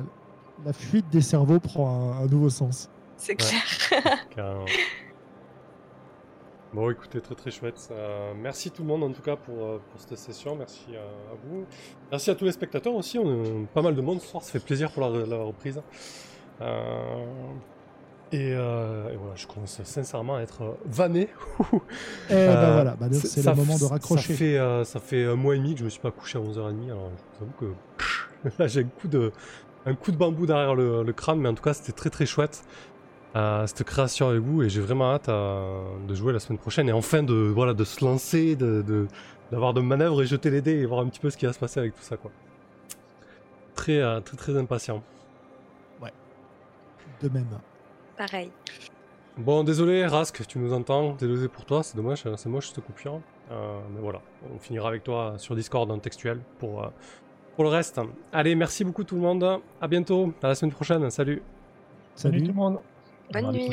la 0.65 0.73
fuite 0.73 1.09
des 1.11 1.21
cerveaux 1.23 1.61
prend 1.61 2.13
un, 2.15 2.25
un 2.25 2.27
nouveau 2.27 2.51
sens. 2.51 2.89
C'est 3.17 3.33
Ouais. 3.33 3.49
clair. 3.49 4.27
Carrément. 4.35 4.65
Bon, 6.75 6.91
écoutez, 6.91 7.21
très 7.23 7.35
très 7.35 7.51
chouette. 7.51 7.89
Euh, 7.91 8.35
merci 8.37 8.71
tout 8.71 8.83
le 8.83 8.89
monde 8.89 9.03
en 9.05 9.11
tout 9.13 9.23
cas 9.23 9.37
pour, 9.37 9.55
euh, 9.65 9.79
pour 9.91 9.99
cette 10.01 10.19
session. 10.19 10.57
Merci 10.57 10.85
à, 10.95 10.99
à 11.33 11.35
vous. 11.45 11.65
Merci 12.11 12.31
à 12.31 12.35
tous 12.35 12.45
les 12.45 12.53
spectateurs 12.53 12.93
aussi. 12.95 13.19
On 13.19 13.45
est 13.45 13.67
pas 13.73 13.81
mal 13.81 13.95
de 13.95 14.01
monde 14.03 14.21
ce 14.21 14.27
soir. 14.27 14.43
Ça 14.43 14.53
fait 14.53 14.59
plaisir 14.65 14.91
pour 14.91 15.09
la, 15.09 15.25
la 15.27 15.37
reprise. 15.43 15.81
Euh, 16.61 17.25
et, 18.33 18.53
euh, 18.55 19.11
et 19.13 19.17
voilà, 19.17 19.35
je 19.37 19.47
commence 19.47 19.81
sincèrement 19.85 20.37
à 20.37 20.41
être 20.41 20.63
euh, 20.63 20.73
vanné. 20.87 21.29
Et 22.29 22.33
Euh, 22.33 22.55
ben 22.55 22.73
voilà, 22.73 22.97
bah, 22.97 23.07
c'est 23.13 23.45
le 23.45 23.55
moment 23.55 23.79
de 23.79 23.85
raccrocher. 23.85 24.33
Ça 24.33 24.39
fait, 24.39 24.59
euh, 24.59 24.85
ça 24.85 25.01
fait 25.01 25.25
un 25.25 25.37
mois 25.37 25.55
et 25.55 25.59
demi 25.59 25.75
que 25.75 25.81
je 25.81 25.85
me 25.85 25.91
suis 25.91 26.01
pas 26.01 26.11
couché 26.11 26.39
à 26.39 26.41
11h30. 26.43 26.85
Alors 26.87 27.11
je 27.17 27.39
vous 27.39 27.45
avoue 27.45 27.53
que 27.61 28.49
là 28.59 28.67
j'ai 28.67 28.81
un 28.81 28.85
coup 28.85 29.09
de, 29.09 29.33
un 29.87 29.95
coup 29.95 30.11
de 30.13 30.17
bambou 30.17 30.45
derrière 30.47 30.75
le, 30.75 31.03
le 31.05 31.13
crâne, 31.13 31.39
mais 31.41 31.49
en 31.49 31.55
tout 31.55 31.63
cas 31.63 31.73
c'était 31.75 31.93
très 31.93 32.11
très 32.11 32.27
chouette. 32.27 32.65
euh, 33.37 33.67
cette 33.67 33.85
création 33.85 34.29
avec 34.29 34.41
vous 34.43 34.63
et 34.63 34.69
j'ai 34.71 34.81
vraiment 34.81 35.13
hâte 35.13 35.29
euh, 35.29 35.85
de 36.09 36.15
jouer 36.15 36.33
la 36.33 36.41
semaine 36.41 36.59
prochaine 36.59 36.89
et 36.89 36.93
enfin 36.93 37.23
de, 37.23 37.35
voilà, 37.55 37.75
de 37.75 37.85
se 37.85 38.05
lancer, 38.05 38.57
de, 38.57 39.07
d'avoir 39.53 39.73
de 39.75 39.81
manœuvres 39.83 40.23
et 40.23 40.27
jeter 40.27 40.51
les 40.51 40.63
dés 40.63 40.73
et 40.81 40.87
voir 40.87 41.01
un 41.01 41.09
petit 41.09 41.21
peu 41.21 41.31
ce 41.31 41.37
qui 41.37 41.47
va 41.47 41.53
se 41.53 41.59
passer 41.61 41.79
avec 41.81 41.95
tout 41.95 42.03
ça. 42.03 42.17
Quoi. 42.17 42.33
Très, 43.75 44.01
euh, 44.01 44.21
très 44.21 44.37
très 44.37 44.57
impatient. 44.57 45.03
De 47.23 47.29
même. 47.31 47.47
Pareil. 48.17 48.51
Bon, 49.37 49.65
désolé, 49.65 50.07
Rask, 50.07 50.47
tu 50.47 50.59
nous 50.59 50.73
entends. 50.73 51.15
Désolé 51.15 51.49
pour 51.49 51.65
toi, 51.67 51.83
c'est 51.83 51.97
dommage, 51.97 52.25
c'est 52.37 52.49
moche 52.49 52.69
cette 52.69 52.85
coupure. 52.85 53.21
Euh, 53.51 53.79
mais 53.95 54.01
voilà, 54.01 54.21
on 54.55 54.59
finira 54.59 54.89
avec 54.89 55.05
toi 55.05 55.35
sur 55.37 55.55
Discord 55.55 55.91
en 55.91 55.99
textuel 55.99 56.41
pour, 56.59 56.83
euh, 56.83 56.89
pour 57.55 57.65
le 57.65 57.71
reste. 57.71 58.01
Allez, 58.33 58.55
merci 58.55 58.83
beaucoup 58.85 59.05
tout 59.05 59.15
le 59.15 59.21
monde. 59.21 59.61
À 59.81 59.89
bientôt, 59.89 60.33
à 60.43 60.49
la 60.49 60.55
semaine 60.55 60.73
prochaine. 60.73 61.09
Salut. 61.11 61.43
Salut 62.15 62.39
Salut. 62.39 62.43
tout 62.43 62.53
le 62.53 62.57
monde. 62.57 62.79
Bonne 63.33 63.53
nuit. 63.53 63.71